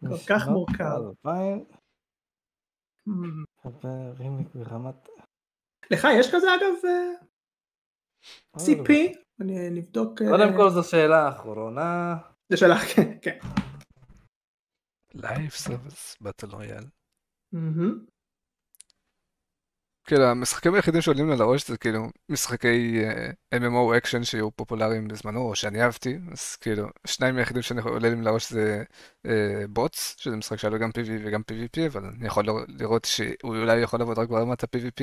כל 0.08 0.16
כך 0.28 0.48
מורכב. 0.48 1.00
Hmm. 3.08 3.68
remake 4.18 4.48
ברמת... 4.54 5.08
לך 5.90 6.08
יש 6.18 6.34
כזה 6.34 6.46
אגב 6.54 6.74
אה, 6.84 7.12
IP? 8.56 8.92
אני 9.40 9.70
נבדוק. 9.70 10.22
אה, 10.22 10.28
קודם 10.28 10.56
כל 10.56 10.70
זו 10.70 10.82
שאלה 10.82 11.28
אחרונה. 11.28 12.16
זה 12.48 12.56
שאלה, 12.56 12.76
כן, 12.94 13.38
כן. 15.10 15.18
live 15.18 15.50
service 15.50 16.16
battle 16.20 16.46
royale. 16.46 16.84
כאילו 20.10 20.24
המשחקים 20.24 20.74
היחידים 20.74 21.00
שעולים 21.00 21.30
לי 21.30 21.36
לראש 21.36 21.68
זה 21.68 21.76
כאילו 21.76 22.08
משחקי 22.28 23.02
אה, 23.04 23.58
MMO 23.58 23.96
אקשן 23.96 24.24
שהיו 24.24 24.50
פופולריים 24.50 25.08
בזמנו 25.08 25.40
או 25.40 25.54
שאני 25.56 25.82
אהבתי 25.82 26.18
אז 26.32 26.56
כאילו 26.56 26.86
שניים 27.06 27.36
היחידים 27.36 27.62
שעולה 27.62 28.08
לי 28.10 28.16
לראש 28.22 28.52
זה 28.52 28.82
Bots 29.68 30.14
שזה 30.18 30.36
משחק 30.36 30.58
שהיה 30.58 30.70
לו 30.70 30.78
גם 30.78 30.90
PvE 30.90 31.08
וגם 31.24 31.40
PvP 31.50 31.86
אבל 31.86 32.04
אני 32.18 32.26
יכול 32.26 32.44
לראות- 32.46 32.64
לראות 32.68 33.04
שהוא 33.04 33.28
אולי 33.56 33.76
יכול 33.80 33.98
לעבוד 33.98 34.18
רק 34.18 34.28
ברמת 34.28 34.64
ה-PvP 34.64 35.02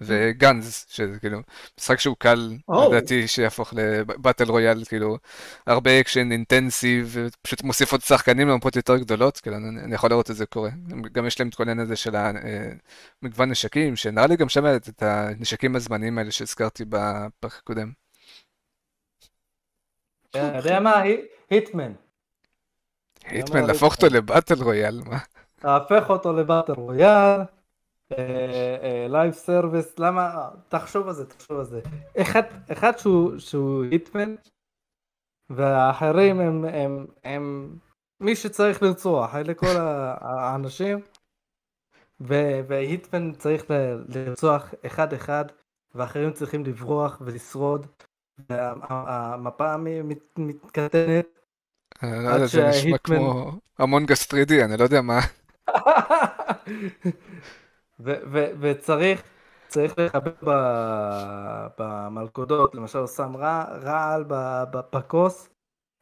ו 0.00 0.17
GunZ 0.17 0.84
שזה 0.88 1.18
כאילו 1.18 1.38
משחק 1.80 2.00
שהוא 2.00 2.16
קל 2.18 2.52
או. 2.68 2.92
לדעתי 2.92 3.28
שיהפוך 3.28 3.74
ל 3.76 3.87
battle 3.87 4.50
royale 4.50 4.84
כאילו 4.84 5.18
הרבה 5.66 6.00
אקשן 6.00 6.32
אינטנסיב 6.32 7.10
ופשוט 7.12 7.62
מוסיף 7.62 7.92
עוד 7.92 8.00
שחקנים 8.00 8.48
למפות 8.48 8.76
יותר 8.76 8.96
גדולות 8.96 9.38
כאילו 9.40 9.56
אני, 9.56 9.80
אני 9.84 9.94
יכול 9.94 10.10
לראות 10.10 10.30
את 10.30 10.36
זה 10.36 10.46
קורה 10.46 10.70
גם 11.12 11.26
יש 11.26 11.40
להם 11.40 11.48
את 11.48 11.54
כל 11.54 11.62
העניין 11.68 11.78
הזה 11.86 11.96
של 11.96 12.14
המגוון 13.22 13.50
נשקים 13.50 13.96
שנראה 13.96 14.26
לי 14.28 14.36
גם 14.36 14.48
שם 14.48 14.66
את 14.66 15.02
הנשקים 15.02 15.76
הזמניים 15.76 16.18
האלה 16.18 16.30
שהזכרתי 16.30 16.84
בפרק 16.84 17.58
הקודם. 17.58 17.92
אתה 20.30 20.38
יודע 20.56 20.80
מה? 20.80 21.02
Hitman. 21.50 21.92
Hitman 23.24 23.66
להפוך 23.66 23.94
אותו? 23.94 24.06
ל 24.06 24.14
battle 24.14 24.62
royale 24.62 25.00
מה? 25.06 25.18
תהפך 25.56 26.10
אותו 26.10 26.32
ל 26.32 26.38
battle 26.38 26.72
royale, 26.72 27.40
live 29.08 29.32
service, 29.32 29.98
למה? 29.98 30.48
תחשוב 30.68 31.08
על 31.08 31.14
זה, 31.14 31.26
תחשוב 31.26 31.58
על 31.58 31.64
זה. 31.64 31.80
אחד, 32.16 32.42
אחד 32.72 32.92
שהוא, 33.38 33.84
Hitman, 33.90 34.34
והאחרים 35.50 36.40
הם, 37.24 37.76
מי 38.20 38.36
שצריך 38.36 38.82
לרצוח, 38.82 39.34
אלה 39.34 39.54
כל 39.54 39.76
האנשים, 40.20 41.00
והיטמן 42.20 43.32
צריך 43.32 43.64
לרצוח 44.08 44.74
אחד 44.86 45.12
אחד, 45.12 45.44
ואחרים 45.94 46.32
צריכים 46.32 46.64
לברוח 46.64 47.22
ולשרוד, 47.24 47.86
והמפה 48.50 49.76
מתקטנת. 50.36 51.26
לא 52.02 52.08
יודע, 52.08 52.46
זה 52.46 52.68
נשמע 52.68 52.98
כמו 52.98 53.52
המונגס 53.78 54.32
3D, 54.32 54.64
אני 54.64 54.76
לא 54.76 54.82
יודע 54.82 55.00
מה. 55.02 55.20
וצריך, 58.60 59.22
צריך 59.68 59.94
לחבר 59.98 60.32
במלכודות, 61.78 62.74
למשל 62.74 62.98
הוא 62.98 63.06
שם 63.06 63.36
רעל 63.82 64.24
בכוס, 64.92 65.48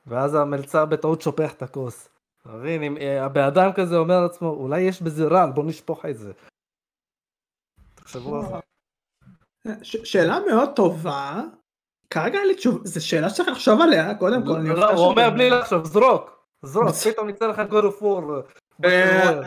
ואז 0.07 0.35
המלצר 0.35 0.85
בטעות 0.85 1.23
שופך 1.23 1.53
את 1.53 1.63
הכוס. 1.63 2.09
מבין, 2.49 2.83
אם 2.83 2.97
אה, 2.97 3.25
הבן 3.25 3.43
אדם 3.43 3.71
כזה 3.73 3.97
אומר 3.97 4.21
לעצמו, 4.21 4.49
אולי 4.49 4.81
יש 4.81 5.03
בזה 5.03 5.25
רעל, 5.25 5.51
בוא 5.51 5.65
נשפוך 5.65 6.07
את 6.07 6.19
זה. 6.19 6.33
תחשבו 7.95 8.37
על 8.37 8.43
זה. 8.43 8.55
שאלה 9.83 10.39
מאוד 10.51 10.69
טובה, 10.77 11.43
כרגע 12.11 12.39
אין 12.39 12.49
לי 12.49 12.55
תשובה, 12.55 12.79
זו 12.85 13.07
שאלה 13.07 13.31
שצריך 13.31 13.49
לחשוב 13.49 13.81
עליה, 13.81 14.15
קודם 14.15 14.47
כל. 14.47 14.59
לא, 14.59 14.91
הוא 14.91 15.07
אומר 15.07 15.31
בלי 15.31 15.51
לחשוב, 15.51 15.85
זרוק, 15.85 16.47
זרוק, 16.63 16.91
פתאום 16.91 17.29
יצא 17.29 17.47
לך 17.47 17.63
God 17.71 17.85
of 17.85 18.03
War. 18.03 18.55
אה, 18.85 19.41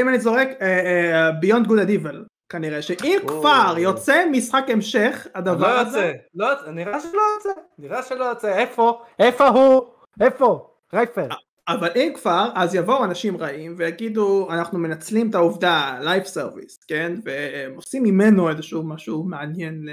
אם 0.00 0.08
אני 0.08 0.18
זורק 0.18 0.48
אה, 0.60 1.30
Beyond 1.42 1.66
Good 1.66 1.86
and 1.86 1.88
Evil, 1.88 2.16
כנראה 2.48 2.82
שאם 2.82 3.18
כבר 3.26 3.74
יוצא 3.78 4.24
משחק 4.32 4.64
המשך, 4.68 5.26
הדבר 5.34 5.74
לא 5.74 5.80
הזה... 5.80 6.12
לא 6.34 6.46
יוצא, 6.46 6.70
נראה 6.70 7.00
שלא 7.00 7.22
יוצא, 7.34 7.60
נראה 7.78 8.02
שלא 8.02 8.24
יוצא, 8.24 8.58
איפה? 8.58 9.04
איפה 9.18 9.48
הוא? 9.48 9.82
איפה? 10.20 10.70
רייפר. 10.94 11.28
אבל 11.68 11.88
אם 11.96 12.12
כבר, 12.14 12.50
אז 12.54 12.74
יבואו 12.74 13.04
אנשים 13.04 13.36
רעים 13.36 13.74
ויגידו, 13.78 14.48
אנחנו 14.50 14.78
מנצלים 14.78 15.30
את 15.30 15.34
העובדה, 15.34 15.98
לייב 16.02 16.24
סרוויס, 16.24 16.84
כן? 16.88 17.12
והם 17.24 17.74
עושים 17.74 18.02
ממנו 18.02 18.50
איזשהו 18.50 18.82
משהו 18.82 19.24
מעניין 19.24 19.88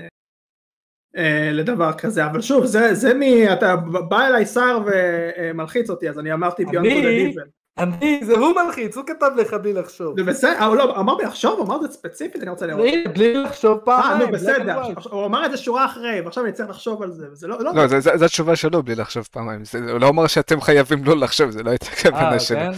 אה, 1.18 1.50
לדבר 1.54 1.94
כזה, 1.94 2.26
אבל 2.26 2.42
שוב, 2.42 2.66
זה, 2.66 2.94
זה 2.94 3.14
מי, 3.14 3.54
אתה 3.54 3.76
בא 4.10 4.28
אליי 4.28 4.46
שר 4.46 4.80
ומלחיץ 4.86 5.90
אותי, 5.90 6.10
אז 6.10 6.20
אני 6.20 6.34
אמרתי 6.34 6.66
ביון 6.66 6.84
קודדיבל. 6.84 7.61
אני, 7.78 8.20
זה 8.24 8.34
הוא 8.38 8.54
מלחיץ, 8.56 8.98
הוא 8.98 9.06
כתב 9.06 9.32
לך 9.38 9.54
בלי 9.54 9.74
לחשוב. 9.74 10.20
זה 10.20 10.24
בסדר, 10.24 10.64
הוא 10.64 10.76
לא, 10.76 11.00
אמר 11.00 11.16
לי 11.16 11.24
לחשוב, 11.24 11.60
אמר 11.60 11.76
את 11.76 11.82
זה 11.82 11.88
ספציפית, 11.98 12.42
אני 12.42 12.50
רוצה 12.50 12.66
לראות. 12.66 12.88
בלי 13.14 13.34
לחשוב 13.34 13.78
פעם. 13.78 14.22
אה, 14.22 14.26
נו 14.26 14.32
בסדר, 14.32 14.82
הוא 15.12 15.26
אמר 15.26 15.46
את 15.46 15.52
זה 15.52 15.58
שורה 15.58 15.86
אחרי, 15.86 16.22
ועכשיו 16.22 16.44
אני 16.44 16.54
צריך 16.54 16.70
לחשוב 16.70 17.02
על 17.02 17.12
זה, 17.12 17.32
וזה 17.32 17.48
לא... 17.48 17.58
לא, 17.60 17.88
זו 18.00 18.26
התשובה 18.26 18.56
שלו, 18.56 18.84
בלי 18.84 18.96
לחשוב 18.96 19.28
פעמיים. 19.32 19.62
הוא 19.90 20.00
לא 20.00 20.10
אמר 20.10 20.28
שאתם 20.28 20.62
חייבים 20.62 21.04
לא 21.04 21.18
לחשוב, 21.18 21.50
זה 21.50 21.64
לא 21.64 21.70
הייתה 21.70 21.86
כוונה 22.02 22.40
שלו. 22.40 22.58
אה, 22.58 22.72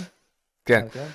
כן? 0.66 0.86
כן. 0.92 1.06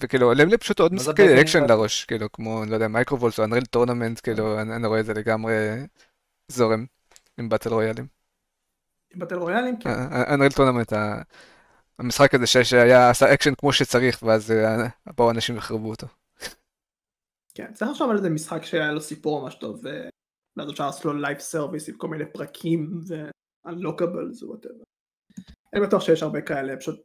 וכאילו 0.00 0.26
עולים 0.26 0.48
לי 0.48 0.58
פשוט 0.58 0.80
עוד 0.80 0.94
משחקי 0.94 1.40
אקשן 1.40 1.66
לראש, 1.68 2.04
כאילו 2.04 2.32
כמו, 2.32 2.62
לא 2.68 2.74
יודע, 2.74 2.88
Microvolts 2.88 3.38
או 3.38 3.44
Unreal 3.44 3.64
Tournament, 3.64 4.20
כאילו 4.22 4.60
אני 4.60 4.86
רואה 4.86 5.00
את 5.00 5.06
זה 5.06 5.14
לגמרי 5.14 5.54
זורם 6.48 6.84
עם 7.38 7.48
battle 7.48 7.70
royale 7.70 7.94
ים. 7.94 8.06
עם 9.14 9.20
battle 9.20 9.36
royale 9.36 9.63
ים? 9.63 9.76
כן. 9.76 9.90
Unreal 10.10 10.52
Tournament, 10.52 10.92
המשחק 12.00 12.34
הזה 12.34 12.46
שהיה, 12.46 13.10
עשה 13.10 13.34
אקשן 13.34 13.54
כמו 13.54 13.72
שצריך, 13.72 14.22
ואז 14.22 14.50
אה, 14.50 14.88
באו 15.16 15.30
אנשים 15.30 15.56
וחרבו 15.56 15.90
אותו. 15.90 16.06
כן, 17.54 17.72
צריך 17.72 17.90
לחשוב 17.90 18.10
על 18.10 18.16
איזה 18.16 18.30
משחק 18.30 18.64
שהיה 18.64 18.92
לו 18.92 19.00
סיפור 19.00 19.42
ממש 19.42 19.54
טוב, 19.54 19.80
ואז 20.56 20.70
אפשר 20.70 20.86
לעשות 20.86 21.04
לו 21.04 21.12
live 21.12 21.38
service 21.38 21.88
עם 21.88 21.96
כל 21.96 22.08
מיני 22.08 22.24
פרקים 22.32 23.00
ו-unlockables 23.08 24.44
ו 24.44 24.48
whatever. 24.48 24.82
אני 25.74 25.86
בטוח 25.86 26.02
שיש 26.02 26.22
הרבה 26.22 26.40
כאלה, 26.40 26.76
פשוט 26.76 27.00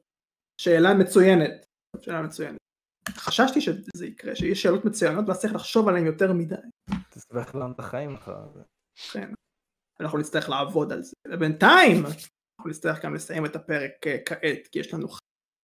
שאלה 0.62 0.94
מצוינת, 0.94 1.66
שאלה 2.02 2.22
מצוינת. 2.22 2.58
חששתי 3.10 3.62
שזה 3.62 4.06
יקרה, 4.06 4.36
שיש 4.36 4.62
שאלות 4.62 4.86
מצוינות 4.86 5.26
ואז 5.28 5.40
צריך 5.40 5.56
לחשוב 5.56 5.88
עליהן 5.88 6.06
יותר 6.06 6.34
מדי. 6.34 6.56
תסבך 7.10 7.56
לנו 7.56 7.72
את 7.72 7.80
החיים 7.80 8.16
אחר 8.16 8.48
זה. 8.54 8.62
כן, 9.12 9.34
אנחנו 10.00 10.20
נצטרך 10.20 10.50
לעבוד 10.50 10.92
על 10.92 11.04
זה. 11.04 11.14
ובינתיים, 11.28 12.04
אנחנו 12.60 12.70
נצטרך 12.70 13.06
גם 13.06 13.16
לסיים 13.16 13.46
את 13.46 13.56
הפרק 13.56 13.92
אה, 14.08 14.18
כעת, 14.26 14.68
כי 14.72 14.80
יש 14.80 14.94
לנו 14.94 15.08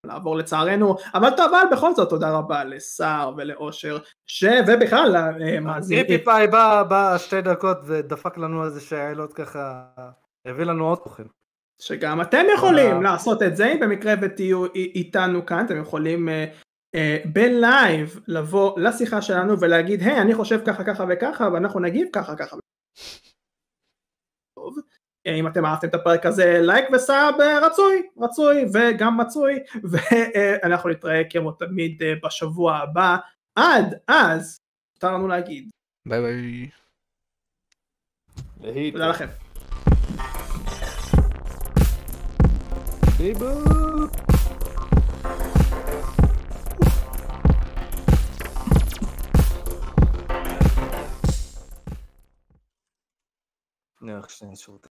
לעבור 0.06 0.36
לצערנו, 0.36 0.96
אבל 1.14 1.30
טוב, 1.38 1.54
אבל 1.54 1.76
בכל 1.78 1.94
זאת 1.94 2.10
תודה 2.10 2.32
רבה 2.32 2.64
לסער 2.64 3.34
ולאושר, 3.38 3.98
ש... 4.28 4.46
ובכלל 4.68 5.34
למאזינים. 5.40 6.06
ריפיפאי 6.06 6.48
בא, 6.48 6.84
בא 6.84 7.18
שתי 7.18 7.42
דקות 7.42 7.78
ודפק 7.84 8.38
לנו 8.38 8.66
איזה 8.66 8.82
שאלות 8.82 9.34
ככה, 9.34 9.84
הביא 10.48 10.66
לנו 10.66 10.88
עוד 10.88 10.98
תוכן. 11.04 11.24
שגם 11.82 12.22
אתם 12.22 12.46
יכולים 12.56 13.04
לעשות 13.04 13.42
את 13.44 13.56
זה, 13.56 13.68
אם 13.74 13.80
במקרה 13.80 14.14
ותהיו 14.22 14.66
איתנו 14.76 15.46
כאן, 15.46 15.66
אתם 15.66 15.82
יכולים 15.82 16.30
uh, 16.30 17.28
בלייב 17.34 18.20
לבוא 18.28 18.80
לשיחה 18.80 19.22
שלנו 19.22 19.60
ולהגיד, 19.60 20.02
היי, 20.02 20.22
אני 20.22 20.36
חושב 20.36 20.60
ככה 20.66 20.84
ככה 20.84 21.06
וככה, 21.10 21.50
ואנחנו 21.54 21.80
נגיב 21.80 22.08
ככה 22.14 22.36
ככה. 22.36 22.58
טוב. 24.56 24.76
אם 25.26 25.48
אתם 25.48 25.65
אהבתם 25.65 25.88
את 25.88 25.95
הפרק 25.95 26.26
הזה 26.26 26.60
לייק 26.61 26.85
ו 26.94 27.04
sub 27.04 27.36
רצוי, 27.61 28.02
רצוי 28.18 28.65
וגם 28.73 29.18
מצוי 29.18 29.60
ואנחנו 29.91 30.89
נתראה 30.89 31.22
כמו 31.30 31.52
תמיד 31.52 32.02
בשבוע 32.23 32.77
הבא. 32.77 33.18
עד 33.56 33.99
אז 34.07 34.57
מותר 34.95 35.14
לנו 35.14 35.27
להגיד. 35.27 35.69
ביי 36.06 36.22
ביי. 36.22 36.69
תודה 38.91 39.07
לכם. 39.10 39.27
איך 54.18 54.30
שני 54.30 54.56
שירותים 54.56 54.89